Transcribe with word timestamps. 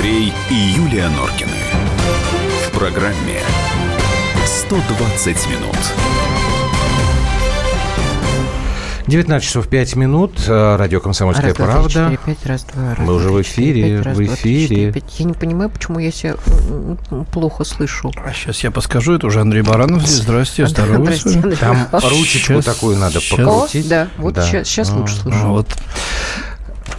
Андрей 0.00 0.32
и 0.48 0.54
Юлия 0.54 1.10
Норкины. 1.10 1.50
В 2.66 2.70
программе 2.78 3.42
120 4.46 5.26
минут. 5.50 5.76
19 9.06 9.46
часов 9.46 9.68
5 9.68 9.96
минут. 9.96 10.32
э, 10.48 10.76
Радио 10.76 11.00
«Комсомольская 11.00 11.48
Раз, 11.48 11.56
два, 11.58 11.66
три, 11.66 11.72
правда». 11.74 11.90
четыре, 11.92 12.18
пять, 12.24 12.46
раз, 12.46 12.64
два, 12.64 12.94
раз, 12.94 12.98
Мы 13.06 13.12
уже 13.14 13.28
три, 13.28 13.42
в 13.42 13.46
четыре, 13.46 13.80
эфире, 13.82 13.96
пять, 13.98 14.06
раз, 14.06 14.16
в 14.16 14.24
два, 14.24 14.24
три, 14.24 14.34
эфире. 14.36 14.62
четыре, 14.68 14.92
пять. 14.92 15.18
Я 15.20 15.24
не 15.26 15.32
понимаю, 15.34 15.68
почему 15.70 15.98
я 15.98 16.10
себя 16.12 16.34
плохо 17.30 17.64
слышу. 17.64 18.10
А 18.24 18.32
сейчас 18.32 18.60
я 18.64 18.70
подскажу, 18.70 19.16
это 19.16 19.26
уже 19.26 19.42
Андрей 19.42 19.60
Баранов 19.62 20.00
здесь. 20.06 20.22
Здрасте. 20.22 20.66
Здрасте, 20.66 21.28
Андрей 21.28 21.56
Там 21.56 21.88
ручечку 21.92 22.54
Щас- 22.54 22.64
такую 22.64 22.96
надо. 22.96 23.18
О, 23.18 23.36
покрутить. 23.36 23.86
да, 23.86 24.08
вот 24.16 24.32
Да. 24.32 24.46
сейчас, 24.64 24.88
А, 24.88 24.94
лучше 24.94 25.14
А, 25.18 25.22
слышу. 25.24 25.38
Вот. 25.48 25.66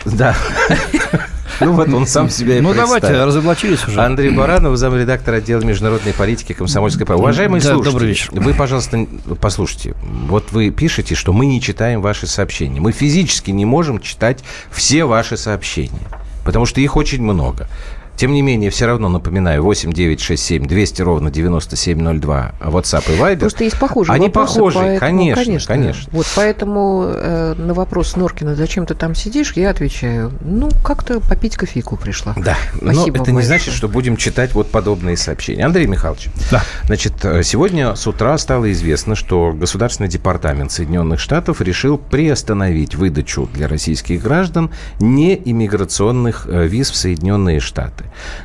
Да. 0.05 0.35
Ну 1.61 1.73
вот 1.73 1.89
он 1.89 2.07
сам 2.07 2.29
себя 2.29 2.57
и 2.57 2.61
Ну 2.61 2.73
давайте, 2.73 3.23
разоблачились 3.23 3.87
уже. 3.87 4.01
Андрей 4.01 4.31
Баранов, 4.31 4.77
замредактор 4.77 5.35
отдела 5.35 5.61
международной 5.61 6.13
политики 6.13 6.53
комсомольской 6.53 7.05
правды. 7.05 7.21
Уважаемые 7.23 7.61
Да, 7.61 7.69
слушатели, 7.69 7.91
добрый 7.91 8.09
вечер. 8.09 8.29
вы, 8.33 8.53
пожалуйста, 8.53 9.05
послушайте. 9.39 9.95
Вот 10.03 10.51
вы 10.51 10.69
пишете, 10.71 11.15
что 11.15 11.33
мы 11.33 11.45
не 11.45 11.61
читаем 11.61 12.01
ваши 12.01 12.27
сообщения. 12.27 12.79
Мы 12.79 12.91
физически 12.91 13.51
не 13.51 13.65
можем 13.65 13.99
читать 13.99 14.43
все 14.71 15.05
ваши 15.05 15.37
сообщения, 15.37 16.07
потому 16.43 16.65
что 16.65 16.81
их 16.81 16.95
очень 16.95 17.21
много. 17.21 17.67
Тем 18.15 18.33
не 18.33 18.41
менее, 18.41 18.69
все 18.69 18.85
равно 18.85 19.09
напоминаю, 19.09 19.63
8 19.63 19.91
9 19.91 20.19
6 20.21 20.43
7 20.43 20.67
200 20.67 21.01
ровно 21.01 21.31
9702 21.31 22.51
WhatsApp 22.59 23.13
и 23.13 23.19
Viber. 23.19 23.39
Просто 23.39 23.63
есть 23.63 23.79
похожие 23.79 24.13
Они 24.13 24.27
вопросы, 24.27 24.55
похожие, 24.55 24.99
поэтому, 24.99 25.33
конечно, 25.33 25.67
конечно. 25.67 26.09
Вот 26.11 26.27
поэтому 26.35 27.05
э, 27.07 27.55
на 27.57 27.73
вопрос 27.73 28.15
Норкина, 28.15 28.55
зачем 28.55 28.85
ты 28.85 28.93
там 28.93 29.15
сидишь, 29.15 29.53
я 29.53 29.71
отвечаю, 29.71 30.31
ну, 30.41 30.69
как-то 30.83 31.19
попить 31.19 31.57
кофейку 31.57 31.97
пришла. 31.97 32.33
Да, 32.37 32.55
но 32.81 32.93
Спасибо 32.93 33.17
это 33.17 33.31
не 33.31 33.35
большое. 33.37 33.45
значит, 33.45 33.73
что 33.73 33.87
будем 33.87 34.17
читать 34.17 34.53
вот 34.53 34.69
подобные 34.69 35.17
сообщения. 35.17 35.65
Андрей 35.65 35.87
Михайлович, 35.87 36.27
Да. 36.51 36.63
значит, 36.85 37.13
э, 37.23 37.41
сегодня 37.43 37.95
с 37.95 38.05
утра 38.05 38.37
стало 38.37 38.71
известно, 38.71 39.15
что 39.15 39.51
Государственный 39.51 40.09
департамент 40.09 40.71
Соединенных 40.71 41.19
Штатов 41.19 41.59
решил 41.61 41.97
приостановить 41.97 42.93
выдачу 42.95 43.49
для 43.53 43.67
российских 43.67 44.21
граждан 44.21 44.69
неиммиграционных 44.99 46.47
э, 46.47 46.67
виз 46.67 46.91
в 46.91 46.95
Соединенные 46.95 47.59
Штаты. 47.59 48.00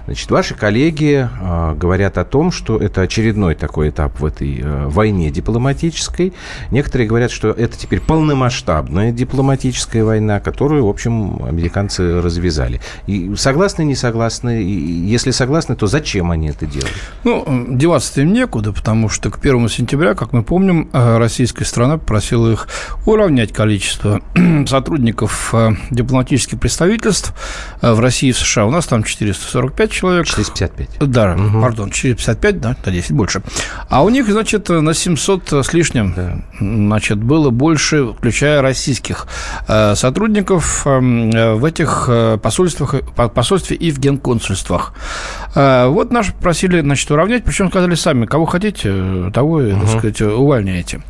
Значит, 0.06 0.30
ваши 0.30 0.54
коллеги 0.54 1.28
э, 1.28 1.74
говорят 1.74 2.18
о 2.18 2.24
том, 2.24 2.50
что 2.50 2.78
это 2.78 3.02
очередной 3.02 3.54
такой 3.54 3.90
этап 3.90 4.20
в 4.20 4.24
этой 4.24 4.60
э, 4.60 4.86
войне 4.86 5.30
дипломатической. 5.30 6.32
Некоторые 6.70 7.08
говорят, 7.08 7.30
что 7.30 7.50
это 7.50 7.76
теперь 7.76 8.00
полномасштабная 8.00 9.12
дипломатическая 9.12 10.04
война, 10.04 10.40
которую, 10.40 10.86
в 10.86 10.88
общем, 10.88 11.44
американцы 11.44 12.20
развязали. 12.20 12.80
И 13.06 13.34
согласны, 13.36 13.82
не 13.82 13.94
согласны? 13.94 14.62
И 14.62 14.70
если 14.70 15.30
согласны, 15.30 15.76
то 15.76 15.86
зачем 15.86 16.30
они 16.30 16.48
это 16.48 16.66
делают? 16.66 16.96
Ну, 17.24 17.44
э, 17.46 17.64
деваться-то 17.76 18.22
им 18.22 18.32
некуда, 18.32 18.72
потому 18.72 19.08
что 19.08 19.30
к 19.30 19.38
1 19.38 19.68
сентября, 19.68 20.14
как 20.14 20.32
мы 20.32 20.42
помним, 20.42 20.88
э, 20.92 21.18
российская 21.18 21.64
страна 21.64 21.98
попросила 21.98 22.52
их 22.52 22.68
уравнять 23.04 23.52
количество 23.52 24.20
сотрудников 24.66 25.54
э, 25.54 25.70
дипломатических 25.90 26.58
представительств 26.58 27.34
в 27.82 28.00
России 28.00 28.30
и 28.30 28.32
в 28.32 28.38
США. 28.38 28.66
У 28.66 28.70
нас 28.70 28.86
там 28.86 29.02
445 29.46 29.90
человек. 29.90 30.26
455. 30.26 30.88
Да, 31.10 31.34
Мгм. 31.36 31.62
пардон, 31.62 31.90
455, 31.90 32.60
да, 32.60 32.76
на 32.84 32.92
10 32.92 33.12
больше. 33.12 33.42
А 33.88 34.02
у 34.04 34.08
них, 34.08 34.28
значит, 34.28 34.68
на 34.68 34.92
700 34.94 35.52
с 35.52 35.72
лишним, 35.72 36.12
Да. 36.16 36.36
значит, 36.60 37.18
было 37.18 37.50
больше, 37.50 38.06
включая 38.12 38.62
российских 38.62 39.26
э, 39.68 39.94
сотрудников 39.94 40.82
э, 40.86 41.54
в 41.54 41.64
этих 41.64 42.06
э, 42.08 42.38
посольствах, 42.42 42.94
по- 43.14 43.28
посольстве 43.28 43.76
и 43.76 43.90
в 43.90 43.98
генконсульствах. 43.98 44.92
Вот 45.54 46.12
наши 46.12 46.32
просили, 46.34 46.80
значит, 46.82 47.10
уравнять, 47.10 47.42
причем 47.44 47.70
сказали 47.70 47.94
сами, 47.94 48.26
кого 48.26 48.44
хотите, 48.44 49.30
того, 49.32 49.62
и, 49.62 49.72
так 49.72 49.88
сказать, 49.88 50.20
увольняйте. 50.20 51.00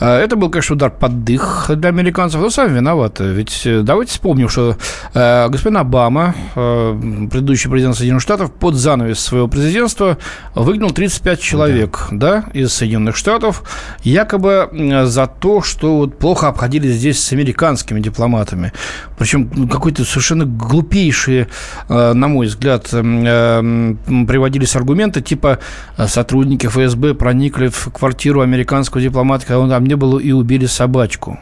Э, 0.00 0.16
Это 0.24 0.36
был, 0.36 0.50
конечно, 0.50 0.74
удар 0.74 0.90
под 0.90 1.24
дых 1.24 1.70
для 1.76 1.90
американцев, 1.90 2.40
но 2.40 2.50
сами 2.50 2.74
виноваты. 2.76 3.24
Ведь 3.24 3.62
давайте 3.84 4.10
вспомним, 4.12 4.48
что 4.48 4.76
господин 5.14 5.76
Обама, 5.76 6.34
предыдущий 6.54 7.70
президент 7.74 7.96
Соединенных 7.96 8.22
Штатов, 8.22 8.52
под 8.52 8.76
занавес 8.76 9.18
своего 9.18 9.48
президентства 9.48 10.16
выгнал 10.54 10.92
35 10.92 11.40
человек 11.40 12.06
да. 12.12 12.44
из 12.52 12.72
Соединенных 12.72 13.16
Штатов, 13.16 13.64
якобы 14.04 14.68
за 15.06 15.26
то, 15.26 15.60
что 15.60 15.96
вот 15.96 16.16
плохо 16.16 16.46
обходились 16.46 16.94
здесь 16.94 17.20
с 17.20 17.32
американскими 17.32 17.98
дипломатами. 17.98 18.72
Причем 19.18 19.50
ну, 19.52 19.66
какой-то 19.66 20.04
совершенно 20.04 20.44
глупейшие, 20.44 21.48
э, 21.88 22.12
на 22.12 22.28
мой 22.28 22.46
взгляд, 22.46 22.88
э, 22.92 23.94
приводились 24.06 24.76
аргументы, 24.76 25.20
типа 25.20 25.58
э, 25.96 26.06
сотрудники 26.06 26.68
ФСБ 26.68 27.14
проникли 27.14 27.66
в 27.66 27.88
квартиру 27.92 28.40
американского 28.40 29.02
дипломата, 29.02 29.46
когда 29.46 29.58
он 29.58 29.68
там 29.68 29.84
не 29.84 29.96
было, 29.96 30.20
и 30.20 30.30
убили 30.30 30.66
собачку. 30.66 31.40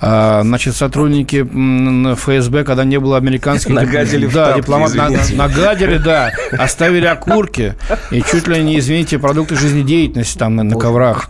А, 0.00 0.42
Значит, 0.42 0.74
сотрудники 0.76 1.42
ФСБ, 2.14 2.64
когда 2.64 2.84
не 2.84 2.98
было 2.98 3.16
американских... 3.16 3.72
Нагадили 3.74 4.26
Да, 4.26 4.54
дипломат 4.54 4.94
на- 4.94 5.06
извините. 5.06 5.36
Нагадили, 5.62 5.98
да, 5.98 6.30
оставили 6.58 7.06
окурки 7.06 7.74
и 8.10 8.22
чуть 8.22 8.48
ли 8.48 8.62
не, 8.62 8.78
извините, 8.78 9.18
продукты 9.18 9.56
жизнедеятельности 9.56 10.38
там 10.38 10.56
на, 10.56 10.62
на 10.62 10.76
коврах. 10.76 11.28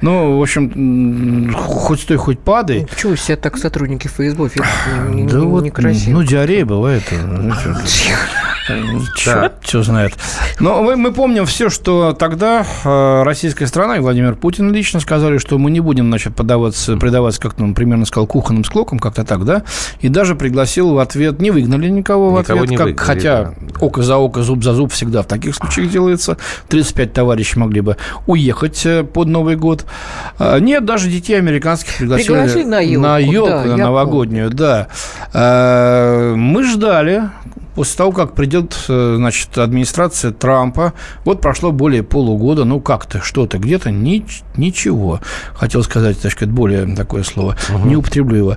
Ну, 0.00 0.38
в 0.38 0.42
общем, 0.42 1.52
хоть 1.54 2.00
стой, 2.00 2.16
хоть 2.16 2.38
падай. 2.38 2.86
Почему 2.90 3.14
все 3.14 3.36
так 3.36 3.56
сотрудники 3.58 4.08
не- 5.08 5.26
Да 5.26 5.38
не- 5.38 5.46
вот, 5.46 5.64
некрасиво. 5.64 6.18
ну, 6.18 6.22
диарея 6.24 6.64
бывает. 6.64 7.02
Черт 9.16 9.54
все 9.60 9.82
знает. 9.82 10.14
Но 10.58 10.82
мы, 10.82 10.96
мы 10.96 11.12
помним 11.12 11.44
все, 11.46 11.68
что 11.68 12.12
тогда 12.12 12.64
э, 12.84 13.22
российская 13.22 13.66
страна 13.66 13.96
и 13.96 14.00
Владимир 14.00 14.34
Путин 14.36 14.72
лично 14.72 15.00
сказали, 15.00 15.38
что 15.38 15.58
мы 15.58 15.70
не 15.70 15.80
будем, 15.80 16.06
значит, 16.06 16.34
подаваться, 16.34 16.96
предаваться, 16.96 17.40
как 17.40 17.58
он 17.60 17.74
примерно 17.74 18.06
сказал, 18.06 18.26
кухонным 18.26 18.64
склокам, 18.64 18.98
как-то 18.98 19.24
так, 19.24 19.44
да, 19.44 19.64
и 20.00 20.08
даже 20.08 20.34
пригласил 20.34 20.94
в 20.94 20.98
ответ, 20.98 21.40
не 21.40 21.50
выгнали 21.50 21.88
никого 21.88 22.30
в 22.30 22.38
Никого 22.38 22.60
ответ, 22.60 22.70
не 22.70 22.76
как, 22.76 22.86
выгнали, 22.86 23.06
хотя 23.06 23.42
да. 23.42 23.54
око 23.80 24.02
за 24.02 24.16
око, 24.16 24.42
зуб 24.42 24.64
за 24.64 24.72
зуб 24.72 24.92
всегда 24.92 25.22
в 25.22 25.26
таких 25.26 25.54
случаях 25.54 25.90
делается. 25.90 26.38
35 26.68 27.12
товарищей 27.12 27.58
могли 27.58 27.82
бы 27.82 27.96
уехать 28.26 28.86
э, 28.86 29.04
под 29.04 29.28
Новый 29.28 29.56
год. 29.56 29.84
А, 30.38 30.58
Нет, 30.58 30.84
даже 30.84 31.10
детей 31.10 31.36
американских 31.36 31.98
пригласили, 31.98 32.28
Пригласили 32.28 32.64
на 32.64 32.80
ёлку, 32.80 33.00
на 33.02 33.18
ёлку, 33.18 33.50
да, 33.50 33.64
на 33.64 33.76
новогоднюю, 33.76 34.50
да. 34.50 34.88
Э, 35.32 36.34
Мы 36.34 36.64
ждали, 36.64 37.24
после 37.74 37.96
того, 37.96 38.12
как 38.12 38.34
придет, 38.34 38.76
э, 38.88 39.14
значит, 39.16 39.56
администрация 39.58 40.30
Трампа, 40.32 40.92
вот 41.24 41.40
прошло 41.40 41.72
более 41.72 42.02
полугода, 42.02 42.64
ну 42.64 42.80
как-то, 42.80 43.20
что-то, 43.22 43.58
где-то 43.58 43.90
ни- 43.90 44.24
ничего. 44.56 45.20
Хотел 45.54 45.82
сказать, 45.82 46.20
так 46.20 46.32
сказать, 46.32 46.52
более 46.52 46.94
такое 46.94 47.22
слово, 47.22 47.56
не 47.84 47.96
употреблю 47.96 48.36
его. 48.36 48.56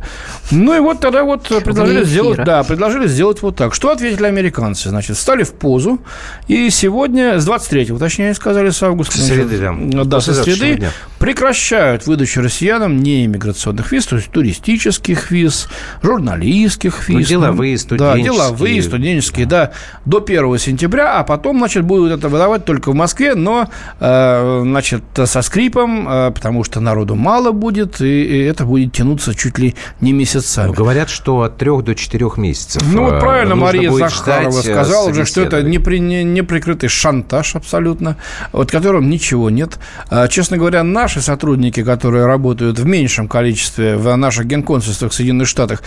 Ну 0.51 0.75
и 0.75 0.79
вот 0.79 0.99
тогда 0.99 1.23
вот 1.23 1.47
предложили 1.63 2.03
сделать, 2.03 2.43
да, 2.43 2.63
предложили 2.63 3.07
сделать 3.07 3.41
вот 3.41 3.55
так. 3.55 3.73
Что 3.73 3.91
ответили 3.91 4.25
американцы? 4.25 4.89
Значит, 4.89 5.17
встали 5.17 5.43
в 5.43 5.53
позу, 5.53 5.99
и 6.47 6.69
сегодня, 6.69 7.39
с 7.39 7.47
23-го, 7.47 7.97
точнее, 7.97 8.33
сказали, 8.33 8.69
с 8.69 8.81
августа. 8.83 9.17
С 9.17 9.27
среды, 9.27 9.57
да. 9.59 10.03
Да, 10.03 10.21
со 10.21 10.33
среды 10.33 10.75
дня. 10.75 10.91
прекращают 11.19 12.05
выдачу 12.07 12.41
россиянам 12.41 13.01
неиммиграционных 13.01 13.91
виз, 13.91 14.05
то 14.05 14.15
есть 14.17 14.29
туристических 14.31 15.31
виз, 15.31 15.67
журналистских 16.01 17.07
Ну, 17.09 17.17
виз. 17.19 17.27
деловые, 17.27 17.75
Да, 17.75 17.81
студенческие. 17.81 18.23
деловые, 18.23 18.81
студенческие, 18.81 19.06
да, 19.45 19.71
до 20.05 20.17
1 20.17 20.57
сентября, 20.57 21.19
а 21.19 21.23
потом, 21.23 21.59
значит, 21.59 21.83
будут 21.83 22.11
это 22.11 22.29
выдавать 22.29 22.65
только 22.65 22.91
в 22.91 22.95
Москве, 22.95 23.35
но, 23.35 23.69
э, 23.99 24.61
значит, 24.63 25.03
со 25.25 25.41
скрипом, 25.41 26.07
э, 26.07 26.31
потому 26.31 26.63
что 26.63 26.79
народу 26.79 27.15
мало 27.15 27.51
будет, 27.51 28.01
и, 28.01 28.23
и 28.23 28.43
это 28.43 28.65
будет 28.65 28.93
тянуться 28.93 29.35
чуть 29.35 29.57
ли 29.59 29.75
не 30.01 30.13
месяцами. 30.13 30.67
Ну, 30.67 30.73
говорят, 30.73 31.09
что 31.09 31.41
от 31.41 31.57
трех 31.57 31.83
до 31.83 31.95
четырех 31.95 32.37
месяцев. 32.37 32.81
Ну, 32.91 33.05
вот 33.05 33.13
э, 33.15 33.19
правильно 33.19 33.55
Мария 33.55 33.91
Захарова 33.91 34.59
э, 34.59 34.61
сказала 34.61 35.09
уже, 35.09 35.25
что 35.25 35.41
это 35.41 35.61
непри- 35.61 35.99
не- 35.99 36.23
неприкрытый 36.23 36.89
шантаж 36.89 37.55
абсолютно, 37.55 38.17
от 38.51 38.71
которого 38.71 39.01
ничего 39.01 39.49
нет. 39.49 39.79
А, 40.09 40.27
Честно 40.27 40.57
говоря, 40.57 40.83
наши 40.83 41.21
сотрудники, 41.21 41.83
которые 41.83 42.25
работают 42.25 42.79
в 42.79 42.85
меньшем 42.85 43.27
количестве 43.27 43.95
в 43.97 44.15
наших 44.15 44.45
генконсульствах 44.45 45.11
в 45.11 45.15
Соединенных 45.15 45.47
Штатах, 45.47 45.81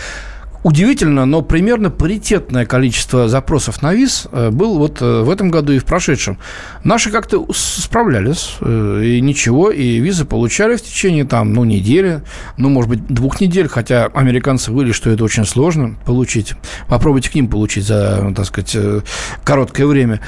Удивительно, 0.63 1.25
но 1.25 1.41
примерно 1.41 1.89
паритетное 1.89 2.65
количество 2.65 3.27
запросов 3.27 3.81
на 3.81 3.93
виз 3.93 4.27
э, 4.31 4.51
был 4.51 4.77
вот 4.77 5.01
э, 5.01 5.21
в 5.21 5.29
этом 5.31 5.49
году 5.49 5.73
и 5.73 5.79
в 5.79 5.85
прошедшем. 5.85 6.37
Наши 6.83 7.09
как-то 7.09 7.47
справлялись, 7.51 8.57
э, 8.61 9.01
и 9.03 9.21
ничего, 9.21 9.71
и 9.71 9.97
визы 9.97 10.23
получали 10.25 10.75
в 10.75 10.83
течение 10.83 11.25
там, 11.25 11.53
ну, 11.53 11.63
недели, 11.63 12.21
ну, 12.57 12.69
может 12.69 12.91
быть, 12.91 13.07
двух 13.07 13.41
недель, 13.41 13.67
хотя 13.67 14.05
американцы 14.05 14.71
выли, 14.71 14.91
что 14.91 15.09
это 15.09 15.23
очень 15.23 15.45
сложно 15.45 15.95
получить. 16.05 16.53
Попробуйте 16.87 17.31
к 17.31 17.35
ним 17.35 17.47
получить 17.47 17.85
за, 17.85 18.31
так 18.35 18.45
сказать, 18.45 18.77
короткое 19.43 19.87
время. 19.87 20.19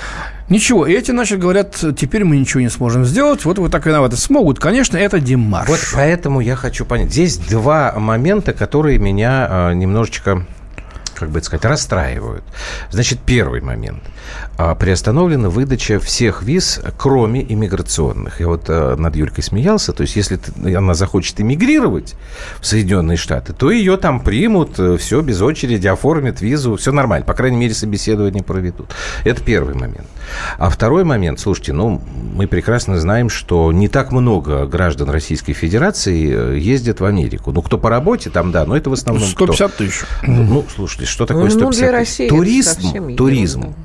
Ничего, 0.50 0.86
эти, 0.86 1.12
значит, 1.12 1.40
говорят, 1.40 1.76
теперь 1.98 2.26
мы 2.26 2.38
ничего 2.38 2.62
не 2.62 2.70
сможем 2.70 3.06
сделать, 3.06 3.46
вот 3.46 3.60
вы 3.60 3.70
так 3.70 3.86
виноваты. 3.86 4.18
Смогут, 4.18 4.60
конечно, 4.60 4.98
это 4.98 5.20
демарш. 5.20 5.70
Вот 5.70 5.80
поэтому 5.94 6.42
я 6.42 6.56
хочу 6.56 6.86
понять. 6.86 7.12
Здесь 7.12 7.38
два 7.38 7.94
момента, 7.98 8.54
которые 8.54 9.00
меня 9.00 9.48
э, 9.50 9.74
немножечко 9.74 10.46
как 11.16 11.30
бы 11.30 11.42
сказать, 11.42 11.64
расстраивают. 11.64 12.44
Значит, 12.90 13.20
первый 13.20 13.62
момент. 13.62 14.04
А, 14.56 14.76
приостановлена 14.76 15.50
выдача 15.50 16.00
всех 16.00 16.44
виз, 16.44 16.80
кроме 16.98 17.42
иммиграционных. 17.42 18.40
Я 18.40 18.48
вот 18.48 18.66
а, 18.68 18.96
над 18.96 19.16
Юлькой 19.16 19.44
смеялся. 19.44 19.94
То 19.94 20.02
есть, 20.02 20.16
если 20.16 20.40
она 20.76 20.94
захочет 20.94 21.42
иммигрировать 21.42 22.14
в 22.60 22.66
Соединенные 22.66 23.18
Штаты, 23.18 23.54
то 23.54 23.72
ее 23.72 23.98
там 23.98 24.20
примут, 24.20 24.78
э, 24.78 24.98
все 24.98 25.22
без 25.22 25.42
очереди, 25.42 25.88
оформят 25.88 26.42
визу, 26.42 26.76
все 26.76 26.92
нормально. 26.92 27.26
По 27.26 27.34
крайней 27.34 27.58
мере, 27.58 27.74
собеседование 27.74 28.44
проведут. 28.44 28.92
Это 29.24 29.42
первый 29.42 29.74
момент. 29.74 30.08
А 30.60 30.70
второй 30.70 31.04
момент, 31.04 31.40
слушайте, 31.40 31.74
ну, 31.74 32.02
мы 32.34 32.48
прекрасно 32.48 33.00
знаем, 33.00 33.30
что 33.30 33.72
не 33.72 33.88
так 33.88 34.12
много 34.12 34.66
граждан 34.68 35.10
Российской 35.10 35.54
Федерации 35.54 36.56
э, 36.56 36.60
ездят 36.60 37.00
в 37.00 37.06
Америку. 37.06 37.52
Ну, 37.52 37.64
кто 37.64 37.80
по 37.80 37.90
работе 37.90 38.30
там, 38.30 38.52
да, 38.52 38.66
но 38.66 38.78
это 38.78 38.92
в 38.92 38.94
основном 38.94 39.28
150 39.28 39.72
кто? 39.72 39.84
тысяч. 39.84 40.02
Ну, 40.22 40.64
слушайте, 40.74 41.06
что 41.06 41.26
такое 41.26 41.50
150 41.50 41.62
ну, 41.64 41.72
тысяч? 41.72 41.92
России 41.92 42.30
туризм, 42.30 43.16
туризм. 43.16 43.76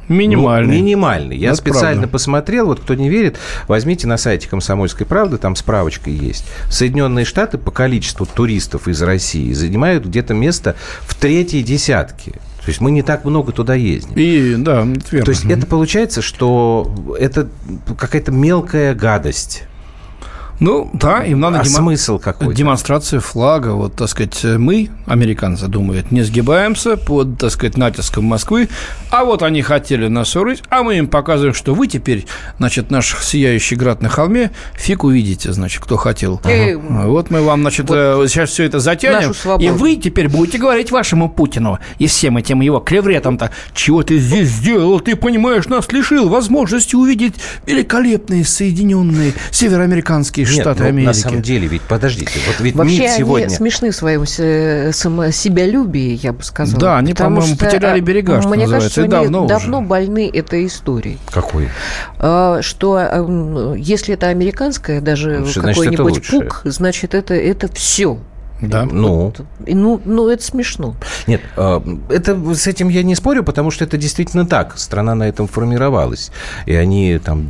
Минимальный. 0.66 0.78
Ну, 0.78 0.84
минимальный. 0.84 1.36
Я 1.36 1.48
Это 1.48 1.56
специально 1.58 2.02
правда. 2.02 2.08
посмотрел, 2.08 2.66
вот 2.66 2.80
кто 2.80 2.94
не 2.94 3.08
верит, 3.08 3.38
возьмите 3.66 4.06
на 4.06 4.16
сайте 4.16 4.48
«Комсомольской 4.48 5.06
правды», 5.06 5.38
там 5.38 5.56
справочка 5.56 6.10
есть. 6.10 6.44
Соединенные 6.70 7.24
Штаты 7.24 7.58
по 7.58 7.70
количеству 7.70 8.26
туристов 8.26 8.88
из 8.88 9.00
России 9.02 9.52
занимают 9.52 10.06
где-то 10.06 10.34
место 10.34 10.76
в 11.02 11.14
третьей 11.14 11.62
десятке. 11.62 12.32
То 12.32 12.70
есть 12.70 12.80
мы 12.82 12.90
не 12.90 13.02
так 13.02 13.24
много 13.24 13.52
туда 13.52 13.74
ездим. 13.74 14.12
И, 14.16 14.54
да, 14.58 14.82
верно. 14.82 15.24
То 15.24 15.30
есть 15.30 15.44
это 15.46 15.66
получается, 15.66 16.20
что 16.20 16.94
это 17.18 17.48
какая-то 17.98 18.30
мелкая 18.30 18.94
гадость. 18.94 19.62
Ну, 20.60 20.90
да, 20.92 21.22
им 21.24 21.40
надо 21.40 21.60
А 21.60 21.62
демо- 21.62 21.76
смысл 21.76 22.18
какой? 22.18 22.54
демонстрация 22.54 23.20
флага. 23.20 23.68
Вот, 23.74 23.94
так 23.94 24.08
сказать, 24.08 24.42
мы, 24.44 24.90
американцы, 25.06 25.66
думают, 25.68 26.10
не 26.10 26.22
сгибаемся 26.22 26.96
под, 26.96 27.38
так 27.38 27.50
сказать, 27.52 27.76
натиском 27.76 28.24
Москвы, 28.24 28.68
а 29.10 29.24
вот 29.24 29.42
они 29.42 29.62
хотели 29.62 30.08
нас 30.08 30.34
урыть, 30.34 30.62
а 30.68 30.82
мы 30.82 30.98
им 30.98 31.06
показываем, 31.06 31.54
что 31.54 31.74
вы 31.74 31.86
теперь, 31.86 32.26
значит, 32.58 32.90
наш 32.90 33.16
сияющий 33.22 33.76
град 33.76 34.02
на 34.02 34.08
холме, 34.08 34.50
фиг 34.74 35.04
увидите, 35.04 35.52
значит, 35.52 35.82
кто 35.82 35.96
хотел. 35.96 36.40
Эй, 36.44 36.74
Вот 36.74 37.30
мы 37.30 37.40
вам, 37.42 37.60
значит, 37.60 37.86
э, 37.90 38.26
сейчас 38.28 38.50
все 38.50 38.64
это 38.64 38.80
затянем, 38.80 39.32
и 39.60 39.70
вы 39.70 39.96
теперь 39.96 40.28
будете 40.28 40.58
говорить 40.58 40.90
вашему 40.90 41.28
Путину 41.28 41.78
и 41.98 42.06
всем 42.08 42.36
этим 42.36 42.60
его 42.62 42.80
клевретам-то, 42.80 43.50
чего 43.74 44.02
ты 44.02 44.18
здесь 44.18 44.48
сделал, 44.48 44.98
ты 45.00 45.14
понимаешь, 45.14 45.66
нас 45.66 45.90
лишил 45.92 46.28
возможности 46.28 46.96
увидеть 46.96 47.34
великолепные 47.66 48.44
Соединенные 48.44 49.34
Североамериканские 49.50 50.47
Штаты 50.52 50.82
ну, 50.82 50.88
Америки. 50.88 51.06
на 51.06 51.14
самом 51.14 51.42
деле, 51.42 51.68
ведь 51.68 51.82
подождите, 51.82 52.38
вот 52.46 52.60
ведь 52.60 52.74
Вообще 52.74 53.02
МИД 53.02 53.10
сегодня... 53.12 53.46
они 53.46 53.54
смешны 53.54 53.90
в 53.90 53.96
своем 53.96 54.26
се- 54.26 54.90
само- 54.92 55.30
себялюбии, 55.30 56.18
я 56.22 56.32
бы 56.32 56.42
сказала. 56.42 56.80
Да, 56.80 56.98
они, 56.98 57.12
Потому 57.12 57.36
по-моему, 57.36 57.56
что, 57.56 57.64
потеряли 57.64 57.98
а, 57.98 58.02
берега, 58.02 58.40
что 58.40 58.48
Мне 58.50 58.62
называется, 58.62 59.00
кажется, 59.00 59.00
и 59.00 59.04
они 59.04 59.10
давно 59.10 59.44
уже. 59.44 59.54
давно 59.54 59.82
больны 59.82 60.30
этой 60.32 60.66
историей. 60.66 61.18
Какой? 61.30 61.68
А, 62.18 62.60
Что 62.62 62.94
а, 62.96 63.16
м, 63.18 63.74
если 63.74 64.14
это 64.14 64.28
американское, 64.28 65.00
даже 65.00 65.38
Значит, 65.38 65.62
значит, 65.62 65.84
это 65.84 65.96
какой-нибудь 65.96 66.28
пук, 66.30 66.60
значит, 66.64 67.14
это, 67.14 67.34
это 67.34 67.68
все. 67.72 68.18
Да. 68.60 68.84
Ну, 68.90 69.32
Ну, 69.66 70.00
ну, 70.04 70.28
это 70.28 70.42
смешно. 70.42 70.94
нет, 71.26 71.40
э, 71.56 71.80
это 72.10 72.54
с 72.54 72.66
этим 72.66 72.88
я 72.88 73.02
не 73.02 73.14
спорю, 73.14 73.44
потому 73.44 73.70
что 73.70 73.84
это 73.84 73.96
действительно 73.96 74.46
так. 74.46 74.78
Страна 74.78 75.14
на 75.14 75.28
этом 75.28 75.46
формировалась. 75.46 76.30
И 76.66 76.74
они 76.74 77.18
там 77.18 77.46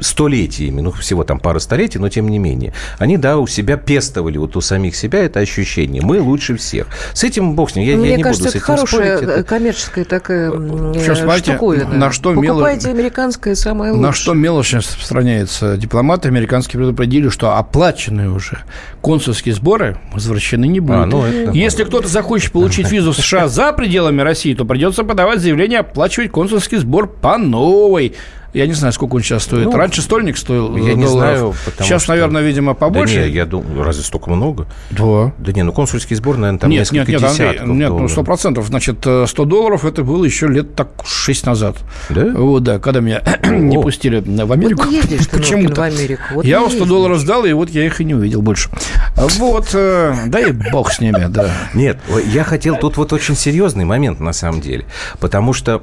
столетиями, 0.00 0.80
ну, 0.80 0.92
всего 0.92 1.24
там 1.24 1.40
пара 1.40 1.58
столетий, 1.58 1.98
но 1.98 2.08
тем 2.08 2.28
не 2.28 2.38
менее, 2.38 2.72
они, 2.98 3.16
да, 3.16 3.38
у 3.38 3.46
себя 3.46 3.76
пестовали 3.76 4.38
вот 4.38 4.56
у 4.56 4.60
самих 4.60 4.94
себя 4.96 5.24
это 5.24 5.40
ощущение. 5.40 6.02
Мы 6.02 6.20
лучше 6.20 6.56
всех. 6.56 6.86
С 7.12 7.24
этим 7.24 7.54
бог 7.54 7.70
с 7.70 7.74
ним. 7.76 7.84
Я, 7.86 7.92
я 7.92 7.98
Мне 7.98 8.16
не 8.16 8.22
кажется, 8.22 8.44
буду 8.44 8.52
с 8.52 8.54
это 8.54 8.58
этим 8.58 8.66
хорошая 8.76 9.16
спорить. 9.18 9.38
э, 9.38 9.42
коммерческая 9.44 10.04
такая 10.04 10.50
Сейчас, 10.50 11.18
э, 11.18 11.22
смотрите, 11.22 11.52
штуковина. 11.52 11.94
на 11.94 12.12
что 12.12 12.32
мело- 12.32 12.54
Покупайте 12.60 12.90
американское 12.90 13.54
самое 13.54 13.92
лучшее. 13.92 14.06
На 14.06 14.12
что 14.12 14.34
мелочно 14.34 14.78
распространяется? 14.78 15.76
Дипломаты 15.76 16.28
американские 16.28 16.78
предупредили, 16.80 17.28
что 17.28 17.56
оплаченные 17.56 18.30
уже 18.30 18.58
консульские 19.02 19.54
сборы 19.54 19.98
возвращены 20.44 20.66
не 20.66 20.80
будут. 20.80 21.02
А, 21.02 21.06
ну, 21.06 21.24
это 21.24 21.50
Если 21.52 21.84
кто-то 21.84 22.08
захочет 22.08 22.52
получить 22.52 22.90
визу 22.90 23.12
в 23.12 23.16
США 23.16 23.48
за 23.48 23.72
пределами 23.72 24.20
России, 24.22 24.54
то 24.54 24.64
придется 24.64 25.04
подавать 25.04 25.40
заявление 25.40 25.80
оплачивать 25.80 26.30
консульский 26.30 26.78
сбор 26.78 27.08
по 27.08 27.38
новой. 27.38 28.14
Я 28.54 28.66
не 28.66 28.72
знаю, 28.72 28.92
сколько 28.92 29.16
он 29.16 29.20
сейчас 29.22 29.42
стоит. 29.42 29.64
Ну, 29.66 29.76
Раньше 29.76 30.00
стольник 30.00 30.36
стоил 30.38 30.76
я 30.76 30.92
э, 30.92 30.94
не 30.94 31.04
долларов. 31.04 31.12
знаю, 31.38 31.54
потому 31.66 31.86
Сейчас, 31.88 32.02
что- 32.04 32.12
наверное, 32.12 32.42
видимо, 32.42 32.74
побольше. 32.74 33.16
Да 33.16 33.26
не, 33.26 33.30
я 33.32 33.44
думаю, 33.46 33.82
разве 33.82 34.02
столько 34.04 34.30
много? 34.30 34.66
Да. 34.90 35.32
Да 35.38 35.52
не, 35.52 35.62
ну 35.64 35.72
консульский 35.72 36.16
сбор, 36.16 36.36
наверное, 36.38 36.60
там 36.60 36.70
нет, 36.70 36.90
нет, 36.92 37.08
несколько 37.08 37.12
нет, 37.12 37.22
Андрей, 37.30 37.48
десятков 37.48 37.68
нет, 37.68 37.88
ну 37.88 37.94
долларов. 37.96 38.10
сто 38.12 38.22
процентов. 38.24 38.66
Значит, 38.68 38.98
э, 39.06 39.26
100 39.28 39.44
долларов 39.44 39.84
это 39.84 40.02
было 40.04 40.24
еще 40.24 40.46
лет 40.48 40.74
так 40.74 40.88
6 41.04 41.46
назад. 41.46 41.76
Да? 42.10 42.26
Вот, 42.34 42.62
да, 42.62 42.78
когда 42.78 43.00
меня 43.00 43.22
не 43.50 43.78
пустили 43.80 44.20
в 44.20 44.24
Вот 44.46 44.50
Америку. 44.52 44.86
не 44.88 44.96
ездишь 44.96 45.26
ты, 45.26 45.36
Норкин, 45.36 45.38
в 45.38 45.40
Почему-то. 45.40 45.84
Америку. 45.84 46.22
Вот 46.34 46.44
я 46.44 46.60
не 46.60 46.64
у 46.64 46.68
100 46.68 46.74
ездишь. 46.76 46.88
долларов 46.88 47.18
сдал, 47.18 47.44
и 47.44 47.52
вот 47.52 47.70
я 47.70 47.84
их 47.84 48.00
и 48.00 48.04
не 48.04 48.14
увидел 48.14 48.40
больше. 48.40 48.70
Вот, 49.16 49.70
э, 49.74 50.14
да 50.26 50.40
и 50.40 50.52
бог 50.52 50.92
с 50.92 51.00
ними, 51.00 51.26
да. 51.28 51.50
Нет, 51.74 51.98
я 52.32 52.44
хотел 52.44 52.76
тут 52.76 52.96
вот 52.96 53.12
очень 53.12 53.36
серьезный 53.36 53.84
момент 53.84 54.20
на 54.20 54.32
самом 54.32 54.60
деле, 54.60 54.84
потому 55.18 55.52
что 55.52 55.82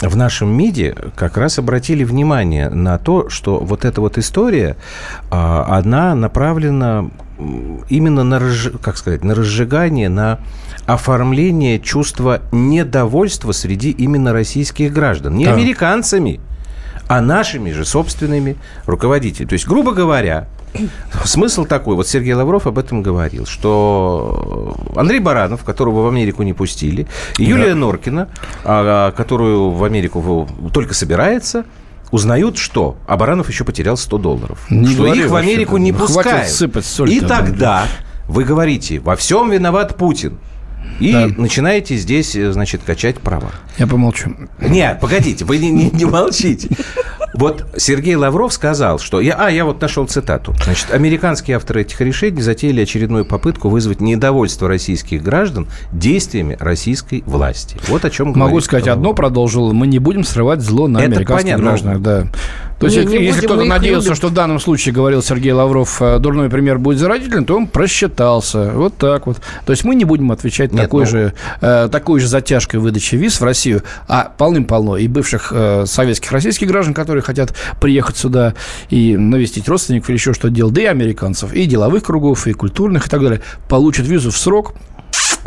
в 0.00 0.16
нашем 0.16 0.48
МИДе 0.56 0.96
как 1.14 1.36
раз 1.36 1.58
обратили 1.58 2.04
внимание 2.04 2.68
на 2.70 2.98
то, 2.98 3.28
что 3.28 3.58
вот 3.58 3.84
эта 3.84 4.00
вот 4.00 4.18
история, 4.18 4.76
а, 5.30 5.66
она 5.78 6.14
направлена 6.14 7.10
именно 7.88 8.22
на, 8.22 8.40
как 8.82 8.96
сказать, 8.96 9.24
на 9.24 9.34
разжигание, 9.34 10.08
на 10.08 10.40
оформление 10.86 11.78
чувства 11.78 12.42
недовольства 12.52 13.52
среди 13.52 13.90
именно 13.90 14.32
российских 14.32 14.92
граждан. 14.92 15.36
Не 15.36 15.46
Да. 15.46 15.54
американцами, 15.54 16.40
а 17.08 17.20
нашими 17.20 17.70
же 17.70 17.84
собственными 17.84 18.56
руководителями. 18.86 19.48
То 19.48 19.54
есть, 19.54 19.66
грубо 19.66 19.92
говоря, 19.92 20.48
смысл 21.24 21.64
такой, 21.64 21.96
вот 21.96 22.06
Сергей 22.08 22.34
Лавров 22.34 22.66
об 22.66 22.78
этом 22.78 23.02
говорил, 23.02 23.46
что 23.46 24.76
Андрей 24.96 25.18
Баранов, 25.20 25.64
которого 25.64 26.02
в 26.02 26.08
Америку 26.08 26.42
не 26.42 26.52
пустили, 26.52 27.06
и 27.38 27.44
Юлия 27.44 27.74
Норкина, 27.74 28.28
а, 28.64 29.10
которую 29.12 29.70
в 29.70 29.84
Америку 29.84 30.48
только 30.72 30.94
собирается, 30.94 31.64
узнают, 32.10 32.58
что? 32.58 32.96
А 33.06 33.16
Баранов 33.16 33.48
еще 33.48 33.64
потерял 33.64 33.96
100 33.96 34.18
долларов. 34.18 34.58
Не 34.70 34.94
что 34.94 35.02
говори 35.04 35.20
их 35.20 35.30
в 35.30 35.36
Америку 35.36 35.76
не 35.76 35.92
Ну, 35.92 35.98
пускают. 35.98 36.48
сыпать 36.48 36.84
соль-то, 36.84 37.14
и 37.14 37.20
да, 37.20 37.28
тогда 37.28 37.84
вы 38.28 38.44
говорите, 38.44 38.98
во 39.00 39.16
всем 39.16 39.50
виноват 39.50 39.96
Путин. 39.96 40.38
И 40.98 41.12
Да. 41.12 41.28
начинаете 41.36 41.96
здесь, 41.96 42.34
э, 42.36 42.52
значит, 42.52 42.82
качать 42.84 43.18
права. 43.18 43.50
Я 43.78 43.86
помолчу. 43.86 44.34
Нет, 44.60 44.98
погодите, 45.00 45.44
вы 45.44 45.58
не, 45.58 45.70
не- 45.70 45.90
не 45.90 46.04
молчите. 46.04 46.68
Вот 47.40 47.64
Сергей 47.78 48.16
Лавров 48.16 48.52
сказал, 48.52 48.98
что... 48.98 49.18
Я, 49.18 49.34
а, 49.34 49.50
я 49.50 49.64
вот 49.64 49.80
нашел 49.80 50.06
цитату. 50.06 50.54
Значит, 50.62 50.92
американские 50.92 51.56
авторы 51.56 51.80
этих 51.80 51.98
решений 52.02 52.42
затеяли 52.42 52.82
очередную 52.82 53.24
попытку 53.24 53.70
вызвать 53.70 54.02
недовольство 54.02 54.68
российских 54.68 55.22
граждан 55.22 55.66
действиями 55.90 56.58
российской 56.60 57.22
власти. 57.24 57.78
Вот 57.88 58.04
о 58.04 58.10
чем 58.10 58.28
Могу 58.28 58.50
говорит 58.50 58.64
сказать 58.64 58.88
одно, 58.88 59.14
продолжил. 59.14 59.72
Мы 59.72 59.86
не 59.86 59.98
будем 59.98 60.22
срывать 60.22 60.60
зло 60.60 60.86
на 60.86 60.98
Это 60.98 61.06
американских 61.06 61.44
понятно. 61.44 61.64
гражданах. 61.64 62.02
Да. 62.02 62.26
То 62.80 62.86
есть, 62.86 62.96
Не, 62.96 63.02
если, 63.02 63.18
не 63.18 63.24
если 63.24 63.40
будем, 63.42 63.48
кто-то 63.48 63.64
надеялся, 63.64 64.06
любим. 64.06 64.16
что 64.16 64.28
в 64.28 64.32
данном 64.32 64.58
случае, 64.58 64.94
говорил 64.94 65.22
Сергей 65.22 65.52
Лавров, 65.52 66.00
э, 66.00 66.18
дурной 66.18 66.48
пример 66.48 66.78
будет 66.78 66.98
заразителен, 66.98 67.44
то 67.44 67.54
он 67.54 67.66
просчитался. 67.66 68.72
Вот 68.74 68.96
так 68.96 69.26
вот. 69.26 69.36
То 69.66 69.72
есть 69.72 69.84
мы 69.84 69.94
не 69.94 70.06
будем 70.06 70.32
отвечать 70.32 70.72
Нет, 70.72 70.84
такой, 70.84 71.04
ну- 71.04 71.10
же, 71.10 71.34
э, 71.60 71.88
такой 71.92 72.20
же 72.20 72.26
затяжкой 72.26 72.80
выдачи 72.80 73.16
виз 73.16 73.38
в 73.38 73.44
Россию, 73.44 73.82
а 74.08 74.32
полным-полно 74.36 74.96
и 74.96 75.08
бывших 75.08 75.52
э, 75.54 75.84
советских 75.86 76.32
российских 76.32 76.68
граждан, 76.68 76.94
которые 76.94 77.22
хотят 77.22 77.54
приехать 77.82 78.16
сюда 78.16 78.54
и 78.88 79.14
навестить 79.14 79.68
родственников 79.68 80.08
или 80.08 80.16
еще 80.16 80.32
что-то 80.32 80.48
делать, 80.48 80.72
да 80.72 80.80
и 80.80 80.86
американцев, 80.86 81.52
и 81.52 81.66
деловых 81.66 82.02
кругов, 82.04 82.46
и 82.46 82.54
культурных, 82.54 83.08
и 83.08 83.10
так 83.10 83.22
далее, 83.22 83.42
получат 83.68 84.06
визу 84.06 84.30
в 84.30 84.38
срок, 84.38 84.72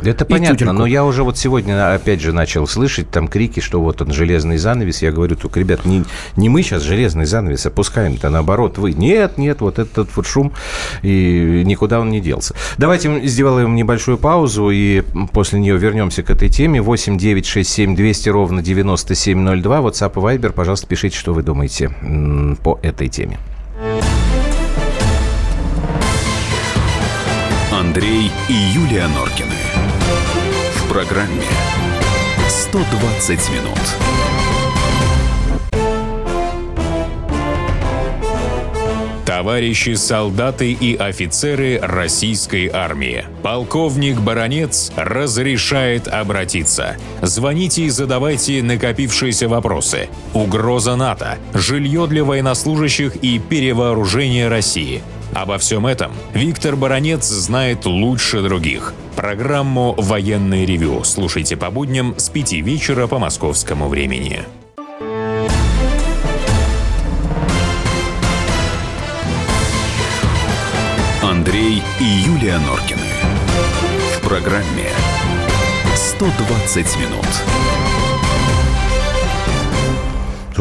Это 0.02 0.26
понятно, 0.26 0.56
тютельку. 0.58 0.74
но 0.74 0.86
я 0.86 1.06
уже 1.06 1.24
вот 1.24 1.38
сегодня 1.38 1.94
опять 1.94 2.22
же 2.22 2.34
начал 2.34 2.68
слышать 2.68 3.10
там 3.10 3.28
крики, 3.28 3.60
что 3.60 3.82
вот 3.82 4.02
он 4.02 4.12
железный 4.12 4.58
занавес. 4.58 5.02
Я 5.02 5.12
говорю, 5.12 5.36
только, 5.36 5.60
ребят, 5.60 5.86
не, 5.86 6.04
не 6.36 6.50
мы 6.50 6.64
сейчас 6.64 6.84
железный 6.84 7.26
занавес 7.26 7.66
опускаем-то, 7.66 8.30
наоборот, 8.30 8.78
вы. 8.78 8.94
Нет, 8.94 9.38
нет, 9.38 9.62
вот 9.62 9.80
этот 9.80 10.16
вот 10.16 10.26
шум, 10.26 10.54
и 11.02 11.64
никуда 11.66 12.00
он 12.00 12.10
не 12.10 12.22
делся. 12.22 12.56
Давайте 12.78 13.26
сделаем 13.28 13.76
небольшую 13.76 14.18
паузу, 14.18 14.70
и 14.70 15.04
после 15.32 15.60
нее 15.60 15.78
вернемся 15.78 16.24
к 16.24 16.30
этой 16.30 16.50
теме. 16.50 16.82
8 16.82 17.18
9 17.18 17.46
6 17.46 17.70
7 17.70 17.96
200 17.96 18.30
ровно 18.30 18.62
9702. 18.62 19.80
WhatsApp 19.80 20.12
и 20.16 20.38
Viber, 20.38 20.52
пожалуйста, 20.52 20.88
пишите, 20.88 21.18
что 21.18 21.34
вы 21.34 21.44
думаете 21.44 21.92
по 22.64 22.80
этой 22.82 23.08
теме. 23.10 23.38
Андрей 27.72 28.32
и 28.48 28.54
Юлия 28.54 29.08
Норкины. 29.08 29.73
Программе 30.94 31.42
120 32.48 33.50
минут. 33.50 33.80
Товарищи 39.26 39.96
солдаты 39.96 40.72
и 40.72 40.96
офицеры 40.96 41.80
российской 41.82 42.70
армии. 42.72 43.26
Полковник 43.42 44.20
Баронец 44.20 44.92
разрешает 44.96 46.08
обратиться. 46.08 46.98
Звоните 47.24 47.86
и 47.86 47.90
задавайте 47.90 48.62
накопившиеся 48.62 49.50
вопросы. 49.50 50.10
Угроза 50.36 50.96
НАТО, 50.96 51.40
жилье 51.56 52.06
для 52.06 52.24
военнослужащих 52.24 53.16
и 53.16 53.40
перевооружение 53.40 54.48
России. 54.48 55.02
Обо 55.34 55.58
всем 55.58 55.88
этом 55.88 56.12
Виктор 56.34 56.76
Баранец 56.76 57.26
знает 57.26 57.86
лучше 57.86 58.42
других. 58.42 58.94
Программу 59.16 59.94
«Военный 59.98 60.66
ревю» 60.66 61.04
слушайте 61.04 61.58
по 61.58 61.72
будням 61.72 62.14
с 62.18 62.30
5 62.30 62.54
вечера 62.54 63.08
по 63.08 63.18
московскому 63.18 63.88
времени. 63.88 64.44
Андрей 71.22 71.82
и 72.00 72.04
Юлия 72.04 72.60
Норкины. 72.60 73.02
В 74.18 74.28
программе 74.28 74.90
120 75.96 76.98
минут. 77.00 77.63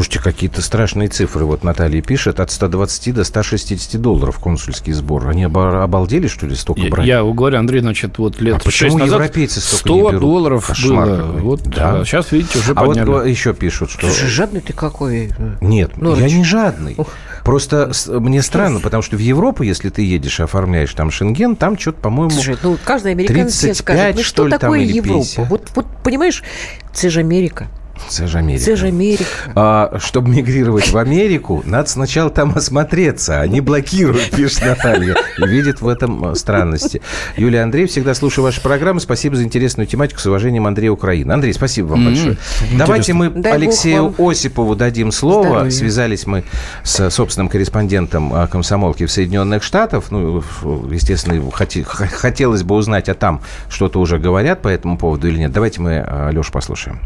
Слушайте, 0.03 0.19
какие-то 0.19 0.61
страшные 0.61 1.07
цифры. 1.07 1.45
Вот 1.45 1.63
Наталья 1.63 2.01
пишет, 2.01 2.41
от 2.41 2.51
120 2.51 3.13
до 3.13 3.23
160 3.23 4.01
долларов 4.01 4.37
консульский 4.37 4.91
сбор. 4.91 5.29
Они 5.29 5.45
оба- 5.45 5.81
обалдели, 5.81 6.27
что 6.27 6.45
ли, 6.45 6.55
столько 6.55 6.81
брать? 6.89 7.07
Я, 7.07 7.19
я 7.19 7.23
говорю, 7.23 7.57
Андрей, 7.57 7.79
значит, 7.79 8.17
вот 8.17 8.41
лет 8.41 8.57
А 8.57 8.59
почему 8.59 8.97
назад 8.97 9.21
европейцы 9.21 9.61
столько 9.61 9.77
100 9.87 9.95
не 9.95 10.01
берут? 10.09 10.19
долларов 10.21 10.67
Кошмар 10.67 11.07
было. 11.07 11.15
какой. 11.27 11.41
Вот, 11.41 11.63
Да. 11.63 12.01
а 12.01 12.05
сейчас, 12.05 12.33
видите, 12.33 12.59
уже 12.59 12.73
а 12.73 12.81
вот 12.81 12.87
подняли. 12.87 13.05
го- 13.05 13.21
еще 13.21 13.53
пишут, 13.53 13.91
что... 13.91 14.01
Слушай, 14.07 14.27
жадный 14.27 14.59
ты 14.59 14.73
какой. 14.73 15.31
Нет, 15.61 15.95
Норыч. 15.95 16.19
я 16.31 16.37
не 16.37 16.43
жадный. 16.43 16.95
Ух. 16.97 17.07
Просто 17.45 17.93
мне 18.09 18.41
странно, 18.41 18.81
потому 18.81 19.03
что 19.03 19.15
в 19.15 19.19
Европу, 19.21 19.63
если 19.63 19.87
ты 19.87 20.01
едешь 20.01 20.41
и 20.41 20.43
оформляешь 20.43 20.93
там 20.93 21.11
шенген, 21.11 21.55
там 21.55 21.79
что-то, 21.79 22.01
по-моему... 22.01 22.29
Слушай, 22.31 22.57
ну 22.61 22.77
каждый 22.83 23.13
американец 23.13 23.53
тебе 23.57 23.73
35, 23.73 23.77
скажет, 23.77 24.15
ну 24.17 24.21
что 24.23 24.29
что 24.29 24.45
ли, 24.47 24.51
там, 24.51 24.59
такое 24.59 24.79
или 24.81 24.97
Европа? 24.97 25.19
50? 25.23 25.49
Вот, 25.49 25.69
вот 25.75 25.85
понимаешь, 26.03 26.43
это 26.91 27.09
же 27.09 27.21
Америка. 27.21 27.69
Это 27.95 28.27
же 28.27 28.37
Америка. 28.39 28.63
Это 28.63 28.75
же 28.75 28.87
Америка. 28.87 29.23
А, 29.55 29.97
чтобы 29.99 30.29
мигрировать 30.29 30.91
в 30.91 30.97
Америку, 30.97 31.61
надо 31.65 31.89
сначала 31.89 32.29
там 32.29 32.53
осмотреться. 32.55 33.39
Они 33.39 33.61
блокируют, 33.61 34.31
пишет 34.31 34.65
Наталья. 34.65 35.15
И 35.37 35.45
видит 35.47 35.81
в 35.81 35.87
этом 35.87 36.25
а, 36.25 36.35
странности. 36.35 37.01
Юлия 37.37 37.61
Андрей, 37.61 37.85
всегда 37.85 38.13
слушаю 38.13 38.43
ваши 38.43 38.61
программы. 38.61 38.99
Спасибо 38.99 39.35
за 39.35 39.43
интересную 39.43 39.87
тематику. 39.87 40.19
С 40.19 40.25
уважением, 40.25 40.65
Андрей 40.67 40.89
Украина. 40.89 41.35
Андрей, 41.35 41.53
спасибо 41.53 41.87
вам 41.87 41.99
М, 41.99 42.05
большое. 42.05 42.37
Давайте 42.77 43.13
мы 43.13 43.29
Дай 43.29 43.53
Алексею 43.53 44.09
вам 44.17 44.29
Осипову 44.29 44.75
дадим 44.75 45.11
слово. 45.11 45.43
здоровья. 45.45 45.71
Связались 45.71 46.25
мы 46.25 46.43
с 46.83 47.09
собственным 47.09 47.47
корреспондентом 47.47 48.33
а, 48.33 48.47
комсомолки 48.47 49.05
в 49.05 49.11
Соединенных 49.11 49.63
Штатах. 49.63 50.05
Ну, 50.09 50.43
естественно, 50.89 51.41
хотелось 51.51 52.63
бы 52.63 52.75
узнать, 52.75 53.07
а 53.09 53.13
там 53.13 53.41
что-то 53.69 53.99
уже 53.99 54.17
говорят 54.17 54.61
по 54.61 54.67
этому 54.67 54.97
поводу 54.97 55.27
или 55.27 55.37
нет. 55.37 55.51
Давайте 55.51 55.79
мы 55.81 56.03
а, 56.05 56.29
Лешу 56.31 56.51
послушаем. 56.51 56.99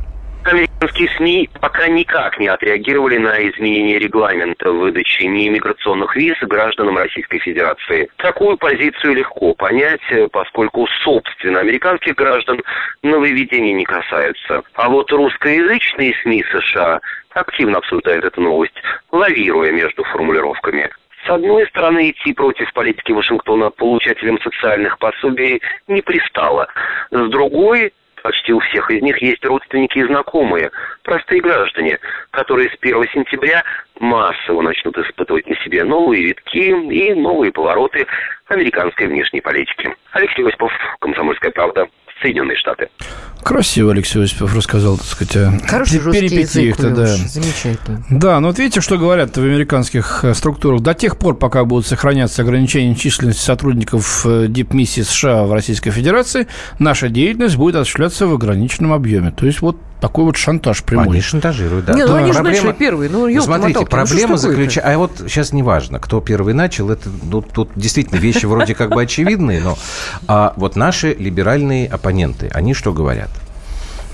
Американские 0.48 1.10
СМИ 1.18 1.50
пока 1.60 1.90
никак 1.90 2.40
не 2.40 2.48
отреагировали 2.48 3.18
на 3.18 3.50
изменение 3.50 4.00
регламента 4.00 4.72
выдачи 4.72 5.24
неиммиграционных 5.24 6.16
виз 6.16 6.38
гражданам 6.40 6.98
Российской 6.98 7.40
Федерации. 7.40 8.10
Такую 8.16 8.58
позицию 8.58 9.16
легко 9.16 9.54
понять, 9.56 10.00
э, 10.10 10.30
поскольку, 10.32 10.88
собственно, 11.04 11.60
американских 11.60 12.16
граждан 12.16 12.62
нововведения 13.04 13.74
не 13.74 13.84
касаются. 13.84 14.64
А 14.76 14.88
вот 14.88 15.12
русскоязычные 15.12 16.16
СМИ 16.24 16.46
США 16.50 17.02
активно 17.34 17.80
обсуждают 17.80 18.24
эту 18.24 18.40
новость, 18.40 18.82
лавируя 19.12 19.74
между 19.74 20.06
формулировками. 20.06 20.90
С 21.26 21.30
одной 21.30 21.68
стороны, 21.68 22.12
идти 22.12 22.32
против 22.32 22.72
политики 22.72 23.12
Вашингтона 23.12 23.70
получателям 23.70 24.40
социальных 24.40 24.98
пособий 24.98 25.62
не 25.90 26.02
пристало. 26.02 26.70
С 27.12 27.30
другой, 27.30 27.92
почти 28.28 28.52
у 28.52 28.60
всех 28.60 28.92
из 28.92 29.02
них 29.02 29.22
есть 29.22 29.46
родственники 29.46 30.00
и 30.00 30.04
знакомые, 30.04 30.70
простые 31.04 31.40
граждане, 31.40 31.98
которые 32.32 32.70
с 32.70 32.76
1 32.82 33.06
сентября 33.14 33.64
массово 34.02 34.64
начнут 34.64 34.98
испытывать 34.98 35.48
на 35.48 35.56
себе 35.64 35.86
новые 35.86 36.24
витки 36.26 36.58
и 36.58 37.14
новые 37.14 37.54
повороты 37.54 38.06
американской 38.48 39.08
внешней 39.08 39.40
политики. 39.40 39.96
Алексей 40.12 40.46
Осипов, 40.46 40.74
«Комсомольская 41.00 41.52
правда», 41.52 41.88
Соединенные 42.22 42.58
Штаты. 42.58 42.88
Красиво 43.44 43.92
Алексей 43.92 44.22
Осипов 44.22 44.56
рассказал, 44.56 44.98
так 44.98 45.06
сказать, 45.06 45.36
о 45.38 45.60
Хороший 45.68 46.00
пе- 46.00 46.06
русский 46.06 46.26
язык, 46.40 46.78
да. 46.80 47.06
Замечательно. 47.06 48.04
Да, 48.10 48.40
ну 48.40 48.48
вот 48.48 48.60
видите, 48.60 48.82
что 48.82 48.98
говорят 48.98 49.38
в 49.38 49.42
американских 49.42 50.24
э, 50.24 50.34
структурах. 50.34 50.82
До 50.82 50.94
тех 50.94 51.18
пор, 51.18 51.36
пока 51.38 51.64
будут 51.64 51.86
сохраняться 51.88 52.42
ограничения 52.42 52.96
численности 52.96 53.42
сотрудников 53.42 54.26
э, 54.26 54.48
дипмиссии 54.50 55.02
США 55.02 55.44
в 55.44 55.54
Российской 55.54 55.92
Федерации, 55.92 56.48
наша 56.80 57.10
деятельность 57.10 57.56
будет 57.56 57.76
осуществляться 57.76 58.28
в 58.28 58.34
ограниченном 58.34 58.92
объеме. 58.94 59.32
То 59.32 59.46
есть 59.46 59.62
вот 59.62 59.78
такой 60.02 60.26
вот 60.26 60.38
шантаж 60.38 60.84
прямой. 60.84 61.08
Они 61.08 61.22
шантажируют, 61.22 61.86
да. 61.86 61.94
Не, 61.94 62.04
ну 62.04 62.10
Да. 62.10 62.18
они 62.18 62.28
же 62.32 62.40
Проблема- 62.40 62.68
начали 62.68 62.72
первые. 62.74 63.10
Ну, 63.10 63.28
Ну, 63.28 63.42
смотрите, 63.42 63.50
моталки, 63.50 63.78
ну, 63.78 63.86
проблема 63.98 64.36
такое-то? 64.36 64.38
заключается... 64.50 64.92
А 64.94 64.98
вот 64.98 65.12
сейчас 65.28 65.54
не 65.54 65.64
важно, 65.64 66.00
кто 66.00 66.22
первый 66.22 66.54
начал. 66.54 66.92
Это, 66.92 67.10
ну, 67.24 67.42
тут 67.42 67.70
действительно 67.76 68.20
вещи 68.20 68.46
вроде 68.46 68.76
как 68.76 68.92
бы 68.92 69.02
очевидные, 69.02 69.60
но 69.62 69.76
а, 70.28 70.54
вот 70.56 70.76
наши 70.76 71.14
либеральные 71.18 71.88
оппоненты, 72.08 72.50
они 72.54 72.74
что 72.74 72.94
говорят? 72.94 73.30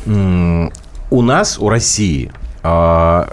У 0.05 1.21
нас, 1.21 1.59
у 1.59 1.69
России, 1.69 2.31
а, 2.63 3.29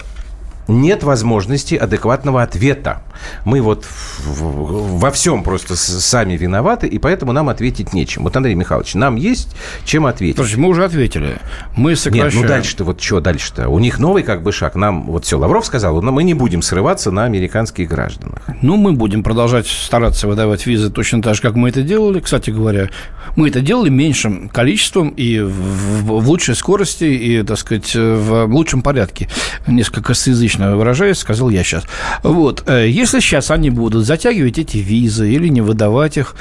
нет 0.71 1.03
возможности 1.03 1.75
адекватного 1.75 2.43
ответа. 2.43 3.03
Мы 3.45 3.61
вот 3.61 3.87
во 4.25 5.11
всем 5.11 5.43
просто 5.43 5.77
сами 5.77 6.37
виноваты, 6.37 6.87
и 6.87 6.99
поэтому 6.99 7.33
нам 7.33 7.49
ответить 7.49 7.93
нечем. 7.93 8.23
Вот, 8.23 8.37
Андрей 8.37 8.55
Михайлович, 8.55 8.95
нам 8.95 9.17
есть 9.17 9.55
чем 9.85 10.07
ответить. 10.07 10.37
Слушайте, 10.37 10.61
мы 10.61 10.69
уже 10.69 10.85
ответили. 10.85 11.39
Мы 11.77 11.97
сокращаем... 11.97 12.35
Нет, 12.35 12.43
ну 12.43 12.49
дальше-то 12.49 12.85
вот 12.85 13.01
что 13.01 13.21
дальше-то? 13.21 13.69
У 13.69 13.79
них 13.79 13.99
новый 13.99 14.23
как 14.23 14.43
бы 14.43 14.53
шаг. 14.53 14.75
Нам 14.75 15.07
вот 15.07 15.25
все, 15.25 15.39
Лавров 15.39 15.67
сказал, 15.67 16.01
но 16.01 16.13
мы 16.13 16.23
не 16.23 16.35
будем 16.35 16.63
срываться 16.63 17.11
на 17.11 17.25
американских 17.25 17.89
гражданах. 17.89 18.43
Ну, 18.63 18.77
мы 18.77 18.93
будем 18.93 19.23
продолжать 19.23 19.67
стараться 19.67 20.29
выдавать 20.29 20.67
визы 20.67 20.91
точно 20.91 21.23
так 21.23 21.35
же, 21.35 21.43
как 21.43 21.55
мы 21.55 21.69
это 21.69 21.83
делали. 21.83 22.21
Кстати 22.21 22.51
говоря, 22.51 22.91
мы 23.37 23.49
это 23.49 23.61
делали 23.61 23.89
меньшим 23.89 24.49
количеством 24.49 25.11
и 25.11 25.41
в, 25.41 26.05
в- 26.05 26.29
лучшей 26.29 26.55
скорости, 26.55 27.05
и, 27.05 27.43
так 27.43 27.59
сказать, 27.59 27.95
в 27.95 28.47
лучшем 28.47 28.83
порядке. 28.83 29.29
Несколько 29.67 30.15
косноязычно 30.61 30.77
выражаясь, 30.77 31.19
сказал 31.19 31.51
я 31.51 31.63
сейчас. 31.65 31.85
Вот. 32.23 32.65
э, 32.67 32.89
Если 32.89 33.21
сейчас 33.21 33.51
они 33.51 33.71
будут 33.71 34.05
затягивать 34.07 34.59
эти 34.59 34.79
визы 34.79 35.31
или 35.31 35.49
не 35.49 35.61
выдавать 35.61 36.17
их, 36.17 36.35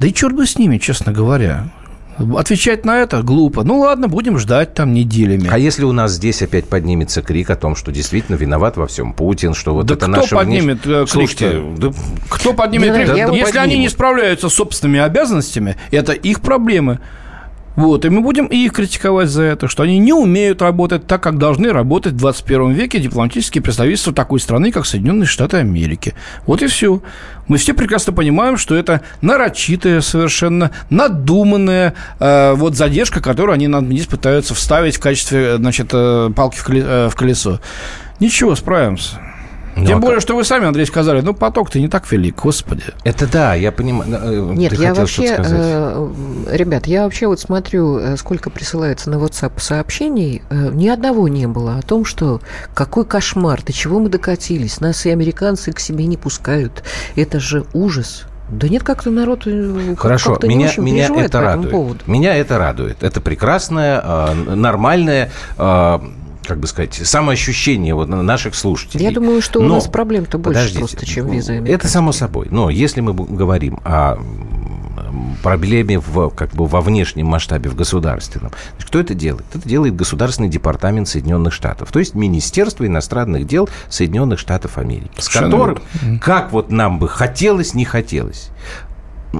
да 0.00 0.06
и 0.08 0.12
черт 0.12 0.34
бы 0.34 0.46
с 0.46 0.58
ними, 0.58 0.78
честно 0.78 1.12
говоря. 1.12 1.64
Отвечать 2.36 2.84
на 2.84 2.98
это 2.98 3.22
глупо. 3.22 3.64
Ну 3.64 3.80
ладно, 3.80 4.06
будем 4.06 4.38
ждать 4.38 4.72
там 4.74 4.94
неделями. 4.94 5.48
А 5.50 5.58
если 5.58 5.82
у 5.82 5.90
нас 5.90 6.12
здесь 6.12 6.42
опять 6.42 6.68
поднимется 6.68 7.22
крик 7.22 7.50
о 7.50 7.56
том, 7.56 7.74
что 7.74 7.90
действительно 7.90 8.36
виноват 8.36 8.76
во 8.76 8.86
всем 8.86 9.12
Путин, 9.12 9.52
что 9.52 9.74
вот 9.74 9.86
Да 9.86 9.94
это 9.94 10.06
кто 10.06 10.16
наше... 10.20 10.34
поднимет, 10.36 10.86
э, 10.86 11.06
Слушайте, 11.08 11.50
крик-то? 11.50 11.88
да 11.90 11.92
Кто 12.28 12.52
поднимет 12.52 12.94
крик? 12.94 13.16
я 13.16 13.26
вот 13.26 13.34
Если 13.36 13.58
они 13.58 13.66
поднимут. 13.70 13.82
не 13.82 13.88
справляются 13.88 14.48
с 14.48 14.54
собственными 14.54 15.00
обязанностями, 15.00 15.76
это 15.90 16.12
их 16.12 16.40
проблемы. 16.40 17.00
Вот, 17.76 18.04
и 18.04 18.08
мы 18.08 18.20
будем 18.20 18.46
их 18.46 18.72
критиковать 18.72 19.28
за 19.28 19.42
это, 19.42 19.66
что 19.66 19.82
они 19.82 19.98
не 19.98 20.12
умеют 20.12 20.62
работать 20.62 21.06
так, 21.06 21.22
как 21.22 21.38
должны 21.38 21.72
работать 21.72 22.12
в 22.12 22.16
21 22.16 22.72
веке 22.72 23.00
дипломатические 23.00 23.62
представительства 23.62 24.12
такой 24.12 24.38
страны, 24.38 24.70
как 24.70 24.86
Соединенные 24.86 25.26
Штаты 25.26 25.56
Америки. 25.56 26.14
Вот 26.46 26.62
и 26.62 26.68
все. 26.68 27.02
Мы 27.48 27.58
все 27.58 27.74
прекрасно 27.74 28.12
понимаем, 28.12 28.56
что 28.56 28.76
это 28.76 29.00
нарочитая, 29.20 30.00
совершенно 30.00 30.70
надуманная 30.88 31.94
э, 32.20 32.54
вот 32.54 32.76
задержка, 32.76 33.20
которую 33.20 33.54
они 33.54 33.66
нам 33.66 33.86
здесь 33.86 34.06
пытаются 34.06 34.54
вставить 34.54 34.96
в 34.96 35.00
качестве, 35.00 35.56
значит, 35.56 35.88
э, 35.92 36.30
палки 36.34 36.58
э, 36.68 37.08
в 37.10 37.16
колесо. 37.16 37.60
Ничего, 38.20 38.54
справимся. 38.54 39.20
Ну, 39.76 39.86
Тем 39.86 39.98
а 39.98 40.00
более, 40.00 40.20
что 40.20 40.36
вы 40.36 40.44
сами, 40.44 40.66
Андрей, 40.66 40.86
сказали, 40.86 41.20
ну, 41.20 41.34
поток-то 41.34 41.80
не 41.80 41.88
так 41.88 42.10
велик, 42.12 42.40
господи. 42.42 42.84
Это 43.02 43.26
да, 43.30 43.54
я 43.54 43.72
понимаю. 43.72 44.08
э, 44.12 44.52
Нет, 44.54 44.70
ты 44.70 44.76
я 44.82 44.88
хотел 44.90 45.02
вообще, 45.02 45.26
что-то 45.26 45.44
сказать. 45.44 45.60
э, 45.62 46.12
ребят, 46.52 46.86
я 46.86 47.04
вообще 47.04 47.26
вот 47.26 47.40
смотрю, 47.40 47.98
э, 47.98 48.16
сколько 48.16 48.50
присылается 48.50 49.10
на 49.10 49.16
WhatsApp 49.16 49.52
сообщений, 49.58 50.42
э, 50.50 50.70
ни 50.72 50.88
одного 50.88 51.26
не 51.28 51.46
было 51.48 51.76
о 51.78 51.82
том, 51.82 52.04
что 52.04 52.40
какой 52.74 53.04
кошмар, 53.04 53.62
до 53.62 53.72
чего 53.72 53.98
мы 53.98 54.08
докатились, 54.08 54.80
нас 54.80 55.06
и 55.06 55.10
американцы 55.10 55.72
к 55.72 55.80
себе 55.80 56.06
не 56.06 56.16
пускают, 56.16 56.84
это 57.16 57.40
же 57.40 57.64
ужас. 57.72 58.24
Да 58.50 58.68
нет, 58.68 58.82
как-то 58.82 59.10
народ 59.10 59.46
э, 59.46 59.86
как- 59.90 60.00
Хорошо, 60.00 60.30
как-то 60.32 60.46
не 60.48 60.54
меня, 60.56 60.68
очень 60.68 60.82
меня 60.82 61.04
это 61.06 61.14
по 61.14 61.18
этому 61.20 61.44
радует. 61.44 61.70
поводу. 61.70 61.98
Меня 62.06 62.36
это 62.36 62.58
радует. 62.58 63.02
Это 63.02 63.20
прекрасное, 63.22 64.00
э, 64.04 64.34
нормальное, 64.54 65.30
э, 65.56 65.98
как 66.46 66.58
бы 66.58 66.66
сказать, 66.66 66.94
самоощущение 66.94 67.94
вот 67.94 68.08
наших 68.08 68.54
слушателей. 68.54 69.04
Я 69.04 69.10
думаю, 69.12 69.42
что 69.42 69.60
у 69.60 69.62
Но- 69.62 69.74
нас 69.76 69.86
проблем-то 69.88 70.38
больше 70.38 70.58
Подождите. 70.58 70.78
просто, 70.78 71.06
чем 71.06 71.28
виза 71.30 71.54
Это 71.54 71.88
само 71.88 72.12
собой. 72.12 72.48
Но 72.50 72.70
если 72.70 73.00
мы 73.00 73.12
говорим 73.14 73.80
о 73.84 74.18
проблеме 75.42 75.98
в, 75.98 76.30
как 76.30 76.50
бы 76.52 76.66
во 76.66 76.80
внешнем 76.80 77.26
масштабе, 77.26 77.68
в 77.70 77.74
государственном. 77.76 78.52
Значит, 78.72 78.88
кто 78.88 79.00
это 79.00 79.14
делает? 79.14 79.44
Это 79.54 79.68
делает 79.68 79.94
Государственный 79.94 80.48
департамент 80.48 81.08
Соединенных 81.08 81.52
Штатов, 81.52 81.92
то 81.92 81.98
есть 81.98 82.14
Министерство 82.14 82.86
иностранных 82.86 83.46
дел 83.46 83.68
Соединенных 83.88 84.38
Штатов 84.38 84.78
Америки, 84.78 85.20
с 85.20 85.28
которым, 85.28 85.78
как 86.20 86.52
вот 86.52 86.70
нам 86.70 86.98
бы 86.98 87.08
хотелось, 87.08 87.74
не 87.74 87.84
хотелось, 87.84 88.50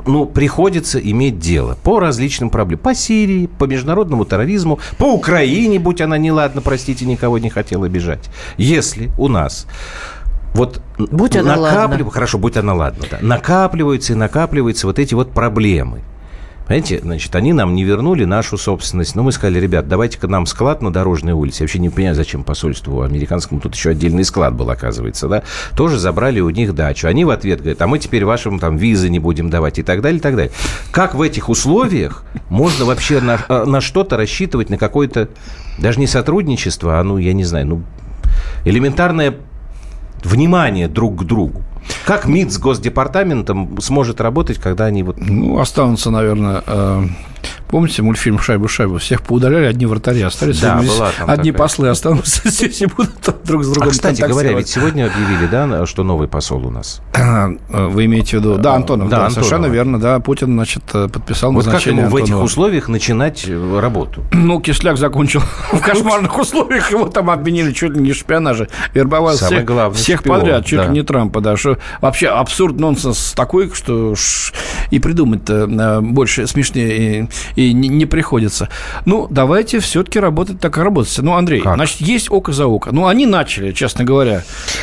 ну, 0.07 0.27
приходится 0.27 0.99
иметь 0.99 1.39
дело 1.39 1.77
по 1.83 2.01
различным 2.01 2.51
проблемам. 2.51 2.83
По 2.83 2.95
Сирии, 2.95 3.47
по 3.47 3.65
международному 3.65 4.25
терроризму, 4.25 4.79
по 4.99 5.13
Украине, 5.13 5.79
будь 5.79 6.01
она 6.01 6.19
неладна, 6.19 6.61
простите, 6.61 7.05
никого 7.05 7.39
не 7.39 7.51
хотела 7.51 7.87
обижать. 7.87 8.31
Если 8.57 9.11
у 9.19 9.29
нас 9.29 9.67
вот 10.55 10.81
будь 10.99 11.37
она 11.37 11.57
накапливаются, 11.57 12.11
хорошо, 12.11 12.39
будь 12.39 12.57
она 12.57 12.75
ладна, 12.75 13.05
да, 13.11 13.19
накапливаются 13.21 14.13
и 14.13 14.17
накапливаются 14.17 14.87
вот 14.87 14.99
эти 14.99 15.15
вот 15.15 15.33
проблемы– 15.33 16.03
Понимаете, 16.67 17.01
значит, 17.01 17.35
они 17.37 17.53
нам 17.53 17.75
не 17.75 17.85
вернули 17.85 18.25
нашу 18.25 18.57
собственность. 18.57 19.15
Но 19.15 19.23
мы 19.23 19.33
сказали, 19.33 19.61
ребят, 19.61 19.87
давайте-ка 19.87 20.29
нам 20.29 20.47
склад 20.47 20.81
на 20.81 20.91
дорожной 20.91 21.35
улице. 21.35 21.63
Я 21.63 21.65
вообще 21.65 21.79
не 21.79 21.91
понимаю, 21.91 22.15
зачем 22.15 22.43
посольству 22.43 23.03
американскому 23.03 23.61
тут 23.61 23.75
еще 23.75 23.91
отдельный 23.91 24.25
склад 24.25 24.55
был, 24.55 24.71
оказывается, 24.71 25.29
да. 25.29 25.43
Тоже 25.77 25.99
забрали 25.99 26.41
у 26.41 26.49
них 26.49 26.75
дачу. 26.75 27.07
Они 27.07 27.25
в 27.27 27.31
ответ 27.31 27.61
говорят, 27.61 27.83
а 27.83 27.87
мы 27.87 27.99
теперь 27.99 28.25
вашим 28.25 28.59
там 28.59 28.77
визы 28.79 29.11
не 29.11 29.19
будем 29.19 29.51
давать 29.51 29.79
и 29.79 29.83
так 29.83 30.01
далее, 30.01 30.19
и 30.19 30.23
так 30.23 30.37
далее. 30.37 30.53
Как 30.91 31.15
в 31.15 31.21
этих 31.21 31.51
условиях 31.51 32.25
можно 32.49 32.87
вообще 32.87 33.21
на, 33.21 33.39
э, 33.47 33.65
на 33.65 33.83
что-то 33.83 34.17
рассчитывать, 34.17 34.71
на 34.71 34.79
какое-то, 34.79 35.29
даже 35.79 36.01
не 36.01 36.07
сотрудничество, 36.07 36.99
а, 36.99 37.03
ну, 37.03 37.19
я 37.19 37.35
не 37.35 37.45
знаю, 37.45 37.67
ну, 37.67 37.83
элементарное 38.65 39.35
внимание 40.23 40.89
друг 40.89 41.21
к 41.21 41.25
другу. 41.25 41.63
Как 42.05 42.27
МИД 42.27 42.53
с 42.53 42.59
Госдепартаментом 42.59 43.81
сможет 43.81 44.21
работать, 44.21 44.59
когда 44.59 44.87
они 44.87 45.03
вот... 45.03 45.19
Ну, 45.19 45.59
останутся, 45.59 46.11
наверное, 46.11 46.63
э, 46.67 47.05
Помните 47.75 48.03
мультфильм 48.03 48.39
«Шайбу-шайбу»? 48.39 48.99
Всех 48.99 49.23
поудаляли, 49.23 49.65
одни 49.65 49.85
вратари 49.85 50.23
остались. 50.23 50.61
Да, 50.61 50.77
была 50.77 51.11
там 51.19 51.29
Одни 51.29 51.51
такая. 51.51 51.65
послы 51.65 51.89
останутся 51.89 52.49
здесь 52.49 52.83
и 52.83 52.87
будут 52.87 53.11
друг 53.45 53.65
с 53.65 53.69
другом 53.69 53.89
а, 53.89 53.91
кстати 53.91 54.23
говоря, 54.23 54.53
ведь 54.53 54.69
сегодня 54.69 55.07
объявили, 55.07 55.49
да, 55.51 55.85
что 55.85 56.05
новый 56.05 56.29
посол 56.29 56.65
у 56.69 56.71
нас? 56.71 57.03
А, 57.75 57.89
вы 57.89 58.05
имеете 58.05 58.39
в 58.39 58.41
виду? 58.41 58.59
Да, 58.59 58.75
Антонов, 58.75 59.09
да, 59.09 59.17
да 59.17 59.27
Антонов. 59.27 59.47
совершенно 59.47 59.67
верно, 59.67 59.99
да. 59.99 60.21
Путин, 60.21 60.53
значит, 60.53 60.85
подписал 60.85 61.53
вот 61.53 61.65
назначение 61.65 62.05
как 62.05 62.13
ему 62.13 62.21
в 62.21 62.25
этих 62.25 62.41
условиях 62.41 62.89
начинать 62.89 63.45
э, 63.49 63.79
работу? 63.81 64.23
Ну, 64.33 64.61
Кисляк 64.61 64.97
закончил 64.97 65.41
в 65.73 65.81
кошмарных 65.81 66.39
условиях, 66.39 66.93
его 66.93 67.09
там 67.09 67.29
обвинили 67.29 67.73
чуть 67.73 67.91
ли 67.95 68.01
не 68.01 68.13
в 68.13 68.17
шпионаже, 68.17 68.69
вербовал 68.93 69.35
всех, 69.35 69.69
всех 69.95 70.23
подряд, 70.23 70.65
чуть 70.65 70.81
ли 70.81 70.89
не 70.91 71.03
Трампа, 71.03 71.41
да. 71.41 71.57
Что 71.57 71.79
вообще 72.01 72.29
абсурд, 72.29 72.79
нонсенс 72.79 73.33
такой, 73.33 73.69
что 73.75 74.15
и 74.91 75.01
придумать-то 75.01 75.55
э, 75.65 76.01
больше 76.03 76.47
смешнее 76.47 77.29
и 77.57 77.64
не, 77.73 77.89
не 77.89 78.07
приходится. 78.07 78.69
Ну, 79.05 79.27
давайте 79.31 79.79
все-таки 79.81 80.21
работать 80.21 80.61
так, 80.61 80.75
как 80.75 80.85
работать. 80.85 81.17
Ну, 81.19 81.35
Андрей, 81.35 81.61
как? 81.61 81.77
значит, 81.77 82.01
есть 82.01 82.31
око 82.31 82.53
за 82.53 82.67
око. 82.67 82.91
Ну, 82.93 83.07
они 83.07 83.27
начали, 83.27 83.73
честно 83.73 84.05
говоря. 84.05 84.43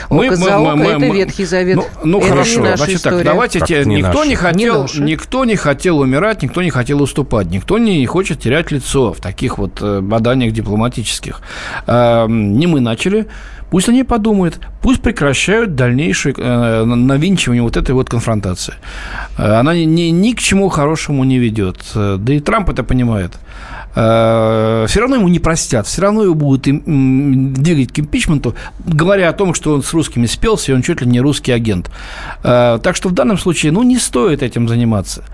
Око 0.09 0.15
мы, 0.15 0.35
за 0.35 0.57
мы, 0.57 0.67
око 0.67 0.75
мы,– 0.75 0.85
это 0.87 0.99
мы, 0.99 1.15
Ветхий 1.15 1.45
Завет. 1.45 1.75
Ну, 1.75 1.85
ну 2.03 2.19
это 2.19 2.29
хорошо, 2.29 2.61
значит 2.61 2.95
история. 2.95 3.17
так, 3.17 3.25
давайте, 3.25 3.59
как 3.59 3.67
те, 3.67 3.85
не 3.85 3.95
никто, 3.97 4.25
не 4.25 4.35
хотел, 4.35 4.87
не 4.97 5.11
никто 5.11 5.45
не 5.45 5.55
хотел 5.55 5.99
умирать, 5.99 6.41
никто 6.41 6.61
не 6.61 6.69
хотел 6.69 7.01
уступать, 7.01 7.47
никто 7.47 7.77
не 7.77 8.05
хочет 8.05 8.39
терять 8.39 8.71
лицо 8.71 9.13
в 9.13 9.19
таких 9.19 9.57
вот 9.57 9.81
э, 9.81 10.01
боданиях 10.01 10.53
дипломатических. 10.53 11.41
А, 11.87 12.27
не 12.27 12.67
мы 12.67 12.79
начали, 12.79 13.27
Пусть 13.71 13.87
они 13.87 14.03
подумают, 14.03 14.59
пусть 14.81 15.01
прекращают 15.01 15.75
дальнейшее 15.75 16.35
э, 16.37 16.83
навинчивание 16.83 17.63
вот 17.63 17.77
этой 17.77 17.91
вот 17.91 18.09
конфронтации. 18.09 18.73
Э, 19.37 19.53
она 19.53 19.73
ни, 19.73 20.11
ни 20.11 20.33
к 20.33 20.39
чему 20.39 20.67
хорошему 20.67 21.23
не 21.23 21.39
ведет. 21.39 21.77
Э, 21.95 22.17
да 22.19 22.33
и 22.33 22.41
Трамп 22.41 22.69
это 22.69 22.83
понимает. 22.83 23.31
Все 23.93 24.99
равно 24.99 25.17
ему 25.17 25.27
не 25.27 25.39
простят, 25.39 25.85
все 25.85 26.01
равно 26.01 26.23
его 26.23 26.33
будут 26.33 26.65
им, 26.65 27.53
двигать 27.53 27.91
к 27.91 27.99
импичменту, 27.99 28.55
говоря 28.85 29.27
о 29.27 29.33
том, 29.33 29.53
что 29.53 29.73
он 29.73 29.83
с 29.83 29.91
русскими 29.91 30.27
спелся, 30.27 30.71
и 30.71 30.75
он 30.75 30.81
чуть 30.81 31.01
ли 31.01 31.07
не 31.07 31.19
русский 31.19 31.51
агент. 31.51 31.91
Так 32.41 32.95
что 32.95 33.09
в 33.09 33.11
данном 33.11 33.37
случае, 33.37 33.73
ну, 33.73 33.83
не 33.83 33.97
стоит 33.97 34.43
этим 34.43 34.69
заниматься. 34.69 35.25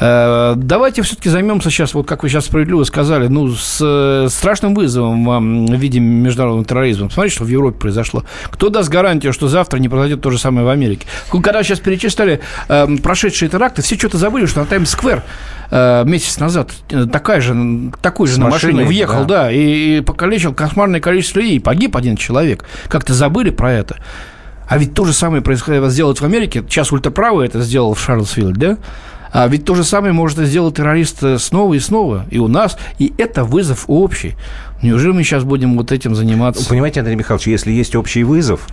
Э, 0.00 0.54
давайте 0.56 1.02
все-таки 1.02 1.28
займемся 1.28 1.70
сейчас, 1.70 1.92
вот 1.92 2.06
как 2.06 2.22
вы 2.22 2.30
сейчас 2.30 2.46
справедливо 2.46 2.84
сказали, 2.84 3.28
ну, 3.28 3.50
с 3.54 3.78
э, 3.82 4.28
страшным 4.30 4.74
вызовом 4.74 5.66
в 5.66 5.74
виде 5.74 6.00
международного 6.00 6.64
терроризма. 6.64 7.10
Смотрите, 7.10 7.36
что 7.36 7.44
в 7.44 7.48
Европе 7.48 7.78
произошло. 7.78 8.24
Кто 8.50 8.70
даст 8.70 8.88
гарантию, 8.88 9.34
что 9.34 9.48
завтра 9.48 9.78
не 9.78 9.88
произойдет 9.90 10.22
то 10.22 10.30
же 10.30 10.38
самое 10.38 10.66
в 10.66 10.70
Америке? 10.70 11.06
Когда 11.30 11.62
сейчас 11.62 11.80
перечисляли 11.80 12.40
э, 12.68 12.96
прошедшие 13.02 13.50
теракты, 13.50 13.82
все 13.82 13.96
что-то 13.96 14.16
забыли, 14.16 14.46
что 14.46 14.60
на 14.60 14.66
Таймс-сквер 14.66 15.22
э, 15.70 16.04
месяц 16.06 16.38
назад 16.38 16.72
такая 17.12 17.42
же, 17.42 17.92
такой 18.00 18.26
же 18.26 18.34
с 18.34 18.38
на 18.38 18.48
машине 18.48 18.84
въехал, 18.84 19.24
да, 19.26 19.44
да 19.44 19.52
и, 19.52 19.98
и 19.98 20.00
покалечил 20.00 20.54
кошмарное 20.54 21.00
количество 21.00 21.40
людей, 21.40 21.60
погиб 21.60 21.94
один 21.96 22.16
человек. 22.16 22.64
Как-то 22.88 23.12
забыли 23.12 23.50
про 23.50 23.72
это. 23.72 23.96
А 24.66 24.78
ведь 24.78 24.94
то 24.94 25.04
же 25.04 25.12
самое 25.12 25.42
происходило 25.42 25.90
сделать 25.90 26.20
в 26.20 26.24
Америке. 26.24 26.64
Сейчас 26.68 26.92
ультраправый 26.92 27.46
это 27.46 27.60
сделал 27.60 27.92
в 27.94 28.00
Шарлсвилле, 28.00 28.54
да? 28.54 28.78
А 29.32 29.46
ведь 29.46 29.64
то 29.64 29.74
же 29.74 29.84
самое 29.84 30.12
может 30.12 30.38
сделать 30.38 30.76
террорист 30.76 31.22
э, 31.22 31.38
снова 31.38 31.74
и 31.74 31.78
снова 31.78 32.26
и 32.30 32.38
у 32.38 32.48
нас, 32.48 32.76
и 32.98 33.12
это 33.16 33.44
вызов 33.44 33.84
общий. 33.86 34.34
Неужели 34.82 35.12
мы 35.12 35.22
сейчас 35.22 35.44
будем 35.44 35.76
вот 35.76 35.92
этим 35.92 36.14
заниматься? 36.14 36.68
Понимаете, 36.68 37.00
Андрей 37.00 37.16
Михайлович, 37.16 37.46
если 37.46 37.70
есть 37.70 37.94
общий 37.94 38.24
вызов, 38.24 38.66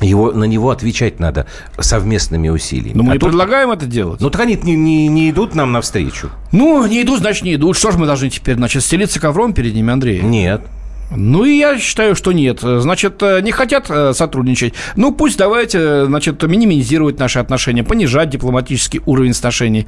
его, 0.00 0.32
на 0.32 0.44
него 0.44 0.70
отвечать 0.70 1.20
надо 1.20 1.46
совместными 1.78 2.48
усилиями. 2.48 2.96
Но 2.96 3.02
мы 3.02 3.10
а 3.10 3.14
не 3.14 3.18
тут... 3.18 3.30
предлагаем 3.30 3.70
это 3.70 3.86
делать. 3.86 4.20
Ну, 4.20 4.30
так 4.30 4.40
они 4.42 4.58
не, 4.62 4.74
не, 4.74 5.08
не 5.08 5.30
идут 5.30 5.54
нам 5.54 5.72
навстречу. 5.72 6.30
Ну, 6.52 6.86
не 6.86 7.02
идут, 7.02 7.20
значит, 7.20 7.44
не 7.44 7.54
идут. 7.54 7.76
Что 7.76 7.90
же 7.90 7.98
мы 7.98 8.06
должны 8.06 8.30
теперь, 8.30 8.56
значит, 8.56 8.82
стелиться 8.82 9.20
ковром 9.20 9.52
перед 9.52 9.74
ними, 9.74 9.92
Андрей? 9.92 10.20
Нет. 10.22 10.62
Ну, 11.10 11.44
и 11.44 11.56
я 11.56 11.78
считаю, 11.78 12.14
что 12.14 12.32
нет. 12.32 12.60
Значит, 12.60 13.22
э, 13.22 13.40
не 13.40 13.52
хотят 13.52 13.86
э, 13.88 14.12
сотрудничать. 14.14 14.74
Ну, 14.96 15.12
пусть 15.12 15.38
давайте, 15.38 16.06
значит, 16.06 16.42
минимизировать 16.42 17.18
наши 17.18 17.38
отношения, 17.38 17.84
понижать 17.84 18.30
дипломатический 18.30 19.00
уровень 19.06 19.32
отношений. 19.32 19.86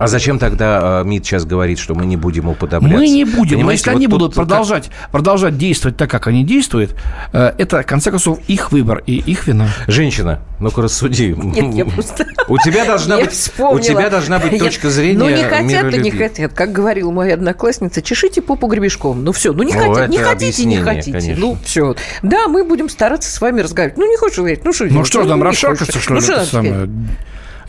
А 0.00 0.06
зачем 0.06 0.38
тогда 0.38 1.02
э, 1.02 1.04
МИД 1.06 1.26
сейчас 1.26 1.44
говорит, 1.44 1.78
что 1.78 1.94
мы 1.94 2.06
не 2.06 2.16
будем 2.16 2.48
уподобляться? 2.48 2.96
Мы 2.96 3.06
не 3.10 3.26
будем. 3.26 3.58
Понимаете, 3.58 3.64
но 3.64 3.70
если 3.70 3.90
вот 3.90 3.96
они 3.96 4.06
будут 4.06 4.34
продолжать, 4.34 4.88
как... 4.88 5.10
продолжать 5.10 5.58
действовать 5.58 5.98
так, 5.98 6.10
как 6.10 6.26
они 6.26 6.42
действуют, 6.42 6.96
э, 7.34 7.52
это, 7.58 7.82
в 7.82 7.86
конце 7.86 8.10
концов, 8.10 8.38
их 8.48 8.72
выбор 8.72 9.02
и 9.04 9.16
их 9.16 9.46
вина. 9.46 9.68
Женщина, 9.88 10.40
ну-ка 10.58 10.80
рассуди. 10.80 11.34
Нет, 11.36 11.74
я 11.74 11.84
просто... 11.84 12.26
У 12.48 12.56
тебя 12.56 12.86
должна 12.86 13.18
быть, 13.18 13.52
у 13.58 13.78
тебя 13.78 14.08
должна 14.08 14.38
быть 14.38 14.58
точка 14.58 14.88
зрения 14.88 15.18
Ну, 15.18 15.28
не 15.28 15.42
хотят, 15.42 15.90
то 15.90 15.96
не 15.98 16.10
хотят. 16.10 16.54
Как 16.54 16.72
говорила 16.72 17.10
моя 17.10 17.34
одноклассница, 17.34 18.00
чешите 18.00 18.40
попу 18.40 18.68
гребешком. 18.68 19.22
Ну, 19.22 19.32
все, 19.32 19.52
ну, 19.52 19.64
не 19.64 19.72
хотите, 19.72 20.08
не 20.08 20.16
хотите, 20.16 20.64
не 20.64 20.78
хотите. 20.78 21.36
Ну, 21.36 21.58
все. 21.62 21.94
Да, 22.22 22.48
мы 22.48 22.64
будем 22.64 22.88
стараться 22.88 23.30
с 23.30 23.38
вами 23.38 23.60
разговаривать. 23.60 23.98
Ну, 23.98 24.10
не 24.10 24.16
хочешь 24.16 24.38
говорить, 24.38 24.64
ну, 24.64 24.72
что 24.72 24.86
Ну, 24.86 25.04
что, 25.04 25.24
нам 25.24 25.42
расшаркаться, 25.42 26.00
что 26.00 26.14
ли, 26.14 26.20
это 26.22 26.46
самое? 26.46 26.88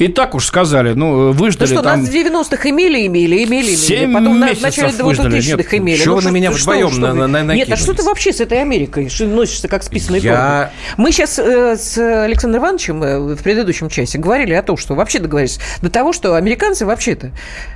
И 0.02 0.08
так 0.08 0.34
уж 0.34 0.48
сказали, 0.48 0.94
ну, 0.94 1.32
выждали 1.32 1.70
Да 1.70 1.76
что, 1.76 1.84
там... 1.84 2.00
нас 2.00 2.10
в 2.10 2.12
90-х 2.12 2.68
имели, 2.72 3.06
имели, 3.06 3.44
имели, 3.44 3.68
имели. 3.68 4.12
Потом 4.12 4.40
на, 4.40 4.56
в 4.56 4.62
начале 4.62 4.90
2000-х 4.90 5.78
имели. 5.78 6.02
Чего 6.02 6.16
ну, 6.16 6.22
вы 6.22 6.30
на 6.32 6.34
меня 6.34 6.50
вдвоем 6.50 7.00
на, 7.00 7.14
на, 7.14 7.28
на, 7.28 7.54
Нет, 7.54 7.72
а 7.72 7.76
что 7.76 7.94
ты 7.94 8.02
вообще 8.02 8.34
с 8.34 8.42
этой 8.42 8.62
Америкой? 8.62 9.10
Что 9.10 9.28
носишься 9.28 9.68
как 9.68 9.84
списанный 9.84 10.20
Я... 10.20 10.72
Мы 10.98 11.12
сейчас 11.12 11.38
э, 11.38 11.78
с 11.78 12.00
Александром 12.00 12.64
Ивановичем 12.64 13.04
э, 13.04 13.36
в 13.36 13.44
предыдущем 13.44 13.90
часе 13.90 14.18
говорили 14.18 14.54
о 14.54 14.64
том, 14.64 14.76
что 14.76 14.96
вообще 14.96 15.20
договорились 15.20 15.60
до 15.84 15.92
того, 15.92 16.14
что 16.14 16.34
американцы 16.34 16.88
вообще-то 16.88 17.32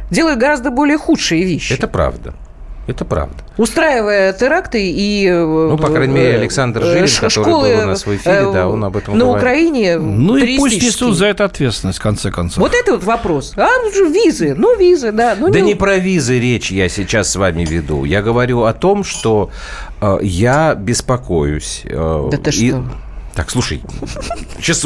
делают 0.10 0.40
гораздо 0.40 0.72
более 0.72 0.98
худшие 0.98 1.44
вещи. 1.44 1.74
Это 1.74 1.88
правда. 1.88 2.34
Это 2.88 3.04
правда. 3.04 3.36
Устраивая 3.58 4.32
теракты 4.34 4.92
и... 4.92 5.26
Э, 5.28 5.44
ну, 5.44 5.78
по 5.78 5.88
крайней 5.88 6.14
мере, 6.14 6.36
Александр 6.38 6.82
э, 6.82 6.86
Жилин, 6.86 7.08
который 7.16 7.30
школы, 7.30 7.76
был 7.76 7.84
у 7.84 7.86
нас 7.88 8.06
в 8.06 8.16
эфире, 8.16 8.52
да, 8.54 8.68
он 8.68 8.84
об 8.84 8.96
этом 8.96 9.18
На 9.18 9.26
говорит. 9.26 9.42
Украине 9.42 9.98
Ну 9.98 10.38
и 10.38 10.58
пусть 10.58 10.82
несут 10.82 11.16
за 11.16 11.26
это 11.26 11.46
ответственность, 11.46 11.98
в 11.98 12.02
конце 12.02 12.30
концов. 12.30 12.60
Вот 12.60 12.74
это 12.76 12.94
вот 12.94 13.04
вопрос. 13.04 13.54
А, 13.58 13.68
ну 13.82 14.10
визы, 14.12 14.54
ну 14.56 14.78
визы, 14.78 15.12
да. 15.12 15.36
Ну, 15.40 15.50
да 15.50 15.62
не... 15.62 15.70
не 15.70 15.76
про 15.76 15.98
визы 15.98 16.40
речь 16.40 16.72
я 16.72 16.88
сейчас 16.90 17.32
с 17.32 17.36
вами 17.36 17.66
веду. 17.66 18.04
Я 18.06 18.22
говорю 18.22 18.64
о 18.64 18.74
том, 18.74 19.04
что 19.04 19.50
э, 20.00 20.20
я 20.22 20.76
беспокоюсь. 20.76 21.82
Э, 21.86 22.30
да 22.32 22.38
ты 22.38 22.52
и... 22.52 22.70
что? 22.70 22.84
Так, 23.36 23.50
слушай, 23.50 23.82
сейчас... 24.58 24.86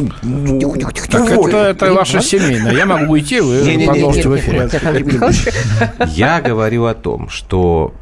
Так 1.10 1.30
это, 1.30 1.58
это 1.58 1.94
ваше 1.94 2.22
семейное. 2.22 2.74
Я 2.74 2.88
могу 2.88 3.14
уйти, 3.14 3.40
вы 3.42 3.76
не, 3.76 3.86
продолжите 3.86 4.28
не, 4.28 4.36
не, 4.36 4.38
в 4.38 4.40
эфире. 4.40 4.70
Я 6.08 6.42
говорю 6.42 6.86
о 6.86 6.96
том, 6.96 7.30
что 7.30 7.94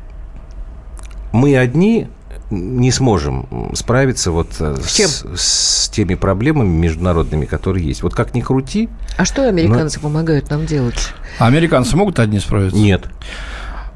мы 1.34 1.58
одни 1.58 2.08
не 2.50 2.92
сможем 2.92 3.74
справиться 3.74 4.32
вот 4.32 4.54
с, 4.54 4.88
с, 4.88 5.26
с 5.36 5.90
теми 5.90 6.16
проблемами 6.16 6.70
международными, 6.70 7.46
которые 7.46 7.86
есть. 7.86 8.04
Вот 8.04 8.16
как 8.16 8.34
ни 8.34 8.40
крути. 8.40 8.88
А 9.18 9.26
что 9.26 9.50
американцы 9.50 10.00
но... 10.02 10.04
помогают 10.04 10.50
нам 10.50 10.66
делать? 10.66 11.10
А 11.40 11.48
американцы 11.48 11.98
могут 11.98 12.20
одни 12.20 12.40
справиться? 12.40 12.78
Нет. 12.78 13.04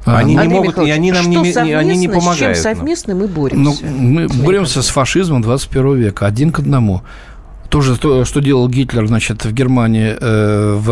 Они 0.04 0.36
Андрей 0.36 0.48
не 0.48 0.54
могут, 0.54 0.78
и 0.78 0.90
они 0.90 1.12
нам 1.12 1.30
не, 1.30 1.36
не, 1.36 1.72
они 1.72 1.96
не 1.96 2.08
помогают. 2.08 2.56
С 2.56 2.62
чем 2.62 2.74
совместно 2.74 3.14
мы 3.14 3.28
боремся? 3.28 3.84
Ну, 3.84 3.90
мы 3.90 4.28
боремся 4.28 4.82
с 4.82 4.88
фашизмом 4.88 5.42
21 5.42 5.96
века, 5.96 6.26
один 6.26 6.50
к 6.50 6.58
одному. 6.58 7.02
Тоже 7.72 7.96
то, 7.96 8.26
что 8.26 8.40
делал 8.40 8.68
Гитлер, 8.68 9.06
значит, 9.06 9.46
в 9.46 9.52
Германии 9.54 10.14
э, 10.20 10.74
в 10.78 10.90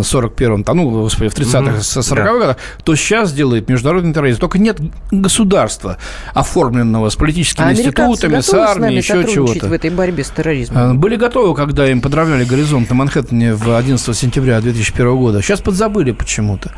41-м, 0.00 0.64
там, 0.64 0.78
ну, 0.78 0.90
господи, 0.90 1.28
в 1.28 1.34
30-х, 1.34 1.72
mm-hmm. 1.72 2.00
40-х 2.00 2.14
да. 2.14 2.38
годах, 2.38 2.56
то 2.82 2.94
сейчас 2.96 3.34
делает 3.34 3.68
международный 3.68 4.14
терроризм. 4.14 4.40
Только 4.40 4.58
нет 4.58 4.78
государства, 5.10 5.98
оформленного 6.32 7.10
с 7.10 7.16
политическими 7.16 7.68
а 7.68 7.72
институтами, 7.72 8.40
с 8.40 8.54
армией, 8.54 8.96
еще 8.96 9.26
чего-то. 9.26 9.66
в 9.66 9.72
этой 9.72 9.90
борьбе 9.90 10.24
с 10.24 10.30
терроризмом? 10.30 10.92
Э, 10.92 10.94
были 10.94 11.16
готовы, 11.16 11.54
когда 11.54 11.86
им 11.86 12.00
подравняли 12.00 12.46
горизонт 12.46 12.88
на 12.88 12.94
Манхэттене 12.94 13.54
в 13.54 13.76
11 13.76 14.16
сентября 14.16 14.58
2001 14.62 15.16
года. 15.16 15.42
Сейчас 15.42 15.60
подзабыли 15.60 16.12
почему-то. 16.12 16.72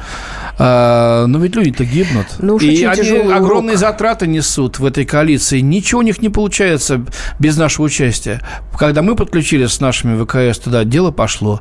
А, 0.59 1.27
но 1.27 1.39
ведь 1.39 1.55
люди-то 1.55 1.85
гибнут. 1.85 2.27
Ну, 2.39 2.59
и 2.59 2.85
они 2.85 3.33
огромные 3.33 3.77
урок. 3.77 3.79
затраты 3.79 4.27
несут 4.27 4.81
в 4.81 4.85
этой 4.85 5.05
коалиции. 5.05 5.61
Ничего 5.61 6.01
у 6.01 6.03
них 6.03 6.21
не 6.21 6.29
получается 6.29 7.05
без 7.39 7.57
нашего 7.57 7.87
участия. 7.87 8.41
Когда 8.77 9.03
мы 9.03 9.12
подключились 9.15 9.73
с 9.73 9.81
нашими 9.81 10.23
ВКС 10.23 10.59
туда, 10.59 10.85
дело 10.85 11.11
пошло. 11.11 11.61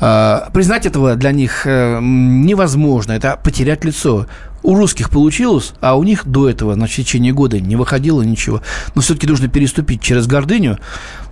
А, 0.00 0.50
признать 0.52 0.86
этого 0.86 1.16
для 1.16 1.32
них 1.32 1.66
э, 1.66 1.98
невозможно. 2.00 3.12
Это 3.12 3.38
потерять 3.42 3.84
лицо. 3.84 4.26
У 4.62 4.76
русских 4.76 5.10
получилось, 5.10 5.72
а 5.80 5.96
у 5.96 6.04
них 6.04 6.26
до 6.26 6.48
этого, 6.48 6.74
на 6.76 6.86
течение 6.86 7.32
года, 7.32 7.60
не 7.60 7.74
выходило 7.74 8.22
ничего. 8.22 8.62
Но 8.94 9.02
все-таки 9.02 9.26
нужно 9.26 9.48
переступить 9.48 10.00
через 10.00 10.26
гордыню. 10.26 10.78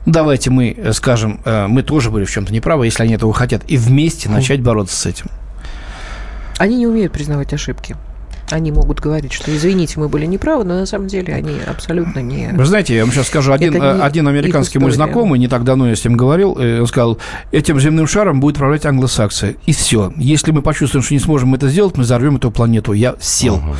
Давайте 0.06 0.50
мы 0.50 0.74
э, 0.76 0.92
скажем, 0.92 1.40
э, 1.44 1.66
мы 1.66 1.82
тоже 1.82 2.10
были 2.10 2.24
в 2.24 2.30
чем-то 2.30 2.52
неправы, 2.52 2.86
если 2.86 3.02
они 3.02 3.14
этого 3.14 3.32
хотят, 3.32 3.62
и 3.68 3.76
вместе 3.76 4.28
начать 4.28 4.60
бороться 4.62 4.96
с 4.96 5.06
этим. 5.06 5.26
Они 6.58 6.76
не 6.76 6.86
умеют 6.86 7.12
признавать 7.12 7.52
ошибки. 7.52 7.96
Они 8.52 8.72
могут 8.72 9.00
говорить, 9.00 9.32
что 9.32 9.54
извините, 9.54 10.00
мы 10.00 10.08
были 10.08 10.26
неправы, 10.26 10.64
но 10.64 10.74
на 10.74 10.86
самом 10.86 11.08
деле 11.08 11.34
они 11.34 11.56
абсолютно 11.66 12.20
не... 12.20 12.48
Вы 12.52 12.64
знаете, 12.64 12.94
я 12.94 13.02
вам 13.04 13.12
сейчас 13.12 13.28
скажу, 13.28 13.52
один, 13.52 13.80
э, 13.80 14.00
один 14.00 14.28
американский 14.28 14.78
мой 14.78 14.92
знакомый, 14.92 15.38
не 15.38 15.48
так 15.48 15.64
давно 15.64 15.88
я 15.88 15.96
с 15.96 16.04
ним 16.04 16.16
говорил, 16.16 16.56
э, 16.58 16.80
он 16.80 16.86
сказал, 16.86 17.18
этим 17.52 17.78
земным 17.80 18.06
шаром 18.06 18.40
будет 18.40 18.56
управлять 18.56 18.86
англосаксы. 18.86 19.56
И 19.66 19.72
все. 19.72 20.12
Если 20.16 20.50
мы 20.50 20.62
почувствуем, 20.62 21.02
что 21.02 21.14
не 21.14 21.20
сможем 21.20 21.54
это 21.54 21.68
сделать, 21.68 21.96
мы 21.96 22.02
взорвем 22.02 22.36
эту 22.36 22.50
планету. 22.50 22.92
Я 22.92 23.16
сел. 23.20 23.56
Угу. 23.56 23.76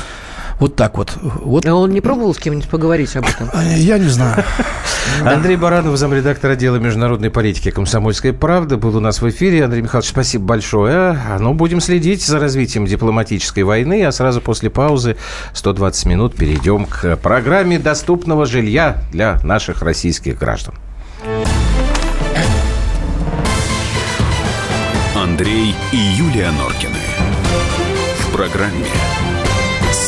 Вот 0.61 0.77
так 0.77 0.99
вот. 0.99 1.17
вот. 1.23 1.65
А 1.67 1.75
он 1.75 1.91
не 1.91 2.03
пробовал 2.03 2.35
с 2.35 2.39
кем-нибудь 2.39 2.69
поговорить 2.69 3.17
об 3.17 3.27
этом? 3.27 3.49
А, 3.55 3.65
я 3.65 3.99
не 3.99 4.09
знаю. 4.09 4.45
Андрей 5.25 5.57
Баранов, 5.57 5.97
замредактор 5.97 6.51
отдела 6.51 6.77
международной 6.77 7.31
политики 7.31 7.71
«Комсомольской 7.71 8.35
правды», 8.35 8.77
был 8.77 8.95
у 8.95 9.01
нас 9.01 9.23
в 9.23 9.29
эфире. 9.31 9.65
Андрей 9.65 9.81
Михайлович, 9.81 10.11
спасибо 10.11 10.45
большое. 10.45 11.19
Ну, 11.39 11.55
будем 11.55 11.81
следить 11.81 12.25
за 12.25 12.39
развитием 12.39 12.85
дипломатической 12.85 13.63
войны, 13.63 14.05
а 14.05 14.13
сразу 14.13 14.43
после 14.43 14.69
паузы 14.69 15.17
120 15.55 16.05
минут 16.05 16.35
перейдем 16.35 16.85
к 16.85 17.17
программе 17.17 17.79
доступного 17.79 18.45
жилья 18.45 18.99
для 19.13 19.41
наших 19.43 19.81
российских 19.81 20.39
граждан. 20.39 20.75
Андрей 25.17 25.75
и 25.93 25.97
Юлия 25.97 26.51
Норкины. 26.51 27.01
В 28.19 28.33
программе 28.37 28.85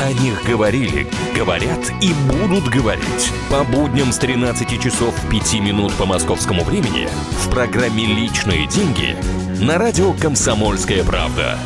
О 0.00 0.14
них 0.14 0.42
говорили, 0.46 1.06
говорят 1.36 1.92
и 2.00 2.14
будут 2.26 2.66
говорить. 2.70 3.32
По 3.50 3.64
будням 3.64 4.12
с 4.12 4.16
13 4.16 4.80
часов 4.82 5.14
5 5.30 5.60
минут 5.60 5.92
по 5.92 6.06
московскому 6.06 6.64
времени 6.64 7.06
в 7.32 7.50
программе 7.50 8.06
«Личные 8.06 8.66
деньги» 8.66 9.14
на 9.62 9.76
радио 9.76 10.14
«Комсомольская 10.14 11.04
правда». 11.04 11.58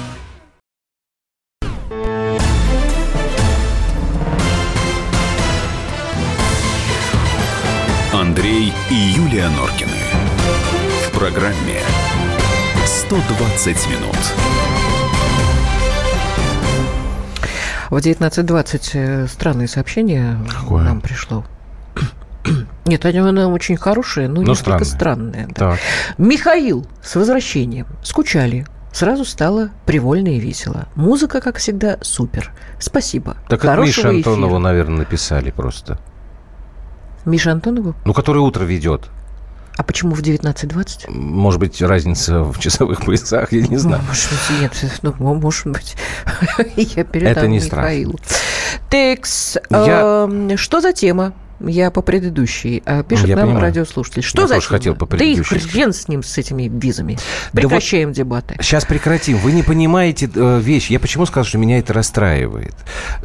Андрей 8.12 8.72
и 8.90 8.94
Юлия 8.94 9.48
Норкины. 9.50 9.92
В 11.06 11.16
программе 11.16 11.80
«120 12.84 13.90
минут». 13.90 14.53
В 17.94 17.98
19.20 17.98 18.90
э, 18.94 19.26
странное 19.28 19.68
сообщение 19.68 20.36
Какое? 20.50 20.82
нам 20.82 21.00
пришло. 21.00 21.44
Нет, 22.86 23.06
оно 23.06 23.52
очень 23.52 23.76
хорошее, 23.76 24.26
но, 24.26 24.40
но 24.40 24.48
несколько 24.48 24.84
странное. 24.84 25.46
Да. 25.56 25.76
Михаил, 26.18 26.88
с 27.04 27.14
возвращением. 27.14 27.86
Скучали. 28.02 28.66
Сразу 28.92 29.24
стало 29.24 29.70
привольно 29.86 30.26
и 30.26 30.40
весело. 30.40 30.88
Музыка, 30.96 31.40
как 31.40 31.58
всегда, 31.58 31.98
супер. 32.00 32.52
Спасибо. 32.80 33.36
Так 33.48 33.64
это 33.64 33.76
Миша 33.76 34.08
Антонову, 34.08 34.58
наверное, 34.58 34.98
написали 34.98 35.52
просто. 35.52 36.00
Миша 37.24 37.52
Антонову? 37.52 37.94
Ну, 38.04 38.12
который 38.12 38.38
утро 38.38 38.64
ведет. 38.64 39.08
А 39.76 39.82
почему 39.82 40.14
в 40.14 40.20
19.20? 40.20 41.10
Может 41.10 41.58
быть, 41.58 41.82
разница 41.82 42.42
в 42.42 42.58
часовых 42.60 43.04
поясах, 43.04 43.52
я 43.52 43.66
не 43.66 43.76
знаю. 43.76 44.02
Может 44.06 44.30
быть, 44.30 44.60
нет. 44.60 45.00
Ну, 45.02 45.14
может 45.18 45.66
быть, 45.66 45.96
я 46.76 47.04
передам 47.04 47.32
Это 47.32 47.48
не 47.48 47.58
Михаилу. 47.58 48.18
Текс, 48.88 49.56
я... 49.70 50.28
э, 50.28 50.56
что 50.56 50.80
за 50.80 50.92
тема? 50.92 51.32
Я 51.66 51.90
по 51.90 52.02
предыдущей. 52.02 52.82
А 52.84 53.02
пишет 53.02 53.28
я 53.28 53.36
нам 53.36 53.46
понимаю. 53.46 53.66
радиослушатель. 53.66 54.22
Что 54.22 54.42
я 54.42 54.48
за 54.48 54.54
тоже 54.54 54.68
хотел 54.68 54.94
по 54.94 55.06
предыдущей. 55.06 55.54
Да 55.54 55.56
и 55.56 55.60
хрен 55.60 55.92
с 55.92 56.08
ним, 56.08 56.22
с 56.22 56.36
этими 56.38 56.70
визами. 56.72 57.18
Прекращаем 57.52 58.10
да 58.10 58.14
дебаты. 58.14 58.56
Сейчас 58.60 58.84
прекратим. 58.84 59.38
Вы 59.38 59.52
не 59.52 59.62
понимаете 59.62 60.30
э, 60.34 60.60
вещь. 60.60 60.90
Я 60.90 61.00
почему 61.00 61.26
сказал, 61.26 61.44
что 61.44 61.58
меня 61.58 61.78
это 61.78 61.92
расстраивает? 61.92 62.74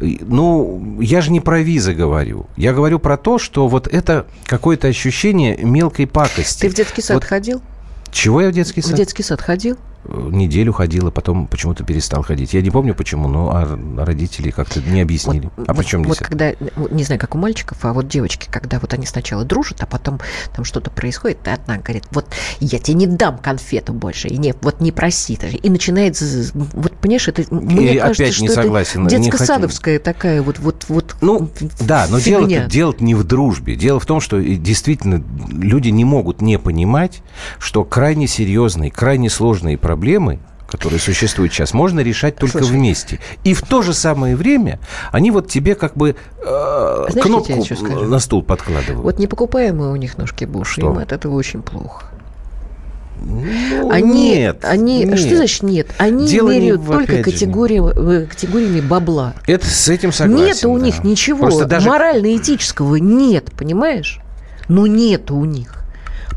Ну, 0.00 0.98
я 1.00 1.20
же 1.20 1.30
не 1.30 1.40
про 1.40 1.60
визы 1.60 1.94
говорю. 1.94 2.46
Я 2.56 2.72
говорю 2.72 2.98
про 2.98 3.16
то, 3.16 3.38
что 3.38 3.68
вот 3.68 3.86
это 3.86 4.26
какое-то 4.46 4.88
ощущение 4.88 5.56
мелкой 5.58 6.06
пакости. 6.06 6.62
Ты 6.62 6.68
в 6.68 6.74
детский 6.74 7.02
сад 7.02 7.16
вот... 7.16 7.24
ходил? 7.24 7.62
Чего 8.10 8.42
я 8.42 8.48
в 8.48 8.52
детский 8.52 8.82
сад? 8.82 8.92
В 8.92 8.96
детский 8.96 9.22
сад 9.22 9.40
ходил? 9.40 9.78
Неделю 10.08 10.72
ходила, 10.72 11.10
потом 11.10 11.46
почему-то 11.46 11.84
перестал 11.84 12.22
ходить. 12.22 12.54
Я 12.54 12.62
не 12.62 12.70
помню 12.70 12.94
почему, 12.94 13.28
но 13.28 13.50
а 13.50 13.78
родители 14.04 14.50
как-то 14.50 14.80
не 14.80 15.00
объяснили. 15.02 15.50
Вот, 15.56 15.68
а 15.68 15.74
почему 15.74 16.04
вот, 16.04 16.18
вот 16.18 16.26
когда, 16.26 16.52
не 16.90 17.04
знаю, 17.04 17.20
как 17.20 17.34
у 17.34 17.38
мальчиков, 17.38 17.78
а 17.82 17.92
вот 17.92 18.08
девочки, 18.08 18.48
когда 18.50 18.78
вот 18.80 18.94
они 18.94 19.06
сначала 19.06 19.44
дружат, 19.44 19.82
а 19.82 19.86
потом 19.86 20.20
там 20.54 20.64
что-то 20.64 20.90
происходит, 20.90 21.46
и 21.46 21.50
одна 21.50 21.78
говорит, 21.78 22.04
вот 22.10 22.26
я 22.60 22.78
тебе 22.78 22.94
не 22.94 23.06
дам 23.06 23.38
конфету 23.38 23.92
больше, 23.92 24.28
и 24.28 24.38
не, 24.38 24.54
вот 24.62 24.80
не 24.80 24.90
проси. 24.90 25.38
И 25.62 25.70
начинает, 25.70 26.20
вот 26.54 26.92
понимаешь, 26.96 27.28
это 27.28 27.44
мне 27.54 27.94
и 27.94 27.98
кажется, 27.98 28.24
опять 28.24 28.40
не 28.40 28.48
что 28.48 28.62
согласен, 28.62 29.06
это 29.06 29.16
детско-садовская 29.16 29.98
такая 30.00 30.42
вот, 30.42 30.58
вот, 30.58 30.86
вот 30.88 31.16
Ну, 31.20 31.48
да, 31.78 32.06
но 32.10 32.18
дело, 32.18 32.48
дело 32.48 32.94
не 32.98 33.14
в 33.14 33.24
дружбе. 33.24 33.76
Дело 33.76 34.00
в 34.00 34.06
том, 34.06 34.20
что 34.20 34.40
действительно 34.40 35.22
люди 35.50 35.90
не 35.90 36.04
могут 36.04 36.40
не 36.40 36.58
понимать, 36.58 37.22
что 37.58 37.84
крайне 37.84 38.26
серьезные, 38.26 38.90
крайне 38.90 39.30
сложные 39.30 39.78
проблемы 39.78 39.89
проблемы, 39.90 40.38
которые 40.68 41.00
существуют 41.00 41.52
сейчас, 41.52 41.74
можно 41.74 41.98
решать 41.98 42.36
только 42.36 42.58
Слушай, 42.58 42.74
вместе. 42.74 43.18
И 43.42 43.54
в 43.54 43.62
то 43.62 43.82
же 43.82 43.92
самое 43.92 44.36
время 44.36 44.78
они 45.10 45.32
вот 45.32 45.48
тебе 45.48 45.74
как 45.74 45.96
бы 45.96 46.14
э, 46.38 47.06
Знаете, 47.08 47.20
кнопку 47.20 48.04
на 48.04 48.20
стул 48.20 48.44
подкладывают. 48.44 49.02
Вот 49.02 49.18
не 49.18 49.26
покупаемые 49.26 49.90
у 49.90 49.96
них 49.96 50.16
ножки 50.16 50.44
Буш, 50.44 50.78
им 50.78 50.98
от 50.98 51.10
этого 51.10 51.34
очень 51.34 51.62
плохо. 51.62 52.04
Ну, 53.20 53.90
они, 53.90 54.30
нет, 54.30 54.64
они, 54.64 55.04
нет. 55.04 55.18
что 55.18 55.36
значит 55.36 55.64
нет? 55.64 55.88
Они 55.98 56.28
Дело 56.28 56.50
меряют 56.50 56.86
только 56.86 57.24
категории, 57.24 58.22
э, 58.22 58.26
категориями 58.26 58.80
бабла. 58.80 59.34
Это 59.48 59.66
с 59.66 59.88
этим 59.88 60.12
согласен. 60.12 60.46
Нет 60.46 60.64
у 60.64 60.78
да. 60.78 60.84
них 60.84 61.02
ничего 61.02 61.64
даже... 61.64 61.88
морально-этического 61.88 62.94
нет, 62.94 63.50
понимаешь? 63.58 64.20
Ну 64.68 64.86
нет 64.86 65.32
у 65.32 65.44
них. 65.44 65.79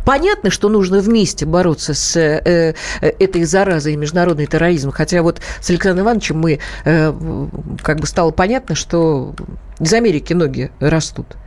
Понятно, 0.06 0.50
что 0.50 0.70
нужно 0.70 1.00
вместе 1.00 1.46
бороться 1.46 1.94
с 1.94 2.16
э, 2.18 2.74
э, 3.02 3.08
этой 3.20 3.44
заразой 3.46 3.96
международный 3.96 4.48
терроризм. 4.48 4.92
Хотя 4.92 5.22
вот 5.22 5.42
с 5.62 5.70
Александром 5.70 6.06
Ивановичем 6.06 6.40
мы 6.40 6.60
э, 6.84 7.48
как 7.82 8.00
бы 8.00 8.08
стало 8.08 8.32
понятно, 8.32 8.76
что 8.76 9.34
из 9.80 9.94
Америки 9.94 10.34
ноги 10.34 10.72
растут. 10.80 11.38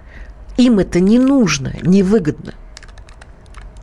Им 0.57 0.79
это 0.79 1.01
не 1.01 1.19
нужно, 1.19 1.75
невыгодно. 1.83 2.55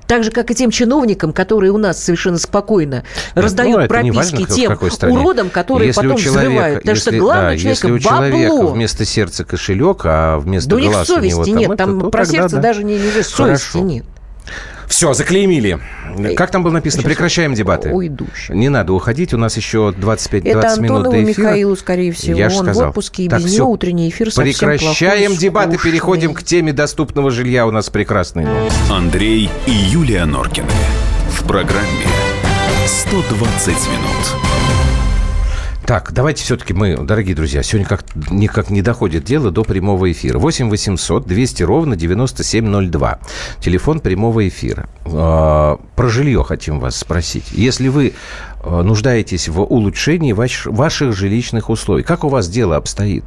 Так 0.08 0.24
же, 0.24 0.32
как 0.32 0.52
и 0.52 0.56
тем 0.56 0.70
чиновникам, 0.70 1.34
которые 1.34 1.72
у 1.72 1.78
нас 1.78 2.04
совершенно 2.04 2.38
спокойно 2.38 3.04
раздают 3.36 3.82
ну, 3.82 3.88
прописки 3.88 4.46
тем 4.46 4.78
уродам, 5.12 5.50
которые 5.50 5.88
если 5.88 6.02
потом 6.02 6.18
человека, 6.18 6.50
взрывают. 6.50 6.80
Потому 6.80 6.96
если, 6.96 7.10
что 7.10 7.20
главное 7.20 7.44
да, 7.44 7.58
человека 7.58 7.70
если 7.70 7.92
у 7.92 8.00
человека 8.00 8.50
бабло. 8.50 8.72
вместо 8.74 9.06
сердца 9.06 9.46
кошелек, 9.46 10.02
а 10.04 10.38
вместо 10.40 10.70
да 10.70 10.76
глаз 10.76 11.10
у 11.10 11.20
них 11.20 11.34
совести 11.34 11.52
у 11.52 11.58
нет. 11.58 11.78
там, 11.78 12.00
там 12.00 12.12
про 12.12 12.26
сердце 12.26 12.58
да. 12.58 12.62
даже 12.62 12.84
не, 12.84 12.98
не 12.98 13.12
совести 13.12 13.34
Хорошо. 13.34 13.80
нет. 13.80 14.06
Все, 14.88 15.14
заклеймили. 15.14 15.80
Как 16.36 16.52
там 16.52 16.62
было 16.62 16.74
написано? 16.74 17.02
Сейчас 17.02 17.10
Прекращаем 17.12 17.54
дебаты. 17.56 17.90
Уйду. 17.90 18.28
Не 18.50 18.70
надо 18.70 18.94
уходить, 18.94 19.34
у 19.34 19.38
нас 19.38 19.58
еще 19.58 19.94
25-20 19.98 20.48
Это 20.48 20.82
минут 20.82 21.04
до 21.06 21.24
эфира. 21.24 21.46
Михаилу, 21.48 21.76
скорее 21.76 22.12
всего. 22.12 22.38
Я 22.38 22.50
же 22.50 22.58
Он 22.58 22.66
сказал. 22.66 22.86
в 22.86 22.90
отпуске, 22.90 23.24
и 23.24 23.30
Так, 23.30 23.40
без 23.42 23.48
всё. 23.48 23.58
него 23.64 23.72
утренний 23.72 24.10
эфир 24.10 24.32
совсем 24.32 24.54
Прекращаем 24.54 25.32
плохой, 25.32 25.38
дебаты, 25.38 25.72
скучный. 25.74 25.92
переходим 25.92 26.34
к 26.34 26.44
теме 26.44 26.74
доступного 26.74 27.32
жилья. 27.32 27.66
У 27.66 27.72
нас 27.72 27.90
прекрасный 27.90 28.46
новости. 28.46 28.78
Андрей 28.92 29.50
и 29.66 29.72
Юлия 29.72 30.26
Норкины. 30.26 30.68
В 31.32 31.48
программе 31.48 31.88
«120 32.86 33.68
минут». 33.68 34.53
Так, 35.86 36.14
давайте 36.14 36.44
все-таки 36.44 36.74
мы, 36.74 36.96
дорогие 36.96 37.36
друзья, 37.36 37.62
сегодня 37.62 37.86
как 37.86 38.06
никак 38.32 38.70
не 38.70 38.82
доходит 38.82 39.26
дело 39.26 39.52
до 39.52 39.64
прямого 39.64 40.10
эфира. 40.10 40.40
8 40.40 40.70
800 40.70 41.28
200 41.28 41.64
ровно 41.64 41.98
9702. 41.98 43.20
Телефон 43.60 44.00
прямого 44.00 44.48
эфира. 44.48 44.88
А, 45.06 45.78
Про 45.98 46.08
жилье 46.08 46.42
хотим 46.46 46.80
вас 46.80 46.96
спросить. 46.96 47.52
Если 47.52 47.90
вы 47.90 48.14
а, 48.64 48.82
нуждаетесь 48.82 49.50
в 49.50 49.60
улучшении 49.62 50.32
ваш- 50.32 50.68
ваших 50.68 51.14
жилищных 51.14 51.70
условий, 51.70 52.04
как 52.04 52.24
у 52.24 52.30
вас 52.30 52.48
дело 52.48 52.78
обстоит? 52.78 53.26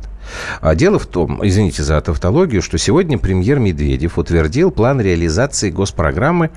А 0.62 0.74
Дело 0.74 0.98
в 0.98 1.06
том, 1.06 1.46
извините 1.46 1.82
за 1.82 2.00
тавтологию, 2.00 2.62
что 2.62 2.78
сегодня 2.78 3.18
премьер 3.18 3.58
Медведев 3.58 4.16
утвердил 4.16 4.70
план 4.70 4.98
реализации 5.00 5.68
госпрограммы 5.70 6.50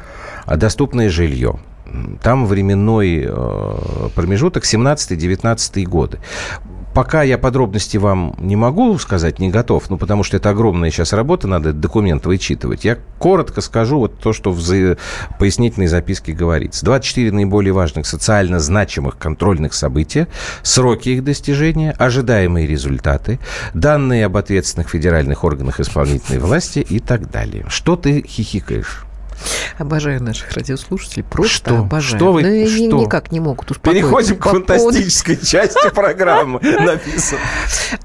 «Доступное 0.47 1.09
жилье». 1.09 1.59
Там 2.21 2.45
временной 2.45 3.25
э, 3.27 4.09
промежуток 4.15 4.63
17-19 4.63 5.83
годы. 5.83 6.19
Пока 6.93 7.21
я 7.21 7.37
подробности 7.37 7.97
вам 7.97 8.35
не 8.39 8.55
могу 8.55 8.97
сказать, 8.97 9.39
не 9.39 9.49
готов, 9.49 9.89
ну, 9.89 9.97
потому 9.97 10.23
что 10.23 10.37
это 10.37 10.49
огромная 10.49 10.89
сейчас 10.89 11.13
работа, 11.13 11.47
надо 11.47 11.71
документ 11.71 12.25
вычитывать. 12.25 12.83
Я 12.83 12.97
коротко 13.19 13.61
скажу 13.61 13.99
вот 13.99 14.19
то, 14.19 14.33
что 14.33 14.51
в 14.51 14.97
пояснительной 15.37 15.87
записке 15.87 16.33
говорится. 16.33 16.83
24 16.85 17.31
наиболее 17.31 17.73
важных 17.73 18.07
социально 18.07 18.59
значимых 18.59 19.17
контрольных 19.19 19.73
события, 19.73 20.27
сроки 20.63 21.09
их 21.09 21.23
достижения, 21.23 21.91
ожидаемые 21.91 22.65
результаты, 22.65 23.39
данные 23.73 24.25
об 24.25 24.35
ответственных 24.35 24.89
федеральных 24.89 25.43
органах 25.43 25.79
исполнительной 25.79 26.39
власти 26.39 26.79
и 26.79 26.99
так 26.99 27.29
далее. 27.29 27.65
Что 27.69 27.95
ты 27.97 28.23
хихикаешь? 28.27 29.05
Обожаю 29.77 30.21
наших 30.23 30.51
радиослушателей. 30.53 31.23
Просто 31.23 31.69
Что? 31.71 31.79
обожаю. 31.79 32.17
Что 32.19 32.31
вы- 32.33 32.43
ни- 32.43 32.65
что? 32.67 32.97
никак 32.97 33.31
не 33.31 33.39
могут 33.39 33.71
успокоиться. 33.71 34.01
Переходим 34.07 34.35
к 34.35 34.43
По 34.43 34.49
поводу- 34.49 34.65
фантастической 34.67 35.37
части 35.37 35.89
программы. 35.93 36.59
Написано. 36.63 37.39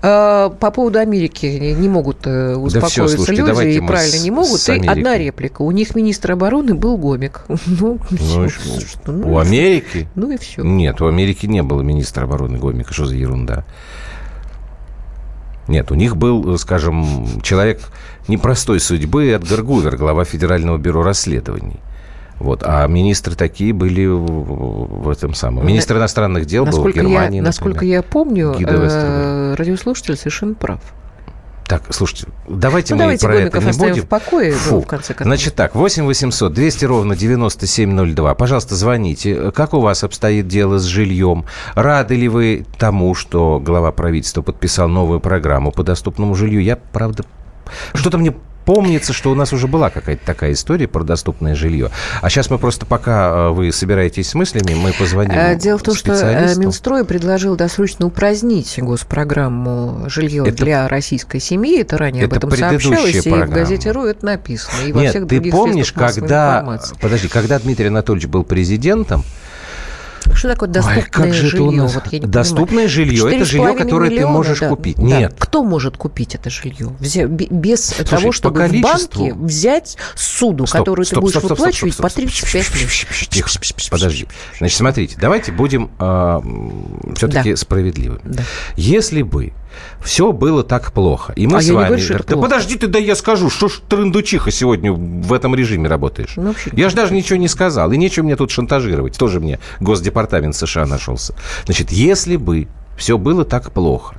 А, 0.03 0.51
По 0.51 0.70
поводу 0.70 0.99
Америки 0.99 1.47
не 1.77 1.88
могут 1.88 2.27
э, 2.27 2.55
успокоиться 2.55 3.33
люди, 3.33 3.77
и 3.77 3.81
правильно 3.81 4.23
не 4.23 4.31
могут. 4.31 4.68
И 4.68 4.87
одна 4.87 5.18
реплика. 5.18 5.62
У 5.62 5.70
них 5.70 5.94
министр 5.94 6.33
обороны 6.33 6.75
был 6.75 6.97
гомик. 6.97 7.44
Ну, 7.66 7.99
Ну, 8.11 8.49
ну, 9.07 9.33
У 9.35 9.38
Америки? 9.38 10.09
Ну 10.14 10.31
и 10.31 10.37
все. 10.38 10.62
Нет, 10.62 11.01
у 11.01 11.07
Америки 11.07 11.47
не 11.47 11.62
было 11.62 11.83
министра 11.83 12.25
обороны 12.25 12.59
Гомика. 12.59 12.92
Что 12.94 13.07
за 13.07 13.16
ерунда? 13.16 13.64
Нет, 15.68 15.90
у 15.90 15.94
них 15.94 16.16
был, 16.16 16.59
скажем, 16.59 17.40
человек 17.42 17.81
непростой 18.29 18.81
судьбы 18.81 19.29
Эдгар 19.31 19.62
Гувер, 19.62 19.96
глава 19.96 20.24
Федерального 20.24 20.77
бюро 20.79 21.03
расследований. 21.03 21.81
Вот, 22.38 22.62
а 22.64 22.87
министры 22.87 23.35
такие 23.35 23.72
были 23.72 24.07
в 24.07 25.09
этом 25.09 25.35
самом. 25.35 25.66
Министр 25.66 25.96
иностранных 25.98 26.46
дел 26.46 26.64
был 26.64 26.72
в 26.72 26.74
Насколько, 26.74 27.00
Германии, 27.00 27.37
я, 27.37 27.42
насколько 27.42 27.77
например. 27.77 27.96
я 27.96 28.03
помню, 28.03 28.57
э, 28.59 29.55
радиослушатель 29.55 30.16
совершенно 30.16 30.55
прав. 30.55 30.81
Так, 31.66 31.83
слушайте, 31.90 32.27
давайте 32.46 32.94
Ну, 32.94 32.98
мы 32.98 33.03
давайте 33.05 33.27
про 33.27 33.35
это 33.37 33.59
не 33.59 33.72
будем. 33.72 34.03
в 34.03 34.07
покое, 34.09 34.53
Фу. 34.53 34.81
в 34.83 34.87
конце 34.87 35.14
концов. 35.14 35.27
Значит 35.27 35.55
так, 35.55 35.74
8 35.74 36.05
800 36.05 36.53
200 36.53 36.85
ровно 36.85 37.16
9702. 37.16 38.35
Пожалуйста, 38.35 38.74
звоните. 38.74 39.50
Как 39.50 39.72
у 39.72 39.81
вас 39.81 40.05
обстоит 40.05 40.46
дело 40.46 40.79
с 40.79 40.85
жильем? 40.85 41.46
Рады 41.74 42.16
ли 42.16 42.29
вы 42.29 42.66
тому, 42.79 43.14
что 43.14 43.61
глава 43.64 43.92
правительства 43.92 44.42
подписал 44.42 44.88
новую 44.88 45.20
программу 45.20 45.72
по 45.72 45.83
доступному 45.83 46.35
жилью? 46.35 46.62
Я, 46.62 46.77
правда, 46.77 47.24
что-то 47.94 48.18
мне 48.18 48.35
помнится, 48.64 49.12
что 49.12 49.31
у 49.31 49.35
нас 49.35 49.53
уже 49.53 49.66
была 49.68 49.90
какая-то 49.90 50.24
такая 50.24 50.53
история 50.53 50.88
про 50.88 51.05
доступное 51.05 51.55
жилье. 51.55 51.90
А 52.22 52.31
сейчас 52.31 52.50
мы 52.50 52.59
просто, 52.59 52.87
пока 52.87 53.48
э, 53.48 53.50
вы 53.50 53.72
собираетесь 53.72 54.29
с 54.31 54.35
мыслями, 54.35 54.74
мы 54.74 54.92
позвоним 54.92 55.33
Э, 55.35 55.57
Дело 55.57 55.79
в 55.79 55.83
том, 55.83 55.94
что 55.94 56.12
э. 56.12 56.55
Минстрой 56.57 57.05
предложил 57.05 57.57
досрочно 57.57 58.07
упразднить 58.07 58.79
госпрограмму 58.79 60.05
«Жилье 60.09 60.44
Это- 60.46 60.64
для 60.64 60.88
российской 60.88 61.40
семьи». 61.40 61.81
Это 61.81 61.98
ранее 61.98 62.24
Это 62.24 62.37
об 62.37 62.44
этом 62.44 62.59
сообщалось, 62.59 63.14
и 63.14 63.20
в 63.20 63.24
программа. 63.24 63.53
газете 63.53 63.90
«Ру» 63.92 64.05
это 64.05 64.24
написано. 64.24 64.87
И 64.87 64.92
во 64.92 65.00
Нет, 65.00 65.11
всех 65.11 65.29
ты 65.29 65.40
помнишь, 65.50 65.92
когда... 65.92 66.59
информации. 66.61 66.96
Подожди, 67.00 67.29
когда 67.29 67.59
Дмитрий 67.59 67.88
Анатольевич 67.88 68.29
был 68.29 68.44
президентом, 68.44 69.24
Что 70.33 70.49
такое 70.49 70.69
доступное 70.69 71.03
Ой, 71.05 71.11
как 71.11 71.35
же 71.35 71.47
жилье? 71.49 71.71
нас? 71.83 71.95
Вот 71.95 72.31
Доступное 72.31 72.67
понимаю. 72.67 72.89
жилье– 72.89 73.29
это 73.37 73.45
жилье, 73.45 73.67
4,5 73.73 73.79
которое 73.79 74.09
ты 74.11 74.15
миллиона, 74.17 74.33
можешь 74.33 74.61
да, 74.61 74.69
купить. 74.69 74.97
да. 74.97 75.03
Нет. 75.03 75.35
Кто 75.39 75.63
может 75.65 75.97
купить 75.97 76.35
это 76.35 76.51
жилье? 76.51 76.93
Без 77.51 77.89
того, 77.89 78.27
по 78.29 78.33
чтобы 78.33 78.61
в 78.61 78.63
количеству- 78.69 79.21
банке 79.27 79.35
взять 79.35 79.97
суду, 80.15 80.67
Стоп, 80.67 80.81
которую 80.81 81.05
стоп, 81.07 81.17
ты 81.17 81.21
будешь 81.21 81.33
стоп, 81.33 81.45
стоп, 81.45 81.59
выплачивать 81.59 81.95
стоп, 81.95 82.11
стоп, 82.11 82.25
по 82.25 82.31
стоп, 82.33 82.51
35 82.51 82.81
лет. 83.21 83.29
Тихо, 83.31 83.51
подожди. 83.91 84.27
Значит, 84.59 84.77
смотрите, 84.79 85.17
давайте 85.21 85.53
будем 85.53 85.91
все-таки 87.17 87.51
Да. 87.51 87.57
справедливыми. 87.57 88.21
Да. 88.25 88.43
Если 88.77 89.23
бы 89.23 89.53
все 90.03 90.33
было 90.33 90.63
так 90.63 90.93
плохо, 90.93 91.33
и 91.35 91.47
мы 91.47 91.59
А 91.59 91.63
с 91.63 91.69
вами... 91.71 91.87
говорю, 91.87 92.03
что 92.03 92.15
это 92.15 92.25
да 92.27 92.33
плохо. 92.35 92.49
подожди 92.49 92.77
ты, 92.77 92.87
да 92.87 92.99
я 92.99 93.15
скажу, 93.17 93.51
что 93.51 93.69
ж 93.69 93.81
трындучиха 93.89 94.51
сегодня 94.51 94.93
в 94.93 95.33
этом 95.33 95.55
режиме 95.55 95.89
работаешь? 95.89 96.35
Ну, 96.37 96.49
вообще 96.49 96.71
я 96.75 96.89
же 96.89 96.97
даже 96.97 97.15
ничего 97.15 97.39
не 97.39 97.49
сказал, 97.49 97.91
и 97.93 97.97
нечего 97.97 98.25
мне 98.25 98.37
тут 98.37 98.51
шантажировать. 98.51 99.17
Тоже 99.19 99.41
мне 99.41 99.59
Госдепартамент 99.81 100.55
США 100.57 100.87
нашелся. 100.87 101.35
Значит, 101.65 101.91
если 101.91 102.37
бы 102.37 102.69
все 102.97 103.19
было 103.19 103.45
так 103.45 103.73
плохо, 103.73 104.15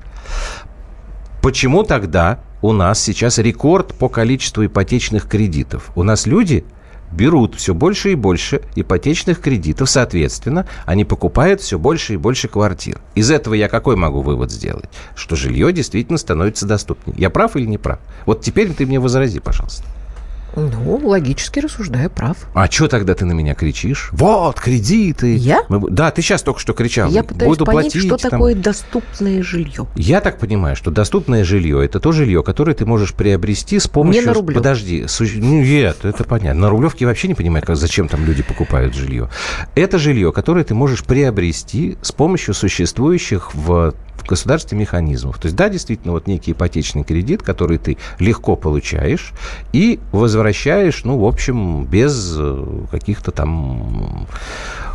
Почему 1.41 1.83
тогда 1.83 2.39
у 2.63 2.71
нас 2.71 2.99
сейчас 2.99 3.37
рекорд 3.37 3.93
по 3.93 4.09
количеству 4.09 4.65
ипотечных 4.65 5.27
кредитов? 5.29 5.91
У 5.95 6.01
нас 6.01 6.25
люди 6.25 6.65
берут 7.15 7.55
все 7.55 7.73
больше 7.73 8.11
и 8.11 8.15
больше 8.15 8.61
ипотечных 8.75 9.39
кредитов, 9.39 9.89
соответственно, 9.89 10.67
они 10.85 11.05
покупают 11.05 11.61
все 11.61 11.79
больше 11.79 12.13
и 12.13 12.17
больше 12.17 12.47
квартир. 12.47 12.99
Из 13.15 13.31
этого 13.31 13.53
я 13.53 13.69
какой 13.69 13.95
могу 13.95 14.21
вывод 14.21 14.51
сделать? 14.51 14.89
Что 15.15 15.35
жилье 15.35 15.71
действительно 15.71 16.17
становится 16.17 16.65
доступнее. 16.65 17.15
Я 17.17 17.29
прав 17.29 17.55
или 17.55 17.65
не 17.65 17.77
прав? 17.77 17.99
Вот 18.25 18.41
теперь 18.41 18.73
ты 18.73 18.85
мне 18.85 18.99
возрази, 18.99 19.39
пожалуйста. 19.39 19.85
Ну, 20.55 20.99
логически 21.03 21.59
рассуждая, 21.59 22.09
прав. 22.09 22.37
А 22.53 22.69
что 22.69 22.87
тогда 22.87 23.13
ты 23.13 23.25
на 23.25 23.33
меня 23.33 23.55
кричишь? 23.55 24.09
Вот, 24.13 24.59
кредиты. 24.59 25.35
Я? 25.35 25.63
Мы 25.69 25.89
да, 25.89 26.11
ты 26.11 26.21
сейчас 26.21 26.41
только 26.43 26.59
что 26.59 26.73
кричал. 26.73 27.09
Я 27.09 27.23
пытаюсь 27.23 27.49
Буду 27.49 27.65
понять, 27.65 27.91
платить, 27.93 28.05
что 28.05 28.17
там. 28.17 28.31
такое 28.31 28.55
доступное 28.55 29.43
жилье. 29.43 29.87
Я 29.95 30.21
так 30.21 30.39
понимаю, 30.39 30.75
что 30.75 30.91
доступное 30.91 31.43
жилье 31.43 31.83
это 31.83 31.99
то 31.99 32.11
жилье, 32.11 32.43
которое 32.43 32.73
ты 32.73 32.85
можешь 32.85 33.13
приобрести 33.13 33.79
с 33.79 33.87
помощью. 33.87 34.25
на 34.25 34.33
Рублевке. 34.33 34.59
Подожди, 34.59 35.07
су- 35.07 35.25
ну, 35.35 35.61
нет, 35.61 36.03
это 36.03 36.23
понятно. 36.23 36.61
На 36.61 36.69
Рублевке 36.69 37.05
вообще 37.05 37.27
не 37.27 37.33
понимаю, 37.35 37.63
как, 37.65 37.75
зачем 37.75 38.07
там 38.07 38.25
люди 38.25 38.43
покупают 38.43 38.93
жилье. 38.95 39.29
Это 39.75 39.97
жилье, 39.99 40.31
которое 40.31 40.63
ты 40.63 40.73
можешь 40.73 41.03
приобрести 41.03 41.97
с 42.01 42.11
помощью 42.11 42.53
существующих 42.53 43.53
в 43.53 43.93
в 44.17 44.27
государстве 44.27 44.77
механизмов. 44.77 45.37
То 45.37 45.47
есть, 45.47 45.55
да, 45.55 45.69
действительно, 45.69 46.13
вот 46.13 46.27
некий 46.27 46.51
ипотечный 46.51 47.03
кредит, 47.03 47.43
который 47.43 47.77
ты 47.77 47.97
легко 48.19 48.55
получаешь 48.55 49.33
и 49.73 49.99
возвращаешь, 50.11 51.03
ну, 51.03 51.17
в 51.17 51.25
общем, 51.25 51.85
без 51.85 52.35
э, 52.37 52.65
каких-то 52.91 53.31
там 53.31 54.27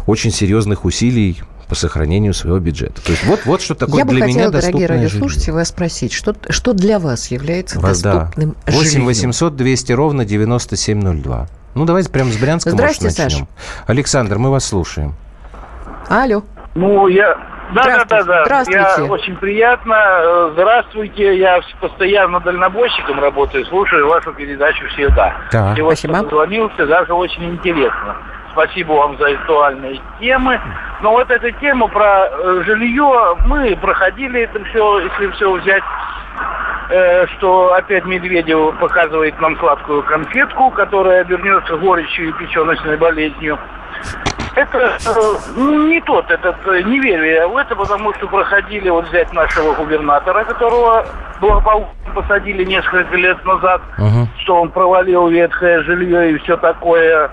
очень 0.06 0.30
серьезных 0.30 0.84
усилий 0.84 1.42
по 1.68 1.76
сохранению 1.76 2.34
своего 2.34 2.58
бюджета. 2.58 3.00
То 3.00 3.12
есть 3.12 3.24
вот, 3.24 3.42
вот 3.44 3.62
что 3.62 3.76
такое 3.76 3.98
Я 3.98 4.04
бы 4.04 4.10
для 4.14 4.22
хотела, 4.22 4.38
меня 4.38 4.50
дорогие 4.50 4.72
доступное 4.72 4.88
радиослушатели, 4.88 5.44
жилье. 5.44 5.54
вас 5.54 5.68
спросить, 5.68 6.12
что, 6.12 6.34
что 6.48 6.72
для 6.72 6.98
вас 6.98 7.28
является 7.28 7.78
Вас, 7.78 8.02
да. 8.02 8.12
доступным 8.14 8.56
8 8.66 8.84
жильем? 8.90 9.06
800 9.06 9.56
200 9.56 9.92
ровно 9.92 10.24
9702. 10.24 11.48
Ну, 11.76 11.84
давайте 11.84 12.10
прямо 12.10 12.32
с 12.32 12.36
Брянска, 12.36 12.70
Здрасте, 12.70 13.04
может, 13.04 13.18
начнем. 13.18 13.46
Саша. 13.46 13.86
Александр, 13.86 14.38
мы 14.38 14.50
вас 14.50 14.64
слушаем. 14.64 15.14
Алло. 16.08 16.42
Ну, 16.74 17.06
я... 17.06 17.36
Да, 17.74 17.82
да, 17.84 18.04
да, 18.04 18.22
да. 18.24 18.44
Здравствуйте. 18.44 18.80
Я 18.98 19.04
очень 19.04 19.36
приятно. 19.36 20.50
Здравствуйте. 20.52 21.38
Я 21.38 21.60
постоянно 21.80 22.40
дальнобойщиком 22.40 23.20
работаю, 23.20 23.64
слушаю 23.66 24.08
вашу 24.08 24.32
передачу 24.32 24.86
всегда. 24.88 25.34
Так. 25.50 25.78
И 25.78 25.82
вот 25.82 25.98
Спасибо. 25.98 26.22
позвонился, 26.22 26.86
даже 26.86 27.12
очень 27.12 27.44
интересно. 27.50 28.16
Спасибо 28.52 28.92
вам 28.92 29.16
за 29.18 29.28
актуальные 29.28 30.00
темы. 30.18 30.60
Но 31.02 31.12
вот 31.12 31.30
эту 31.30 31.50
тему 31.60 31.88
про 31.88 32.26
э, 32.26 32.62
жилье 32.66 33.36
мы 33.46 33.76
проходили 33.80 34.42
это 34.42 34.62
все, 34.64 34.98
если 35.00 35.28
все 35.32 35.52
взять 35.52 35.82
э, 36.90 37.26
что 37.38 37.72
опять 37.74 38.04
Медведев 38.04 38.76
показывает 38.78 39.40
нам 39.40 39.56
сладкую 39.58 40.02
конфетку, 40.02 40.70
которая 40.70 41.20
обернется 41.22 41.76
горечью 41.76 42.28
и 42.28 42.32
печеночной 42.32 42.96
болезнью. 42.96 43.58
Это 44.56 44.98
ну, 45.56 45.86
не 45.86 46.00
тот, 46.00 46.28
этот, 46.28 46.56
не 46.66 46.98
верю 46.98 47.24
я 47.24 47.46
в 47.48 47.56
это, 47.56 47.76
потому 47.76 48.12
что 48.14 48.26
проходили, 48.26 48.90
вот 48.90 49.08
взять 49.08 49.32
нашего 49.32 49.74
губернатора, 49.74 50.42
которого 50.42 51.06
благополучно 51.40 51.94
посадили 52.14 52.64
несколько 52.64 53.16
лет 53.16 53.42
назад, 53.44 53.80
Мгм. 53.96 54.28
что 54.42 54.60
он 54.60 54.70
провалил 54.70 55.28
ветхое 55.28 55.82
жилье 55.84 56.32
и 56.32 56.38
все 56.38 56.56
такое. 56.56 57.30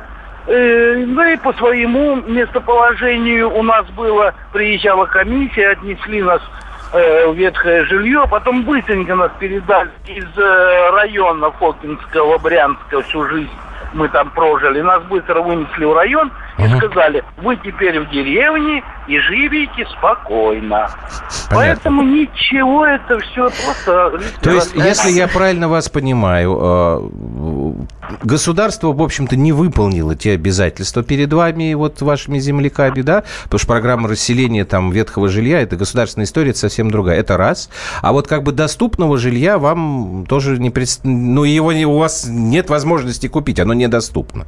Э, 0.47 1.05
да 1.07 1.33
и 1.33 1.37
по 1.37 1.51
своему 1.53 2.15
местоположению 2.15 3.53
у 3.53 3.63
нас 3.63 3.85
было, 3.87 4.33
приезжала 4.53 5.05
комиссия, 5.05 5.69
отнесли 5.69 6.21
нас 6.21 6.41
э, 6.93 7.27
в 7.27 7.35
ветхое 7.35 7.83
жилье, 7.83 8.23
потом 8.29 8.63
быстренько 8.63 9.13
нас 9.15 9.31
передали 9.39 9.91
из 10.07 10.25
э, 10.37 10.89
района 10.91 11.51
Фокинского, 11.51 12.37
Брянска 12.37 13.01
всю 13.01 13.27
жизнь 13.27 13.51
мы 13.93 14.09
там 14.09 14.29
прожили. 14.31 14.81
Нас 14.81 15.03
быстро 15.03 15.41
вынесли 15.41 15.85
в 15.85 15.93
район 15.93 16.31
и 16.57 16.77
сказали, 16.77 17.23
вы 17.37 17.55
теперь 17.57 17.99
в 17.99 18.09
деревне 18.09 18.83
и 19.07 19.19
живите 19.19 19.85
спокойно. 19.97 20.89
Понятно. 21.49 21.55
Поэтому 21.55 22.01
ничего, 22.01 22.85
это 22.85 23.19
все 23.19 23.49
просто... 23.63 24.19
То 24.41 24.51
есть, 24.51 24.73
если 24.75 25.11
я 25.11 25.27
правильно 25.27 25.69
вас 25.69 25.89
понимаю, 25.89 26.57
э, 26.59 27.73
государство, 28.23 28.91
в 28.91 29.01
общем-то, 29.01 29.35
не 29.35 29.51
выполнило 29.51 30.15
те 30.15 30.33
обязательства 30.33 31.03
перед 31.03 31.31
вами, 31.31 31.73
вот 31.73 32.01
вашими 32.01 32.39
земляками, 32.39 33.01
да? 33.01 33.23
Потому 33.43 33.59
что 33.59 33.67
программа 33.67 34.09
расселения 34.09 34.65
там 34.65 34.91
ветхого 34.91 35.29
жилья, 35.29 35.61
это 35.61 35.75
государственная 35.75 36.25
история, 36.25 36.49
это 36.51 36.59
совсем 36.59 36.89
другая. 36.89 37.19
Это 37.19 37.37
раз. 37.37 37.69
А 38.01 38.11
вот 38.11 38.27
как 38.27 38.43
бы 38.43 38.51
доступного 38.51 39.17
жилья 39.17 39.57
вам 39.57 40.25
тоже 40.27 40.57
не... 40.57 40.69
Пред... 40.69 40.89
Ну, 41.03 41.43
его 41.43 41.67
у 41.67 41.99
вас 41.99 42.25
нет 42.27 42.69
возможности 42.69 43.27
купить, 43.27 43.59
оно 43.59 43.73
недоступно. 43.73 44.47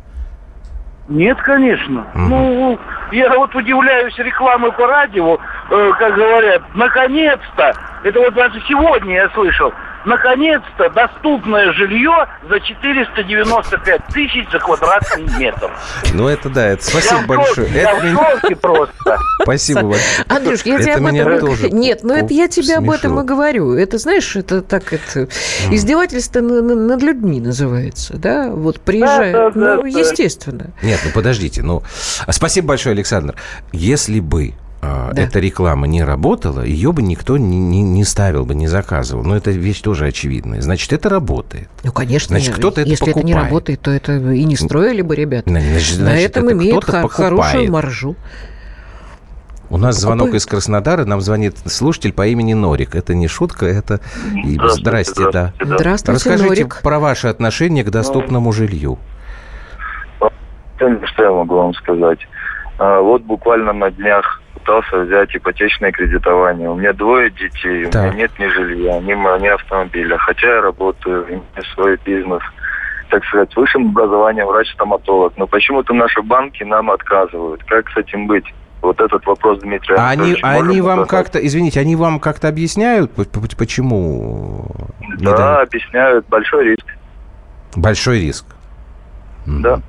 Нет, 1.10 1.41
конечно. 1.41 2.02
Угу. 2.13 2.19
Ну, 2.19 2.80
я 3.12 3.34
вот 3.36 3.54
удивляюсь 3.56 4.15
рекламы 4.17 4.72
по 4.72 4.86
радио, 4.86 5.39
э, 5.72 5.91
как 5.98 6.13
говорят, 6.13 6.62
наконец-то, 6.76 7.74
это 8.04 8.19
вот 8.19 8.34
даже 8.36 8.62
сегодня 8.67 9.15
я 9.15 9.30
слышал, 9.30 9.74
наконец-то 10.06 10.90
доступное 10.90 11.72
жилье 11.74 12.28
за 12.50 12.60
495 12.60 14.06
тысяч 14.08 14.50
за 14.52 14.60
квадратный 14.60 15.28
метр. 15.38 15.72
Ну, 16.14 16.28
это 16.28 16.50
да, 16.50 16.68
это 16.68 16.84
спасибо 16.84 17.22
я 17.22 17.28
большое. 17.28 17.68
В 17.68 17.76
это 17.76 18.06
я 18.08 18.14
в 18.16 18.40
шоке 18.42 18.56
просто. 18.56 19.18
Спасибо 19.42 19.82
большое. 19.82 20.26
Андрюш, 20.28 20.62
я 20.64 20.80
тебе 20.80 20.94
об 20.96 21.06
этом... 21.06 21.40
Тоже 21.40 21.70
Нет, 21.72 22.00
ну 22.04 22.14
это 22.14 22.34
я 22.34 22.48
тебе 22.48 22.76
об 22.76 22.90
этом 22.90 23.20
и 23.20 23.24
говорю. 23.24 23.74
Это, 23.74 23.98
знаешь, 23.98 24.36
это 24.36 24.62
так, 24.62 24.94
это 24.94 25.28
издевательство 25.72 26.42
над 26.42 27.02
людьми 27.02 27.40
называется, 27.40 28.18
да? 28.18 28.50
Вот 28.50 28.80
приезжает, 28.82 29.56
ну, 29.56 29.86
естественно. 29.86 30.72
Нет, 30.82 31.00
ну 31.06 31.12
подождите, 31.14 31.64
ну, 31.64 31.84
спасибо 32.30 32.70
большое, 32.70 32.94
Александр. 32.94 33.36
Если 33.72 34.20
бы 34.20 34.54
да. 34.82 35.22
эта 35.22 35.39
реклама 35.39 35.88
не 35.88 36.04
работала, 36.04 36.62
ее 36.62 36.92
бы 36.92 37.02
никто 37.02 37.38
не, 37.38 37.58
не, 37.58 37.82
не 37.82 38.04
ставил 38.04 38.46
бы, 38.46 38.56
не 38.56 38.68
заказывал. 38.68 39.24
Но 39.24 39.36
это 39.36 39.52
вещь 39.52 39.82
тоже 39.82 40.06
очевидная. 40.08 40.62
Значит, 40.62 40.94
это 40.94 41.10
работает. 41.10 41.70
Ну, 41.84 41.92
конечно. 41.92 42.38
Значит, 42.38 42.56
кто-то 42.56 42.82
это 42.82 42.89
Если 42.89 43.06
покупает. 43.06 43.18
это 43.18 43.28
не 43.28 43.34
работает, 43.34 43.82
то 43.82 43.92
это 43.92 44.13
и 44.13 44.44
не 44.46 44.56
строили 44.56 45.02
бы 45.02 45.15
ребята. 45.15 45.50
Значит, 45.50 46.00
На 46.00 46.18
этом 46.18 46.46
это 46.46 46.54
имеют 46.54 46.86
хорошую 46.86 47.72
маржу. 47.72 48.15
У 49.72 49.78
нас 49.78 49.98
Покупай. 49.98 50.18
звонок 50.18 50.34
из 50.36 50.46
Краснодара, 50.48 51.06
нам 51.06 51.22
звонит 51.22 51.60
слушатель 51.60 52.12
по 52.12 52.26
имени 52.26 52.54
Норик. 52.54 52.96
Это 52.96 53.13
не 53.13 53.28
шутка, 53.28 53.68
это... 53.68 54.00
Здравствуйте, 54.26 54.82
Здрасте, 54.82 55.32
да. 55.32 55.54
Здравствуйте, 55.62 56.12
Расскажите 56.12 56.48
Норик. 56.48 56.82
про 56.82 57.00
ваши 57.00 57.28
отношения 57.28 57.84
к 57.84 57.92
доступному 57.92 58.52
жилью. 58.52 58.98
Что 60.78 61.24
я 61.24 61.32
могу 61.32 61.56
вам 61.56 61.74
сказать? 61.76 62.20
А, 62.80 63.02
вот 63.02 63.22
буквально 63.24 63.74
на 63.74 63.92
днях 63.92 64.42
пытался 64.69 64.99
взять 64.99 65.36
ипотечное 65.36 65.91
кредитование. 65.91 66.69
У 66.69 66.75
меня 66.75 66.93
двое 66.93 67.32
детей, 67.32 67.86
так. 67.88 68.03
у 68.03 68.08
меня 68.08 68.23
нет 68.23 68.32
ни 68.38 68.47
жилья, 68.47 68.99
ни, 68.99 69.41
ни 69.41 69.47
автомобиля. 69.47 70.17
Хотя 70.17 70.47
я 70.47 70.62
работаю, 70.62 71.25
имею 71.27 71.43
свой 71.73 71.97
бизнес. 72.05 72.41
Так 73.10 73.25
сказать, 73.25 73.55
высшим 73.55 73.89
образованием 73.89 74.45
врач-стоматолог. 74.45 75.34
Но 75.38 75.47
почему-то 75.47 75.93
наши 75.93 76.21
банки 76.21 76.63
нам 76.63 76.91
отказывают. 76.91 77.63
Как 77.63 77.89
с 77.89 77.97
этим 77.97 78.27
быть? 78.27 78.45
Вот 78.82 79.01
этот 79.01 79.25
вопрос, 79.25 79.60
Дмитрий 79.60 79.95
а 79.97 80.10
они, 80.12 80.38
они 80.41 80.79
вам 80.79 81.05
как-то, 81.05 81.45
извините, 81.45 81.82
они 81.82 81.97
вам 81.97 82.17
как-то 82.21 82.47
объясняют, 82.47 83.12
почему? 83.58 84.67
Да, 85.17 85.63
объясняют. 85.63 86.25
Большой 86.29 86.69
риск. 86.69 86.86
Большой 87.75 88.21
риск. 88.21 88.45
Да. 89.45 89.82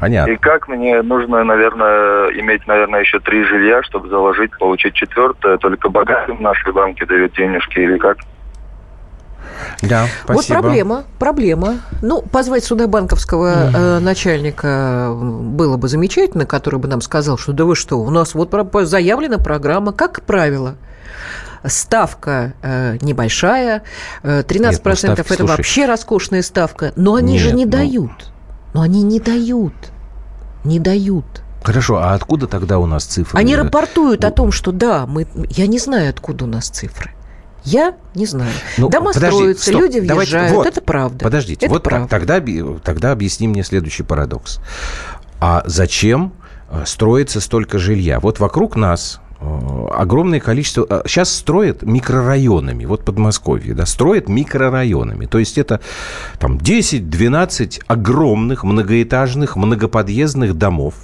Понятно. 0.00 0.32
И 0.32 0.36
как 0.36 0.66
мне 0.68 1.02
нужно, 1.02 1.44
наверное, 1.44 2.30
иметь, 2.40 2.66
наверное, 2.66 3.00
еще 3.00 3.20
три 3.20 3.44
жилья, 3.44 3.82
чтобы 3.82 4.08
заложить, 4.08 4.50
получить 4.58 4.94
четвертое. 4.94 5.58
Только 5.58 5.90
богатым 5.90 6.42
наши 6.42 6.72
банки 6.72 7.04
дают 7.04 7.34
денежки 7.34 7.78
или 7.78 7.98
как? 7.98 8.16
Да, 9.82 10.06
спасибо. 10.24 10.32
Вот 10.32 10.46
проблема, 10.46 11.04
проблема. 11.18 11.74
Ну, 12.00 12.22
позвать 12.22 12.64
сюда 12.64 12.86
банковского 12.86 13.68
mm 13.68 13.76
э, 13.76 13.98
начальника 13.98 15.14
было 15.14 15.76
бы 15.76 15.88
замечательно, 15.88 16.46
который 16.46 16.78
бы 16.78 16.88
нам 16.88 17.02
сказал, 17.02 17.36
что 17.36 17.52
да 17.52 17.64
вы 17.66 17.76
что, 17.76 17.96
у 18.00 18.08
нас 18.10 18.34
вот 18.34 18.50
заявлена 18.86 19.36
программа, 19.36 19.92
как 19.92 20.22
правило, 20.22 20.76
ставка 21.64 22.54
э, 22.62 22.96
небольшая, 23.02 23.82
э, 24.22 24.40
13% 24.40 24.58
Нет, 24.58 24.62
ну, 24.62 24.94
ставки, 24.94 25.20
это 25.20 25.34
слушай, 25.34 25.46
вообще 25.46 25.86
роскошная 25.86 26.42
ставка, 26.42 26.92
но 26.96 27.16
они 27.16 27.34
Нет, 27.34 27.42
же 27.42 27.52
не 27.52 27.66
ну... 27.66 27.70
дают. 27.70 28.32
Но 28.74 28.82
они 28.82 29.02
не 29.02 29.20
дают. 29.20 29.74
Не 30.64 30.78
дают. 30.78 31.42
Хорошо, 31.62 31.96
а 31.96 32.14
откуда 32.14 32.46
тогда 32.46 32.78
у 32.78 32.86
нас 32.86 33.04
цифры? 33.04 33.38
Они 33.38 33.54
рапортуют 33.54 34.24
о 34.24 34.30
том, 34.30 34.50
что 34.52 34.72
да, 34.72 35.06
мы, 35.06 35.26
я 35.50 35.66
не 35.66 35.78
знаю, 35.78 36.10
откуда 36.10 36.44
у 36.44 36.48
нас 36.48 36.68
цифры. 36.68 37.10
Я 37.64 37.96
не 38.14 38.24
знаю. 38.24 38.52
Ну, 38.78 38.88
Дома 38.88 39.12
подожди, 39.12 39.36
строятся, 39.36 39.64
стоп, 39.64 39.80
люди 39.82 39.98
въезжают. 39.98 40.28
Давайте, 40.28 40.54
вот, 40.54 40.66
это 40.66 40.80
правда. 40.80 41.24
Подождите, 41.24 41.66
это 41.66 41.74
вот 41.74 41.82
правда. 41.82 42.08
Тогда, 42.08 42.42
тогда 42.82 43.12
объясни 43.12 43.46
мне 43.48 43.62
следующий 43.62 44.02
парадокс. 44.02 44.60
А 45.40 45.62
зачем 45.66 46.32
э, 46.70 46.84
строится 46.86 47.40
столько 47.40 47.78
жилья? 47.78 48.18
Вот 48.18 48.40
вокруг 48.40 48.76
нас 48.76 49.20
Э, 49.29 49.29
огромное 49.40 50.40
количество... 50.40 51.02
Сейчас 51.06 51.30
э, 51.30 51.38
строят 51.38 51.82
микрорайонами, 51.82 52.84
вот 52.84 53.04
Подмосковье, 53.04 53.74
да, 53.74 53.86
строят 53.86 54.28
микрорайонами. 54.28 55.26
То 55.26 55.38
есть 55.38 55.58
это 55.58 55.80
там 56.38 56.56
10-12 56.56 57.82
огромных 57.86 58.64
многоэтажных 58.64 59.56
многоподъездных 59.56 60.54
домов, 60.54 60.94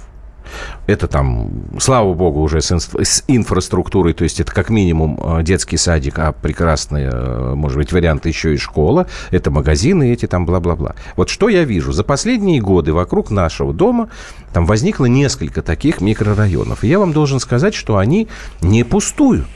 это 0.87 1.07
там, 1.07 1.49
слава 1.79 2.13
богу, 2.13 2.41
уже 2.41 2.61
с, 2.61 2.71
инф- 2.71 3.03
с 3.03 3.23
инфраструктурой, 3.27 4.13
то 4.13 4.23
есть 4.23 4.39
это 4.39 4.51
как 4.51 4.69
минимум 4.69 5.19
э, 5.21 5.43
детский 5.43 5.77
садик, 5.77 6.19
а 6.19 6.31
прекрасный, 6.31 7.03
э, 7.03 7.53
может 7.55 7.77
быть, 7.77 7.91
вариант 7.91 8.25
еще 8.25 8.53
и 8.53 8.57
школа. 8.57 9.07
Это 9.31 9.51
магазины 9.51 10.11
эти 10.11 10.25
там 10.27 10.45
бла-бла-бла. 10.45 10.95
Вот 11.15 11.29
что 11.29 11.49
я 11.49 11.63
вижу? 11.63 11.91
За 11.91 12.03
последние 12.03 12.61
годы 12.61 12.93
вокруг 12.93 13.31
нашего 13.31 13.73
дома 13.73 14.09
там 14.53 14.65
возникло 14.65 15.05
несколько 15.05 15.61
таких 15.61 16.01
микрорайонов. 16.01 16.83
И 16.83 16.87
я 16.87 16.99
вам 16.99 17.13
должен 17.13 17.39
сказать, 17.39 17.75
что 17.75 17.97
они 17.97 18.27
не 18.61 18.83
пустуют. 18.83 19.47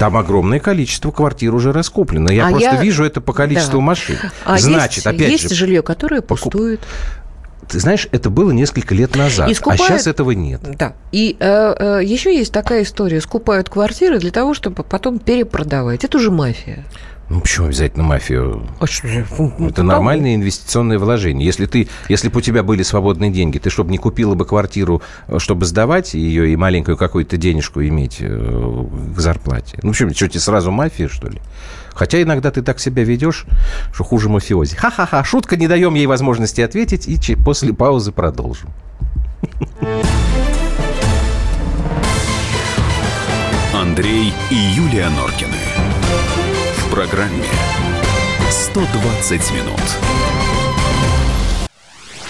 Там 0.00 0.16
огромное 0.16 0.60
количество 0.60 1.10
квартир 1.10 1.54
уже 1.54 1.72
раскуплено. 1.72 2.32
Я 2.32 2.46
а 2.46 2.50
просто 2.50 2.70
я... 2.70 2.80
вижу 2.80 3.04
это 3.04 3.20
по 3.20 3.34
количеству 3.34 3.80
да. 3.80 3.84
машин. 3.84 4.16
А 4.46 4.56
Значит, 4.56 5.04
есть, 5.04 5.06
опять 5.06 5.30
есть 5.30 5.48
же, 5.50 5.54
жилье, 5.54 5.82
которое 5.82 6.22
пустует. 6.22 6.80
Ты 7.70 7.78
знаешь, 7.78 8.08
это 8.10 8.30
было 8.30 8.50
несколько 8.50 8.94
лет 8.94 9.14
назад, 9.14 9.48
и 9.48 9.54
скупают, 9.54 9.80
а 9.80 9.84
сейчас 9.84 10.06
этого 10.06 10.32
нет. 10.32 10.60
Да. 10.76 10.94
И 11.12 11.36
э, 11.38 11.74
э, 11.78 12.04
еще 12.04 12.36
есть 12.36 12.52
такая 12.52 12.82
история: 12.82 13.20
скупают 13.20 13.68
квартиры 13.68 14.18
для 14.18 14.32
того, 14.32 14.54
чтобы 14.54 14.82
потом 14.82 15.18
перепродавать. 15.18 16.04
Это 16.04 16.18
уже 16.18 16.30
мафия. 16.30 16.84
Ну, 17.30 17.40
почему 17.40 17.66
обязательно 17.66 18.02
мафию? 18.02 18.66
А 18.80 18.86
это 19.64 19.84
нормальное 19.84 20.34
инвестиционное 20.34 20.98
вложение. 20.98 21.46
Если, 21.46 21.66
ты, 21.66 21.88
если 22.08 22.28
бы 22.28 22.38
у 22.38 22.40
тебя 22.40 22.64
были 22.64 22.82
свободные 22.82 23.30
деньги, 23.30 23.58
ты 23.58 23.70
чтобы 23.70 23.92
не 23.92 23.98
купила 23.98 24.34
бы 24.34 24.44
квартиру, 24.44 25.00
чтобы 25.38 25.64
сдавать 25.64 26.14
ее 26.14 26.52
и 26.52 26.56
маленькую 26.56 26.96
какую-то 26.96 27.36
денежку 27.36 27.82
иметь 27.82 28.16
э, 28.18 28.84
к 29.16 29.20
зарплате. 29.20 29.78
Ну, 29.84 29.90
почему, 29.90 30.10
что 30.10 30.28
тебе 30.28 30.40
сразу 30.40 30.72
мафия, 30.72 31.06
что 31.06 31.28
ли? 31.28 31.40
Хотя 32.00 32.22
иногда 32.22 32.50
ты 32.50 32.62
так 32.62 32.80
себя 32.80 33.04
ведешь, 33.04 33.44
что 33.92 34.04
хуже 34.04 34.30
мафиози. 34.30 34.74
Ха-ха-ха, 34.74 35.22
шутка, 35.22 35.58
не 35.58 35.68
даем 35.68 35.92
ей 35.92 36.06
возможности 36.06 36.62
ответить, 36.62 37.06
и 37.06 37.36
после 37.36 37.74
паузы 37.74 38.10
продолжим. 38.10 38.70
Андрей 43.74 44.32
и 44.50 44.54
Юлия 44.54 45.10
Норкины. 45.10 45.58
В 46.78 46.90
программе 46.90 47.44
120 48.48 49.52
минут. 49.52 49.82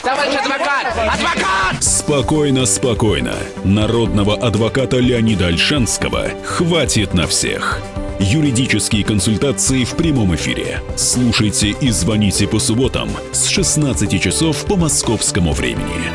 Товарищ 0.02 0.34
адвокат! 0.34 0.86
Адвокат! 1.14 1.84
Спокойно, 1.84 2.66
спокойно. 2.66 3.34
Народного 3.62 4.34
адвоката 4.34 4.96
Леонида 4.96 5.46
Альшанского 5.46 6.24
хватит 6.44 7.14
на 7.14 7.28
всех. 7.28 7.80
Юридические 8.22 9.02
консультации 9.02 9.84
в 9.84 9.96
прямом 9.96 10.34
эфире. 10.34 10.82
Слушайте 10.94 11.70
и 11.70 11.88
звоните 11.88 12.46
по 12.46 12.58
субботам 12.58 13.08
с 13.32 13.46
16 13.46 14.20
часов 14.20 14.66
по 14.66 14.76
московскому 14.76 15.54
времени. 15.54 16.12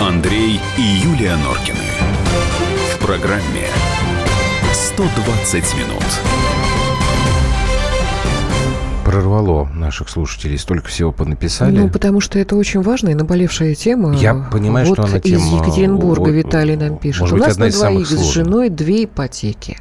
Андрей 0.00 0.58
и 0.78 0.82
Юлия 0.82 1.36
Норкины. 1.36 1.76
В 2.94 2.98
программе 2.98 3.68
«120 4.72 5.76
минут». 5.76 6.51
Прорвало 9.12 9.64
наших 9.66 10.08
слушателей? 10.08 10.58
Столько 10.58 10.88
всего 10.88 11.12
понаписали. 11.12 11.76
Ну, 11.76 11.88
потому 11.88 12.20
что 12.20 12.38
это 12.38 12.56
очень 12.56 12.80
важная 12.80 13.12
и 13.12 13.14
наболевшая 13.14 13.74
тема. 13.74 14.14
Я 14.16 14.34
понимаю, 14.34 14.86
вот 14.86 14.94
что 14.94 15.04
она 15.04 15.20
тема... 15.20 15.36
из 15.44 15.52
Екатеринбурга 15.52 16.30
Виталий 16.30 16.76
нам 16.76 16.96
пишет. 16.98 17.20
Может 17.22 17.34
У 17.34 17.36
быть, 17.38 17.46
нас 17.46 17.52
одна 17.54 17.66
на 17.66 17.68
из 17.68 17.76
самых 17.78 17.92
двоих 17.94 18.06
с 18.08 18.10
сложных. 18.10 18.32
женой 18.34 18.68
две 18.70 19.04
ипотеки. 19.04 19.78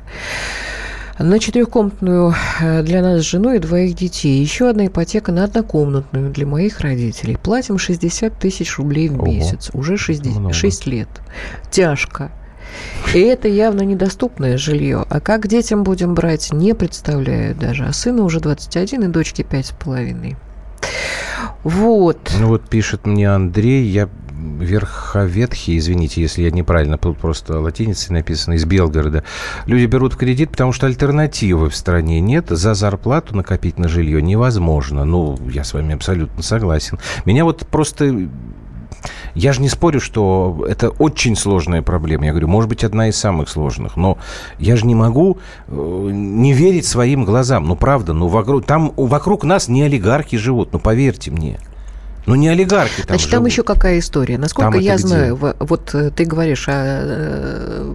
На 1.20 1.38
четырехкомнатную 1.40 2.34
э, 2.62 2.82
для 2.84 3.02
нас 3.02 3.22
с 3.22 3.26
женой 3.26 3.58
и 3.58 3.60
двоих 3.60 3.96
детей. 3.96 4.42
Еще 4.42 4.68
одна 4.70 4.88
ипотека 4.88 5.32
на 5.32 5.44
однокомнатную 5.44 6.32
для 6.32 6.48
моих 6.48 6.80
родителей. 6.80 7.38
Платим 7.38 7.78
60 7.78 8.38
тысяч 8.40 8.78
рублей 8.78 9.10
в 9.10 9.22
Ого. 9.22 9.28
месяц. 9.28 9.70
Уже 9.74 9.98
6, 9.98 10.26
Много. 10.26 10.54
6 10.54 10.88
лет. 10.88 11.10
Тяжко. 11.70 12.32
И 13.14 13.20
это 13.20 13.48
явно 13.48 13.82
недоступное 13.82 14.58
жилье. 14.58 15.06
А 15.10 15.20
как 15.20 15.48
детям 15.48 15.84
будем 15.84 16.14
брать, 16.14 16.54
не 16.54 16.74
представляю 16.74 17.56
даже. 17.56 17.86
А 17.86 17.94
сыну 17.94 18.24
уже 18.24 18.40
21 18.40 19.04
и 19.04 19.08
дочке 19.08 19.44
5,5. 19.44 20.36
Вот. 21.64 22.32
Ну 22.40 22.48
вот 22.48 22.68
пишет 22.68 23.06
мне 23.06 23.30
Андрей, 23.30 23.86
я 23.86 24.10
верховетхий, 24.42 25.78
извините, 25.78 26.22
если 26.22 26.44
я 26.44 26.52
неправильно, 26.52 26.98
тут 26.98 27.18
просто 27.18 27.60
латиницей 27.60 28.14
написано, 28.14 28.56
из 28.56 28.66
Белгорода. 28.66 29.24
Люди 29.66 29.86
берут 29.86 30.16
кредит, 30.16 30.52
потому 30.52 30.72
что 30.72 30.88
альтернативы 30.88 31.70
в 31.70 31.76
стране 31.76 32.20
нет. 32.20 32.48
За 32.50 32.74
зарплату 32.74 33.36
накопить 33.36 33.78
на 33.78 33.88
жилье 33.88 34.22
невозможно. 34.22 35.06
Ну, 35.06 35.38
я 35.50 35.64
с 35.64 35.74
вами 35.74 35.94
абсолютно 35.96 36.42
согласен. 36.44 37.00
Меня 37.26 37.46
вот 37.46 37.68
просто... 37.68 38.30
Я 39.34 39.54
же 39.54 39.62
не 39.62 39.70
спорю, 39.70 40.00
что 40.00 40.66
это 40.68 40.90
очень 40.90 41.36
сложная 41.36 41.82
проблема. 41.82 42.26
Я 42.26 42.32
говорю, 42.32 42.48
может 42.48 42.70
быть, 42.70 42.84
одна 42.84 43.10
из 43.10 43.18
самых 43.18 43.50
сложных. 43.50 43.96
Но 43.96 44.18
я 44.60 44.76
же 44.76 44.86
не 44.86 44.96
могу 44.96 45.38
э, 45.68 46.10
не 46.12 46.54
верить 46.54 46.86
своим 46.86 47.24
глазам. 47.26 47.66
Ну, 47.66 47.76
правда, 47.76 48.14
ну, 48.14 48.28
вокруг, 48.28 48.66
там 48.66 48.92
вокруг 48.96 49.44
нас 49.44 49.68
не 49.68 49.84
олигархи 49.84 50.38
живут, 50.38 50.74
ну, 50.74 50.80
поверьте 50.80 51.32
мне. 51.32 51.60
Ну, 52.28 52.36
не 52.36 52.50
олигархи 52.50 52.98
там 53.02 53.08
Значит, 53.18 53.32
там 53.32 53.40
живут. 53.40 53.52
еще 53.52 53.64
какая 53.64 53.98
история. 54.00 54.38
Насколько 54.38 54.72
Там 54.74 54.80
я 54.80 54.96
где? 54.96 55.08
знаю, 55.08 55.36
во- 55.36 55.56
вот 55.60 55.94
э, 55.96 56.12
ты 56.12 56.26
говоришь 56.26 56.68
о 56.68 56.74
э, 56.76 57.94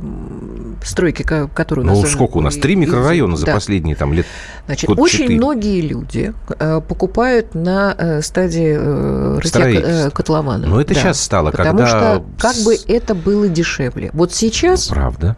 стройке, 0.84 1.22
ко- 1.22 1.46
которую... 1.48 1.86
Ну, 1.86 1.92
назовем- 1.92 2.10
сколько 2.12 2.38
у 2.38 2.40
нас? 2.40 2.56
Три 2.56 2.74
микрорайона 2.74 3.36
за 3.36 3.46
да. 3.46 3.54
последние 3.54 3.94
там 3.94 4.12
лет 4.12 4.26
Значит, 4.66 4.90
очень 4.90 5.18
четыре. 5.20 5.36
многие 5.36 5.80
люди 5.80 6.34
э, 6.58 6.80
покупают 6.86 7.54
на 7.54 8.20
стадии 8.22 9.38
рытья 9.38 10.10
котлована. 10.10 10.66
Ну, 10.66 10.80
это 10.80 10.94
Да. 10.94 11.00
щас 11.00 11.20
стало, 11.20 11.52
Потому 11.52 11.78
когда 11.78 11.86
что 11.86 12.24
как 12.38 12.56
бы 12.64 12.76
это 12.88 13.14
было 13.14 13.48
дешевле. 13.48 14.10
Вот 14.12 14.34
сейчас, 14.34 14.88
Правда. 14.88 15.36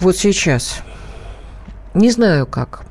вот 0.00 0.16
сейчас, 0.16 0.80
не 1.94 2.10
знаю 2.10 2.46
как, 2.46 2.82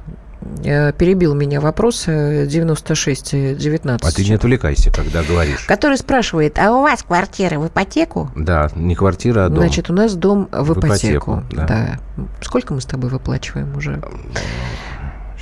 перебил 0.63 1.33
меня 1.33 1.59
вопрос 1.59 2.03
э, 2.07 2.45
96-19. 2.45 3.99
А 4.01 4.11
ты 4.11 4.23
не 4.23 4.33
отвлекайся, 4.33 4.91
когда 4.91 5.23
говоришь. 5.23 5.65
Который 5.65 5.97
спрашивает, 5.97 6.59
а 6.59 6.71
у 6.71 6.81
вас 6.81 7.03
квартира 7.03 7.59
в 7.59 7.67
ипотеку? 7.67 8.29
Да, 8.35 8.69
не 8.75 8.95
квартира, 8.95 9.45
а 9.45 9.49
дом. 9.49 9.59
Значит, 9.59 9.89
у 9.89 9.93
нас 9.93 10.13
дом 10.15 10.47
в 10.51 10.73
В 10.73 10.79
ипотеку. 10.79 11.41
ипотеку, 11.41 11.43
да. 11.51 11.65
да. 11.67 11.99
Сколько 12.41 12.73
мы 12.73 12.81
с 12.81 12.85
тобой 12.85 13.09
выплачиваем 13.09 13.75
уже? 13.75 14.01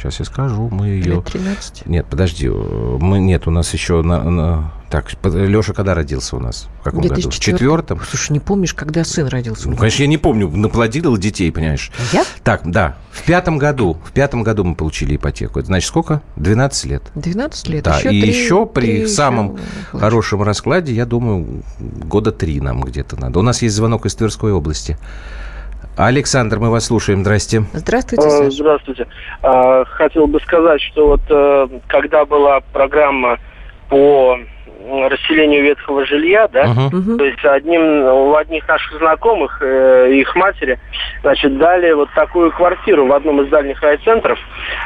Сейчас 0.03 0.19
я 0.19 0.25
скажу, 0.25 0.67
мы 0.69 0.87
ее... 0.87 1.03
Лет 1.15 1.23
13? 1.25 1.85
Нет, 1.85 2.05
подожди, 2.09 2.47
э, 2.47 2.51
мы 2.99 3.19
нет, 3.19 3.47
у 3.47 3.51
нас 3.51 3.71
еще 3.71 4.01
на, 4.01 4.21
на- 4.29 4.73
так. 4.89 5.09
Леша 5.23 5.71
когда 5.73 5.93
родился 5.93 6.35
у 6.35 6.39
нас? 6.39 6.67
В 6.81 6.83
каком 6.83 6.99
году? 7.03 7.13
В 7.13 7.17
2004? 7.19 7.57
четвертом? 7.57 8.01
Слушай, 8.07 8.33
не 8.33 8.39
помнишь, 8.41 8.73
когда 8.73 9.05
сын 9.05 9.27
родился? 9.27 9.69
Ну, 9.69 9.77
конечно, 9.77 10.01
я 10.03 10.07
не 10.07 10.17
помню, 10.17 10.49
наплодила 10.49 11.17
детей, 11.17 11.53
понимаешь? 11.53 11.89
Я? 12.11 12.25
Так, 12.43 12.63
да, 12.69 12.97
в 13.11 13.23
пятом 13.23 13.57
году, 13.57 13.97
в 14.05 14.11
пятом 14.11 14.43
году 14.43 14.65
мы 14.65 14.75
получили 14.75 15.15
ипотеку. 15.15 15.59
Это 15.59 15.67
значит 15.67 15.87
сколько? 15.87 16.21
12 16.35 16.85
лет. 16.85 17.03
12 17.15 17.69
лет. 17.69 17.85
Да, 17.85 17.97
еще 17.97 18.13
и 18.13 18.21
три- 18.21 18.29
еще 18.29 18.65
при 18.65 18.81
три 18.85 18.95
еще 19.03 19.07
самом 19.07 19.47
выплачиваем. 19.51 19.99
хорошем 20.01 20.43
раскладе, 20.43 20.93
я 20.93 21.05
думаю, 21.05 21.63
года 21.79 22.33
три 22.33 22.59
нам 22.59 22.81
где-то 22.81 23.15
надо. 23.15 23.39
У 23.39 23.41
нас 23.41 23.61
есть 23.61 23.73
звонок 23.73 24.05
из 24.05 24.15
Тверской 24.15 24.51
области. 24.51 24.97
Александр, 25.97 26.59
мы 26.59 26.69
вас 26.71 26.85
слушаем. 26.87 27.21
Здрасте. 27.21 27.63
Здравствуйте, 27.73 28.25
Э, 28.27 28.29
Саша. 28.29 28.51
Здравствуйте. 28.51 29.07
А, 29.41 29.85
Хотел 29.85 30.27
бы 30.27 30.39
сказать, 30.41 30.81
что 30.81 31.07
вот 31.09 31.21
э, 31.29 31.67
когда 31.87 32.25
была 32.25 32.61
программа 32.73 33.37
по 33.89 34.37
расселению 35.09 35.63
ветхого 35.63 36.05
жилья, 36.05 36.47
да, 36.49 36.65
Мгм. 36.65 37.17
то 37.17 37.23
есть 37.23 37.43
одним, 37.45 37.81
у 38.05 38.35
одних 38.35 38.67
наших 38.67 38.97
знакомых, 38.97 39.59
э, 39.61 40.11
их 40.13 40.35
матери, 40.35 40.77
значит, 41.21 41.57
дали 41.57 41.93
вот 41.93 42.09
такую 42.13 42.51
квартиру 42.51 43.05
в 43.07 43.13
одном 43.13 43.41
из 43.41 43.49
дальних 43.49 43.81
райцентров, 43.81 44.37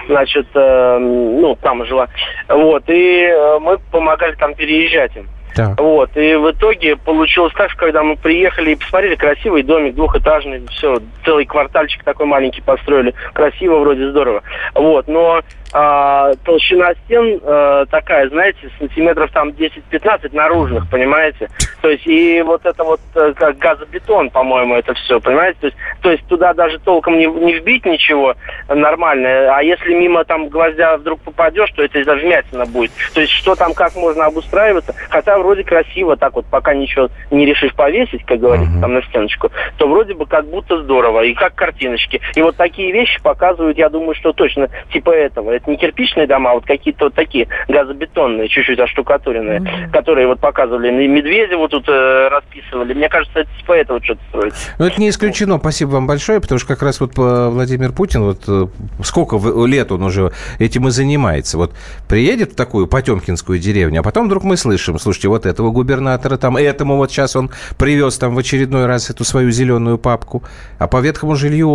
значит, 0.08 0.46
э, 0.54 0.98
ну, 1.00 1.58
там 1.62 1.84
жила, 1.86 2.10
вот, 2.48 2.84
и 2.90 3.22
э, 3.24 3.60
мы 3.60 3.80
помогали 3.92 4.36
там 4.36 4.54
переезжать 4.54 5.16
им. 5.16 5.28
Так. 5.58 5.80
Вот, 5.80 6.16
и 6.16 6.36
в 6.36 6.52
итоге 6.52 6.96
получилось 6.98 7.52
так, 7.58 7.72
что 7.72 7.80
когда 7.80 8.04
мы 8.04 8.16
приехали 8.16 8.72
и 8.72 8.76
посмотрели, 8.76 9.16
красивый 9.16 9.64
домик, 9.64 9.96
двухэтажный, 9.96 10.62
все, 10.70 11.00
целый 11.26 11.46
квартальчик 11.46 12.04
такой 12.04 12.28
маленький 12.28 12.62
построили, 12.62 13.16
красиво, 13.34 13.80
вроде 13.80 14.12
здорово. 14.12 14.44
Вот, 14.76 15.08
но 15.08 15.42
а, 15.74 16.34
толщина 16.46 16.94
стен 17.06 17.40
э, 17.44 17.86
такая, 17.90 18.30
знаете, 18.30 18.70
сантиметров 18.80 19.32
там 19.34 19.50
10-15 19.50 20.30
наружных, 20.34 20.90
понимаете? 20.90 21.50
То 21.82 21.90
есть, 21.90 22.08
и 22.08 22.42
вот 22.42 22.66
это 22.66 22.84
вот 22.84 23.02
э, 23.16 23.34
как 23.36 23.58
газобетон, 23.58 24.30
по-моему, 24.30 24.76
это 24.76 24.94
все, 24.94 25.20
понимаете? 25.20 25.60
То 25.60 25.68
есть, 25.68 25.78
то 26.02 26.12
есть 26.12 26.28
туда 26.28 26.54
даже 26.54 26.80
толком 26.80 27.18
не, 27.18 27.26
не 27.26 27.56
вбить 27.56 27.86
ничего 27.86 28.36
нормальное, 28.70 29.54
а 29.54 29.62
если 29.62 29.94
мимо 29.94 30.24
там 30.24 30.48
гвоздя 30.48 30.98
вдруг 30.98 31.20
попадешь, 31.22 31.72
то 31.72 31.84
это 31.84 32.04
даже 32.06 32.26
вмятина 32.26 32.66
будет. 32.66 32.92
То 33.14 33.22
есть, 33.22 33.34
что 33.34 33.56
там, 33.56 33.74
как 33.74 33.96
можно 33.96 34.26
обустраиваться, 34.26 34.96
хотя 35.10 35.38
вроде 35.38 35.64
красиво 35.64 36.16
так 36.16 36.34
вот, 36.34 36.46
пока 36.46 36.74
ничего 36.74 37.10
не 37.30 37.46
решишь 37.46 37.74
повесить, 37.74 38.26
как 38.26 38.40
говорится, 38.40 38.80
там 38.80 38.94
на 38.94 39.02
стеночку, 39.04 39.52
то 39.78 39.88
вроде 39.88 40.14
бы 40.14 40.26
как 40.26 40.46
будто 40.46 40.82
здорово, 40.82 41.24
и 41.24 41.34
как 41.34 41.56
картиночки. 41.56 42.22
И 42.36 42.42
вот 42.42 42.56
такие 42.56 42.92
вещи 42.92 43.22
показывают, 43.22 43.78
я 43.78 43.90
думаю, 43.90 44.16
что 44.16 44.32
точно 44.32 44.70
типа 44.92 45.12
этого. 45.12 45.57
Это 45.58 45.70
не 45.70 45.78
кирпичные 45.78 46.28
дома, 46.28 46.52
а 46.52 46.54
вот 46.56 46.66
какие-то 46.66 47.06
вот 47.06 47.14
такие 47.14 47.48
газобетонные, 47.68 48.48
чуть-чуть 48.48 48.80
оштукатуренные, 48.80 49.90
которые 49.92 50.28
вот 50.28 50.40
показывали, 50.40 50.88
и 51.04 51.08
Медведеву 51.08 51.68
тут 51.68 51.88
э, 51.88 52.28
расписывали. 52.30 52.94
Мне 52.94 53.10
кажется, 53.10 53.40
это 53.42 53.50
типа 53.60 53.74
этого 53.74 54.04
что-то 54.04 54.22
строится. 54.30 54.70
Ну, 54.80 54.86
это 54.86 55.00
не 55.02 55.10
исключено. 55.10 55.58
Спасибо 55.58 55.90
вам 55.90 56.08
большое, 56.08 56.40
потому 56.40 56.60
что 56.60 56.68
как 56.68 56.82
раз 56.82 57.00
вот 57.00 57.14
по- 57.14 57.50
Владимир 57.50 57.92
Путин, 57.92 58.24
вот 58.24 58.44
э, 58.48 58.68
сколько 59.04 59.38
лет 59.66 59.92
он 59.92 60.04
уже 60.04 60.32
этим 60.60 60.88
и 60.88 60.92
занимается. 60.92 61.58
Вот 61.58 61.74
приедет 62.08 62.54
в 62.54 62.56
такую 62.56 62.88
Потемкинскую 62.88 63.60
деревню, 63.60 64.00
а 64.00 64.04
потом 64.04 64.28
вдруг 64.28 64.44
мы 64.44 64.58
слышим, 64.58 64.98
слушайте, 65.00 65.28
вот 65.28 65.46
этого 65.46 65.72
губернатора 65.72 66.38
там, 66.38 66.58
этому 66.58 66.98
вот 66.98 67.12
сейчас 67.12 67.36
он 67.36 67.50
привез 67.78 68.18
там 68.18 68.36
в 68.36 68.38
очередной 68.40 68.86
раз 68.86 69.10
эту 69.10 69.24
свою 69.24 69.52
зеленую 69.52 69.98
папку. 69.98 70.44
А 70.80 70.88
по 70.88 71.00
ветхому 71.02 71.36
жилью 71.36 71.70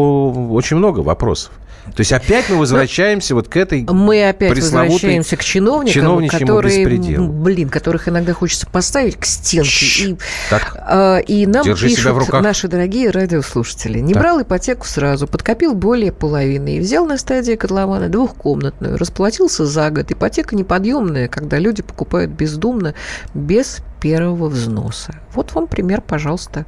очень 0.53 0.77
много 0.77 1.01
вопросов. 1.01 1.53
То 1.85 2.01
есть 2.01 2.13
опять 2.13 2.49
мы 2.49 2.57
возвращаемся 2.57 3.35
вот 3.35 3.49
к 3.49 3.57
этой 3.57 3.83
Мы 3.83 4.29
опять 4.29 4.55
возвращаемся 4.55 5.37
к 5.37 5.45
чиновникам, 5.45 6.31
которые, 6.31 6.85
беспределу. 6.85 7.27
блин, 7.29 7.69
которых 7.69 8.09
иногда 8.09 8.33
хочется 8.33 8.67
поставить 8.67 9.17
к 9.17 9.25
стенке. 9.25 10.11
И, 10.11 10.17
Так, 10.49 10.77
а, 10.79 11.19
и 11.19 11.47
нам 11.47 11.65
Держи 11.65 11.89
пишут 11.89 12.33
наши 12.41 12.69
дорогие 12.69 13.11
радиослушатели. 13.11 13.99
Не 13.99 14.15
Так. 14.15 14.23
брал 14.23 14.43
ипотеку 14.43 14.87
сразу, 14.87 15.27
подкопил 15.27 15.75
более 15.75 16.13
половины 16.13 16.77
и 16.77 16.81
взял 16.81 17.05
на 17.05 17.19
стадии 17.19 17.55
котлована 17.55 18.09
двухкомнатную. 18.09 18.97
Расплатился 18.97 19.67
за 19.67 19.91
год. 19.91 20.11
Ипотека 20.13 20.55
неподъемная, 20.55 21.29
когда 21.29 21.59
люди 21.59 21.83
покупают 21.83 22.31
бездумно, 22.31 22.95
без 23.35 23.79
первого 24.01 24.49
взноса. 24.49 25.15
Вот 25.35 25.53
вам 25.55 25.67
пример, 25.69 26.01
пожалуйста. 26.01 26.67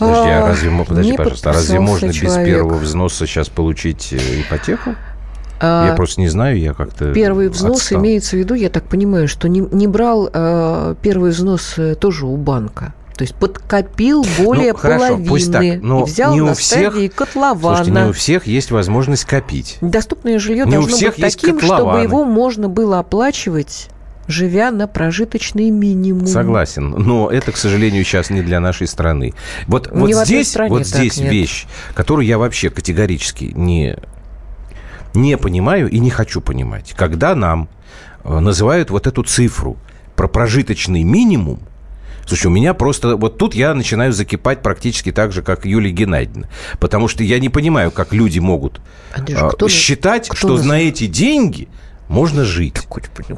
Подожди, 0.00 0.28
а 0.30 0.44
А, 0.44 0.48
разве, 0.48 0.70
подожди, 0.86 1.16
пожалуйста, 1.16 1.50
а 1.50 1.52
разве 1.52 1.78
можно 1.80 2.06
без 2.08 2.16
человек. 2.16 2.46
первого 2.46 2.74
взноса 2.78 3.26
сейчас 3.26 3.48
получить 3.48 4.12
э, 4.12 4.16
ипотеку? 4.40 4.94
А, 5.60 5.86
я 5.88 5.94
просто 5.94 6.20
не 6.22 6.28
знаю, 6.28 6.58
я 6.58 6.72
как-то 6.72 7.12
Первый 7.12 7.48
взнос 7.50 7.82
отстал. 7.82 8.00
имеется 8.00 8.36
в 8.36 8.38
виду, 8.38 8.54
я 8.54 8.70
так 8.70 8.84
понимаю, 8.84 9.28
что 9.28 9.48
не, 9.48 9.60
не 9.60 9.86
брал 9.86 10.28
э, 10.32 10.94
первый 11.02 11.30
взнос 11.32 11.74
э, 11.76 11.94
тоже 11.94 12.24
у 12.26 12.36
банка. 12.36 12.94
То 13.16 13.24
есть 13.24 13.34
подкопил 13.34 14.24
более 14.38 14.72
Ну, 14.72 14.78
хорошо, 14.78 15.06
половины 15.08 15.28
пусть 15.28 15.52
так, 15.52 15.62
но 15.82 16.00
и 16.00 16.04
взял 16.04 16.32
не 16.32 16.40
у 16.40 16.46
на 16.46 16.54
всех- 16.54 17.14
котлована. 17.14 17.76
Слушайте, 17.76 17.90
не 18.04 18.08
у 18.08 18.12
всех 18.14 18.46
есть 18.46 18.70
возможность 18.70 19.26
копить. 19.26 19.76
Доступное 19.82 20.38
жилье 20.38 20.64
не 20.64 20.72
должно 20.72 20.96
быть 20.96 21.16
таким, 21.16 21.58
чтобы 21.58 21.60
котлованы. 21.60 22.02
его 22.04 22.24
можно 22.24 22.70
было 22.70 22.98
оплачивать, 22.98 23.90
живя 24.30 24.70
на 24.70 24.86
прожиточный 24.86 25.70
минимум. 25.70 26.26
Согласен, 26.26 26.90
но 26.90 27.30
это, 27.30 27.52
к 27.52 27.56
сожалению, 27.56 28.04
сейчас 28.04 28.30
не 28.30 28.42
для 28.42 28.60
нашей 28.60 28.86
страны. 28.86 29.34
Вот, 29.66 29.88
вот 29.92 30.12
здесь, 30.26 30.56
вот 30.56 30.86
здесь 30.86 31.18
нет. 31.18 31.32
вещь, 31.32 31.66
которую 31.94 32.26
я 32.26 32.38
вообще 32.38 32.70
категорически 32.70 33.52
не, 33.54 33.96
не 35.14 35.36
понимаю 35.36 35.90
и 35.90 35.98
не 35.98 36.10
хочу 36.10 36.40
понимать. 36.40 36.94
Когда 36.96 37.34
нам 37.34 37.68
э, 38.24 38.38
называют 38.38 38.90
вот 38.90 39.06
эту 39.06 39.22
цифру 39.22 39.76
про 40.16 40.28
прожиточный 40.28 41.02
минимум, 41.02 41.60
Слушай, 42.30 42.46
у 42.46 42.50
меня 42.50 42.74
просто... 42.74 43.16
Вот 43.16 43.38
тут 43.38 43.56
я 43.56 43.74
начинаю 43.74 44.12
закипать 44.12 44.62
практически 44.62 45.10
так 45.10 45.32
же, 45.32 45.42
как 45.42 45.66
Юлия 45.66 45.90
Геннадьевна. 45.90 46.48
Потому 46.78 47.08
что 47.08 47.24
я 47.24 47.40
не 47.40 47.48
понимаю, 47.48 47.90
как 47.90 48.12
люди 48.12 48.38
могут 48.38 48.80
Андрюш, 49.12 49.40
а, 49.42 49.48
кто- 49.48 49.68
считать, 49.68 50.28
кто 50.28 50.36
что 50.36 50.56
нас- 50.56 50.64
на 50.64 50.80
эти 50.80 51.06
деньги 51.08 51.66
можно 52.10 52.44
жить. 52.44 52.74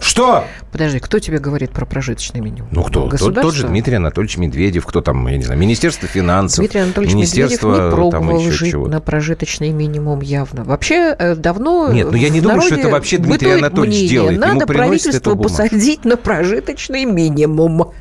Что? 0.01 0.45
Подожди, 0.73 0.99
кто 0.99 1.19
тебе 1.19 1.39
говорит 1.39 1.73
про 1.73 1.85
прожиточный 1.85 2.41
минимум? 2.41 2.69
Ну 2.73 2.83
кто? 2.83 3.09
Тот, 3.09 3.35
тот 3.35 3.55
же 3.55 3.67
Дмитрий 3.67 3.97
Анатольевич 3.97 4.39
Медведев, 4.39 4.87
кто 4.87 5.03
там, 5.03 5.27
я 5.29 5.37
не 5.37 5.45
знаю, 5.45 5.61
Министерство 5.61 6.09
финансов, 6.09 6.59
Дмитрий 6.59 6.81
Анатольевич 6.81 7.15
Медведев 7.15 7.37
Министерство 7.37 7.71
не 7.71 7.77
там 7.77 7.91
пробовал 7.91 8.41
еще 8.41 8.51
жить 8.51 8.75
на 8.75 9.01
прожиточный 9.01 9.71
минимум 9.71 10.21
явно. 10.21 10.65
Вообще 10.65 11.15
э, 11.19 11.35
давно 11.37 11.93
Нет, 11.93 12.11
ну 12.11 12.17
я 12.17 12.31
не 12.31 12.41
думаю, 12.41 12.63
что 12.63 12.77
это 12.77 12.89
вообще 12.89 13.19
Дмитрий 13.19 13.53
Анатольевич 13.53 13.95
мнение, 13.95 14.09
делает. 14.09 14.41
Ему 14.41 14.55
Надо 14.55 14.67
приносят 14.67 14.89
правительство 14.89 15.35
посадить 15.37 16.05
на 16.07 16.17
прожиточный 16.17 17.05
минимум. 17.05 17.93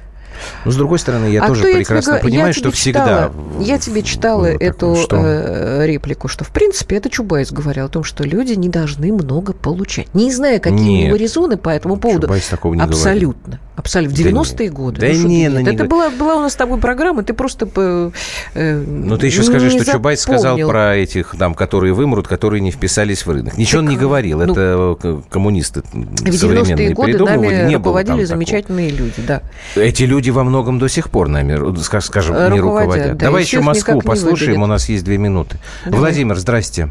Но 0.65 0.71
с 0.71 0.75
другой 0.75 0.99
стороны, 0.99 1.25
я 1.25 1.43
А 1.43 1.47
тоже 1.47 1.63
тебе 1.63 1.75
прекрасно 1.75 2.13
говорю? 2.13 2.29
понимаю, 2.29 2.53
что 2.53 2.61
тебе 2.63 2.71
всегда... 2.71 3.01
читала- 3.05 3.31
Я 3.61 3.79
тебе 3.79 4.03
читала 4.03 4.45
такое, 4.51 4.67
эту 4.69 4.95
что? 4.95 5.15
э, 5.17 5.85
реплику, 5.87 6.27
что 6.27 6.43
в 6.43 6.49
принципе 6.49 6.95
это 6.97 7.09
Чубайс 7.09 7.51
говорил 7.51 7.85
о 7.85 7.89
том, 7.89 8.03
что 8.03 8.23
люди 8.23 8.53
не 8.53 8.69
должны 8.69 9.11
много 9.13 9.53
получать. 9.53 10.13
Не 10.13 10.31
знаю, 10.31 10.59
какие 10.61 10.79
у 10.79 10.83
Нет. 10.83 11.07
него 11.07 11.15
резоны 11.17 11.57
по 11.57 11.69
этому 11.69 11.97
поводу. 11.97 12.27
Чубайс 12.27 12.47
такого 12.47 12.73
не 12.73 12.81
Абсолютно. 12.81 13.59
Абсолютно. 13.75 14.15
В 14.15 14.23
Да 14.23 14.29
90-е 14.29 14.65
нет. 14.65 14.73
годы. 14.73 15.01
Да 15.01 15.07
Ну, 15.07 15.27
не, 15.27 15.49
ну 15.49 15.59
не 15.59 15.73
Это 15.73 15.85
была, 15.85 16.09
была 16.11 16.35
у 16.35 16.39
нас 16.41 16.53
с 16.53 16.55
тобой 16.55 16.77
программа, 16.79 17.23
ты 17.23 17.33
просто... 17.33 17.67
э, 17.75 18.11
э, 18.53 18.83
Ну, 18.85 19.17
ты 19.17 19.25
еще 19.27 19.43
скажи, 19.43 19.69
что 19.71 19.83
Чубайс 19.85 20.19
сказал 20.21 20.57
про 20.57 20.95
этих, 20.95 21.35
там, 21.39 21.53
которые 21.55 21.93
вымрут, 21.93 22.27
которые 22.27 22.61
не 22.61 22.71
вписались 22.71 23.25
в 23.25 23.31
рынок. 23.31 23.57
Ничего 23.57 23.79
он 23.79 23.87
не 23.87 23.97
говорил. 23.97 24.39
ну, 24.39 24.51
это 24.53 24.97
к- 25.01 25.29
коммунисты 25.29 25.81
В 25.93 25.95
90-е 25.95 26.33
современные 26.33 26.93
годы 26.93 27.11
придумывали. 27.13 27.55
нами 27.55 27.69
Не 27.69 27.75
руководили 27.77 28.23
замечательные 28.25 28.89
люди, 28.89 29.13
да. 29.25 29.39
такого. 29.73 29.85
Эти 29.85 30.03
люди 30.03 30.29
во 30.31 30.43
многом 30.43 30.79
до 30.79 30.87
сих 30.89 31.09
пор 31.09 31.27
нами, 31.27 31.53
ска- 31.79 32.01
скажем, 32.01 32.35
не 32.51 32.59
Руководят, 32.59 32.63
руководят. 32.87 33.17
да, 33.17 33.25
Давай 33.27 33.41
еще 33.43 33.61
Москву 33.61 34.01
послушаем, 34.01 34.51
выберет. 34.53 34.63
у 34.63 34.65
нас 34.67 34.89
есть 34.89 35.03
две 35.05 35.17
минуты. 35.17 35.57
Давай. 35.85 35.99
Владимир, 35.99 36.35
здрасте. 36.35 36.89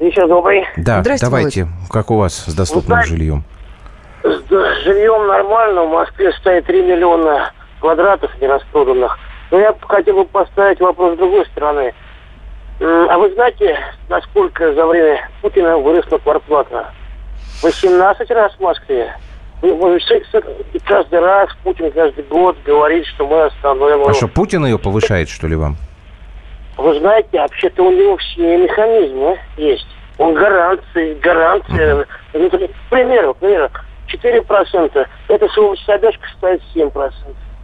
Вечер 0.00 0.28
добрый. 0.28 0.64
Да, 0.76 1.00
Здрасте, 1.00 1.26
давайте. 1.26 1.68
Как 1.90 2.10
у 2.10 2.16
вас 2.16 2.44
с 2.46 2.54
доступным 2.54 2.98
знаете, 2.98 3.08
жильем? 3.10 3.44
С 4.22 4.48
жильем 4.84 5.26
нормально. 5.26 5.84
В 5.84 5.90
Москве 5.90 6.32
стоит 6.34 6.66
3 6.66 6.82
миллиона 6.82 7.52
квадратов 7.80 8.30
нераспроданных. 8.40 9.18
Но 9.50 9.58
я 9.58 9.74
хотел 9.88 10.14
бы 10.16 10.24
поставить 10.26 10.78
вопрос 10.80 11.14
с 11.14 11.18
другой 11.18 11.46
стороны. 11.46 11.92
А 12.80 13.18
вы 13.18 13.32
знаете, 13.34 13.76
насколько 14.08 14.72
за 14.74 14.86
время 14.86 15.28
Путина 15.42 15.78
выросла 15.78 16.18
квартплата? 16.18 16.92
18 17.62 18.30
раз 18.30 18.52
в 18.54 18.60
Москве. 18.60 19.12
И 19.62 20.78
каждый 20.84 21.20
раз 21.20 21.50
Путин 21.64 21.90
каждый 21.90 22.24
год 22.24 22.56
говорит, 22.64 23.04
что 23.06 23.26
мы 23.26 23.42
остановим 23.44 24.08
А 24.08 24.14
что, 24.14 24.28
Путин 24.28 24.64
ее 24.64 24.78
повышает, 24.78 25.28
что 25.28 25.46
ли, 25.48 25.56
вам? 25.56 25.76
Вы 26.76 26.98
знаете, 27.00 27.40
вообще-то 27.40 27.82
у 27.82 27.90
него 27.90 28.16
все 28.18 28.56
механизмы 28.56 29.36
есть. 29.56 29.86
Он 30.16 30.34
гаранции, 30.34 31.14
гаранции. 31.20 32.06
Ну, 32.34 32.50
К 32.50 32.90
примеру, 32.90 33.34
к 33.34 33.38
примеру, 33.38 33.68
4%. 34.12 35.06
Эта 35.28 35.48
собачка 35.84 36.28
стоит 36.36 36.62
7%. 36.74 37.12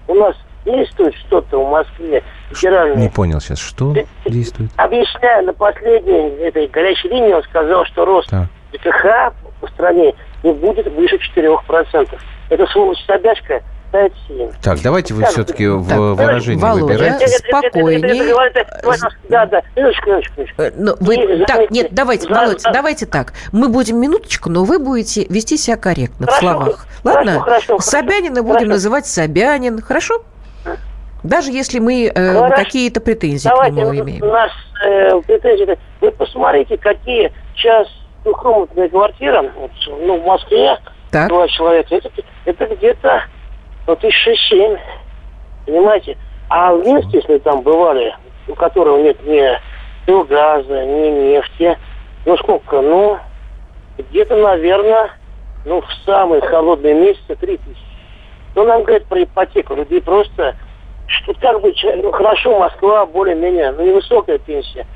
У 0.08 0.14
нас 0.14 0.36
действует 0.64 1.14
что-то 1.14 1.64
в 1.64 1.70
Москве 1.70 2.22
федеральное. 2.50 2.96
Не 2.96 3.08
понял 3.08 3.40
сейчас, 3.40 3.58
что 3.58 3.94
действует? 4.24 4.70
Объясняя 4.76 5.42
на 5.42 5.52
последней 5.52 6.42
этой 6.42 6.66
горячей 6.68 7.08
линии, 7.08 7.32
он 7.32 7.42
сказал, 7.44 7.84
что 7.86 8.04
рост 8.04 8.30
Так. 8.30 8.46
ЖКХ 8.72 9.32
по 9.60 9.68
стране 9.68 10.14
не 10.44 10.52
будет 10.52 10.86
выше 10.94 11.18
4%. 11.36 12.08
Эта 12.50 12.66
сволочь-собачка 12.66 13.62
ставит 13.88 14.12
7. 14.28 14.50
Так, 14.62 14.80
давайте 14.82 15.14
вы 15.14 15.22
Так, 15.22 15.30
все-таки 15.30 15.66
в 15.66 15.88
так, 15.88 15.98
выражение 15.98 16.62
Володя, 16.62 16.84
выбирайте. 16.84 17.24
это- 17.24 17.38
спокойней. 17.48 18.32
Да, 19.28 19.46
да, 19.46 19.62
минуточку, 19.74 20.10
минуточку. 20.10 20.42
Э, 20.58 20.70
ну, 20.76 20.94
вы- 21.00 21.44
так, 21.46 21.70
нет, 21.70 21.88
давайте, 21.92 22.28
Володь, 22.28 22.62
давайте 22.62 23.06
так. 23.06 23.32
Мы 23.52 23.68
будем 23.68 23.98
минуточку, 23.98 24.50
но 24.50 24.64
вы 24.64 24.78
будете 24.78 25.24
вести 25.28 25.56
себя 25.56 25.76
корректно 25.76 26.26
в 26.26 26.30
Хорошо, 26.30 26.40
словах. 26.46 26.66
хорошо, 26.66 26.88
Ладно? 27.04 27.40
хорошо, 27.40 27.78
Собянина 27.78 28.36
хорошо. 28.36 28.52
будем 28.54 28.68
называть 28.68 29.06
Собянин. 29.06 29.80
Хорошо? 29.80 30.22
Даже 31.22 31.50
если 31.52 31.78
мы 31.78 32.12
э, 32.14 32.50
какие-то 32.50 33.00
претензии 33.00 33.48
к 33.48 33.50
Давайте 33.50 33.76
нему 33.80 33.92
ну, 33.94 34.00
имеем. 34.00 34.28
наш 34.28 34.50
э, 34.84 35.20
претензии. 35.22 35.78
Вы 36.02 36.10
посмотрите, 36.10 36.76
какие 36.76 37.32
сейчас 37.56 37.88
двухкомнатные 38.24 38.88
квартиры 38.88 39.50
вот, 39.56 39.70
ну, 39.86 40.20
в 40.20 40.26
Москве, 40.26 40.78
Так. 41.10 41.28
два 41.28 41.46
человека, 41.48 41.94
это, 41.94 42.10
это 42.44 42.66
где-то 42.74 43.24
ну, 43.86 43.96
тысяч 43.96 44.16
шесть-семь. 44.22 44.76
Понимаете? 45.66 46.16
А 46.48 46.74
в 46.74 46.84
Минске, 46.84 47.18
если 47.18 47.38
там 47.38 47.62
бывали, 47.62 48.14
у 48.48 48.54
которого 48.54 49.00
нет 49.02 49.22
ни, 49.24 50.10
ни 50.10 50.26
газа, 50.26 50.84
ни 50.84 51.10
нефти, 51.10 51.78
ну 52.26 52.36
сколько, 52.38 52.80
ну, 52.80 53.18
где-то, 53.98 54.36
наверное, 54.36 55.10
ну, 55.64 55.80
в 55.80 55.92
самые 56.04 56.42
холодные 56.42 56.94
месяцы 56.94 57.36
три 57.36 57.56
тысячи. 57.58 57.80
Ну, 58.54 58.64
нам 58.64 58.82
говорят 58.82 59.04
про 59.06 59.22
ипотеку. 59.22 59.74
Людей 59.74 60.00
просто 60.00 60.54
что 61.06 61.34
как 61.34 61.60
бы, 61.60 61.72
ну, 62.02 62.12
хорошо, 62.12 62.58
Москва 62.58 63.06
более-менее, 63.06 63.72
ну, 63.72 63.84
невысокая 63.84 64.38
пенсия. 64.38 64.86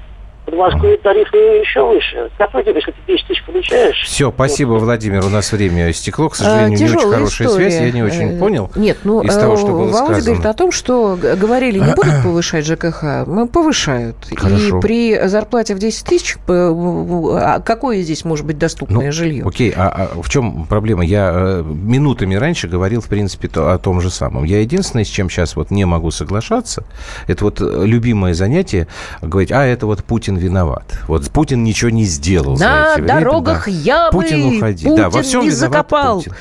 В 0.50 0.56
Москве 0.56 0.96
тарифы 0.96 1.36
еще 1.36 1.86
выше. 1.86 2.30
Как 2.38 2.50
ты 2.52 2.62
говоришь, 2.62 2.82
что 2.84 2.92
ты 2.92 2.98
10 3.12 3.26
тысяч 3.26 3.44
получаешь? 3.44 4.02
Все, 4.04 4.30
спасибо, 4.32 4.72
Владимир. 4.72 5.24
У 5.24 5.28
нас 5.28 5.52
время 5.52 5.90
истекло. 5.90 6.28
К 6.30 6.36
сожалению, 6.36 6.78
не 6.78 6.84
очень 6.86 7.10
хорошая 7.10 7.48
история. 7.48 7.70
связь. 7.70 7.82
Я 7.82 7.90
не 7.92 8.02
очень 8.02 8.36
Э, 8.36 8.38
понял 8.38 8.70
Нет, 8.74 8.98
ну, 9.04 9.20
из 9.22 9.34
того, 9.34 9.56
что 9.58 9.68
э, 9.68 9.70
было 9.72 9.86
Володя 9.90 9.96
сказано. 10.14 10.24
говорит 10.24 10.46
о 10.46 10.54
том, 10.54 10.72
что 10.72 11.18
говорили, 11.20 11.78
не 11.78 11.94
будут 11.94 12.14
повышать 12.24 12.64
ЖКХ, 12.66 13.26
мы 13.26 13.46
повышают. 13.46 14.16
Хорошо. 14.36 14.78
И 14.78 14.80
при 14.80 15.26
зарплате 15.28 15.74
в 15.74 15.78
10 15.78 16.04
тысяч, 16.06 16.36
а 16.48 17.60
какое 17.60 18.00
здесь 18.00 18.24
может 18.24 18.46
быть 18.46 18.58
доступное 18.58 19.06
Ну, 19.06 19.12
жилье? 19.12 19.44
Окей, 19.46 19.72
а, 19.76 20.08
а 20.14 20.22
в 20.22 20.28
чем 20.30 20.64
проблема? 20.64 21.04
Я 21.04 21.30
э, 21.34 21.62
минутами 21.62 22.34
раньше 22.36 22.68
говорил, 22.68 23.00
в 23.02 23.08
принципе, 23.08 23.48
то- 23.48 23.70
о 23.72 23.78
том 23.78 24.00
же 24.00 24.10
самом. 24.10 24.44
Я 24.44 24.60
единственное, 24.60 25.04
с 25.04 25.08
чем 25.08 25.28
сейчас 25.28 25.56
вот 25.56 25.70
не 25.70 25.84
могу 25.84 26.10
соглашаться, 26.10 26.84
это 27.26 27.44
вот 27.44 27.60
любимое 27.60 28.32
занятие 28.34 28.86
говорить, 29.20 29.52
а 29.52 29.64
это 29.64 29.86
вот 29.86 30.02
Путин 30.04 30.37
виноват. 30.38 30.98
Вот 31.06 31.30
Путин 31.30 31.64
ничего 31.64 31.90
не 31.90 32.04
сделал. 32.04 32.56
На 32.56 32.94
время, 32.94 33.08
дорогах 33.08 33.66
да. 33.66 33.70
ямы 33.70 34.12
Путин 34.12 34.56
уходи. 34.56 34.84
Путин 34.86 34.96
да, 34.96 35.10
во 35.10 35.22
всем 35.22 35.42
не 35.42 35.50
виноват 35.50 35.58
закопал. 35.58 36.18
Путин. 36.18 36.32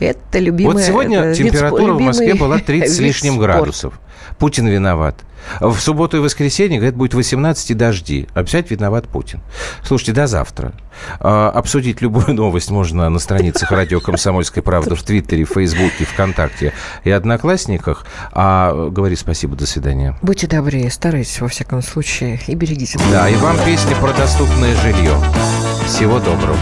Это 0.00 0.38
любимое... 0.38 0.74
Вот 0.74 0.82
сегодня 0.82 1.22
вид 1.28 1.36
температура 1.36 1.92
в 1.92 2.00
Москве 2.00 2.28
любимый 2.28 2.40
была 2.48 2.58
30 2.66 2.90
с 2.90 2.98
лишним 2.98 3.34
спорта. 3.34 3.52
градусов. 3.52 4.00
Путин 4.38 4.66
виноват. 4.66 5.16
В 5.60 5.78
субботу 5.78 6.18
и 6.18 6.20
воскресенье, 6.20 6.78
говорят, 6.78 6.96
будет 6.96 7.14
18 7.14 7.70
и 7.70 7.74
дожди. 7.74 8.28
Опять 8.34 8.70
виноват 8.70 9.08
Путин. 9.08 9.40
Слушайте, 9.82 10.12
до 10.12 10.26
завтра. 10.26 10.72
А, 11.18 11.50
Обсудить 11.50 12.02
любую 12.02 12.34
новость 12.34 12.70
можно 12.70 13.08
на 13.08 13.18
страницах 13.18 13.70
радио 13.72 14.00
«Комсомольская 14.00 14.62
правда» 14.62 14.96
в 14.96 15.02
Твиттере, 15.02 15.44
Фейсбуке, 15.44 16.04
ВКонтакте 16.04 16.72
и 17.04 17.10
Одноклассниках. 17.10 18.06
А 18.32 18.88
говори 18.90 19.16
спасибо, 19.16 19.56
до 19.56 19.66
свидания. 19.66 20.16
Будьте 20.22 20.46
добрее, 20.46 20.90
старайтесь, 20.90 21.40
во 21.40 21.48
всяком 21.48 21.82
случае, 21.82 22.38
и 22.46 22.54
берегите. 22.54 22.98
Да, 23.10 23.28
и 23.28 23.36
вам 23.36 23.56
песня 23.64 23.96
про 23.96 24.12
доступное 24.12 24.74
жилье. 24.76 25.16
Всего 25.86 26.18
доброго. 26.18 26.56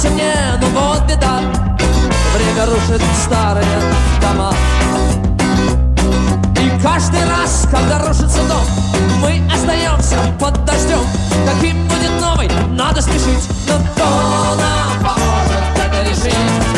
нравился 0.00 0.10
мне, 0.10 0.34
но 0.60 0.66
ну 0.66 0.80
вот 0.80 1.02
беда. 1.04 1.40
Время 2.34 2.66
рушит 2.66 3.02
старые 3.22 3.66
дома. 4.20 4.52
И 6.56 6.82
каждый 6.82 7.24
раз, 7.28 7.66
когда 7.70 7.98
рушится 8.06 8.42
дом 8.48 8.64
Мы 9.20 9.42
остаемся 9.52 10.16
под 10.38 10.64
дождем. 10.64 11.04
Каким 11.46 11.88
будет 11.88 12.20
новый, 12.20 12.48
надо 12.70 13.00
спешить. 13.02 13.48
Но 13.68 13.74
кто 13.92 14.04
нам 14.56 14.98
поможет 15.02 15.62
это 15.76 16.08
решить? 16.08 16.70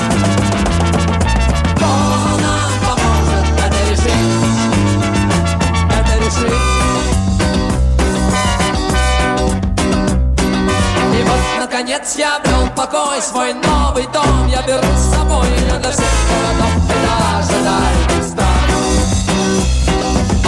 наконец 11.82 12.14
я 12.16 12.38
покой, 12.87 13.22
свой 13.22 13.55
новый 13.55 14.07
дом. 14.12 14.49
Я 14.49 14.62
беру 14.62 14.87
с 14.97 15.14
собой 15.14 15.47
ее 15.49 15.78
для 15.78 15.91
всех 15.91 16.12
городов. 16.28 16.72
Это 16.91 17.39
ожидает 17.39 18.24
страх. 18.24 18.68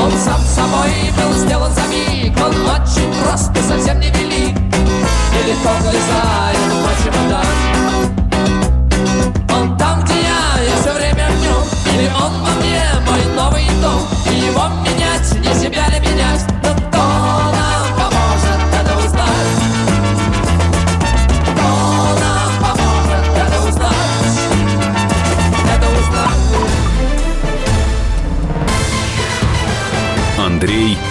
Он 0.02 0.12
сам 0.18 0.40
собой 0.42 1.12
был 1.16 1.32
сделан 1.34 1.72
за 1.72 1.82
миг. 1.82 2.36
Он 2.38 2.54
очень 2.70 3.12
прост 3.22 3.50
и 3.56 3.62
совсем 3.62 4.00
не 4.00 4.10
велик 4.10 4.56
И 4.56 5.48
легко 5.48 5.70
влезает 5.80 6.58
в 6.58 6.74
мой 6.82 6.94
чемодан 7.02 7.46
Он 9.56 9.78
там, 9.78 10.02
где 10.02 10.14
я, 10.14 10.62
я 10.62 10.76
все 10.82 10.92
время 10.92 11.26
в 11.30 11.40
нем 11.40 11.62
Или 11.94 12.08
он 12.08 12.32
во 12.42 12.50
мне, 12.60 12.82
мой 13.06 13.24
новый 13.34 13.66
дом. 13.80 14.00
И 14.30 14.34
его 14.34 14.68
менять, 14.84 15.32
не 15.38 15.54
себя 15.54 15.86
ли 15.88 16.00
менять 16.00 16.53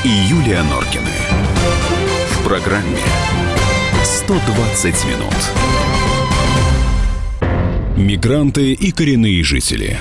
и 0.04 0.10
Юлия 0.10 0.62
Норкины. 0.64 1.12
В 2.32 2.44
программе 2.44 3.00
120 4.04 5.06
минут. 5.06 5.34
Мигранты 7.96 8.74
и 8.74 8.92
коренные 8.92 9.42
жители. 9.44 10.00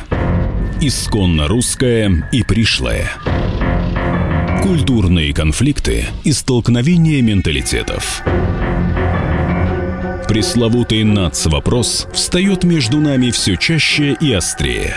Исконно 0.81 1.47
русское 1.47 2.29
и 2.33 2.43
пришлое. 2.43 3.13
Культурные 4.63 5.33
конфликты 5.33 6.07
и 6.25 6.33
столкновения 6.33 7.23
менталитетов. 7.23 8.23
Пресловутый 10.27 11.05
НАЦ-вопрос 11.05 12.09
встает 12.13 12.65
между 12.65 12.99
нами 12.99 13.31
все 13.31 13.57
чаще 13.57 14.17
и 14.21 14.33
острее. 14.33 14.97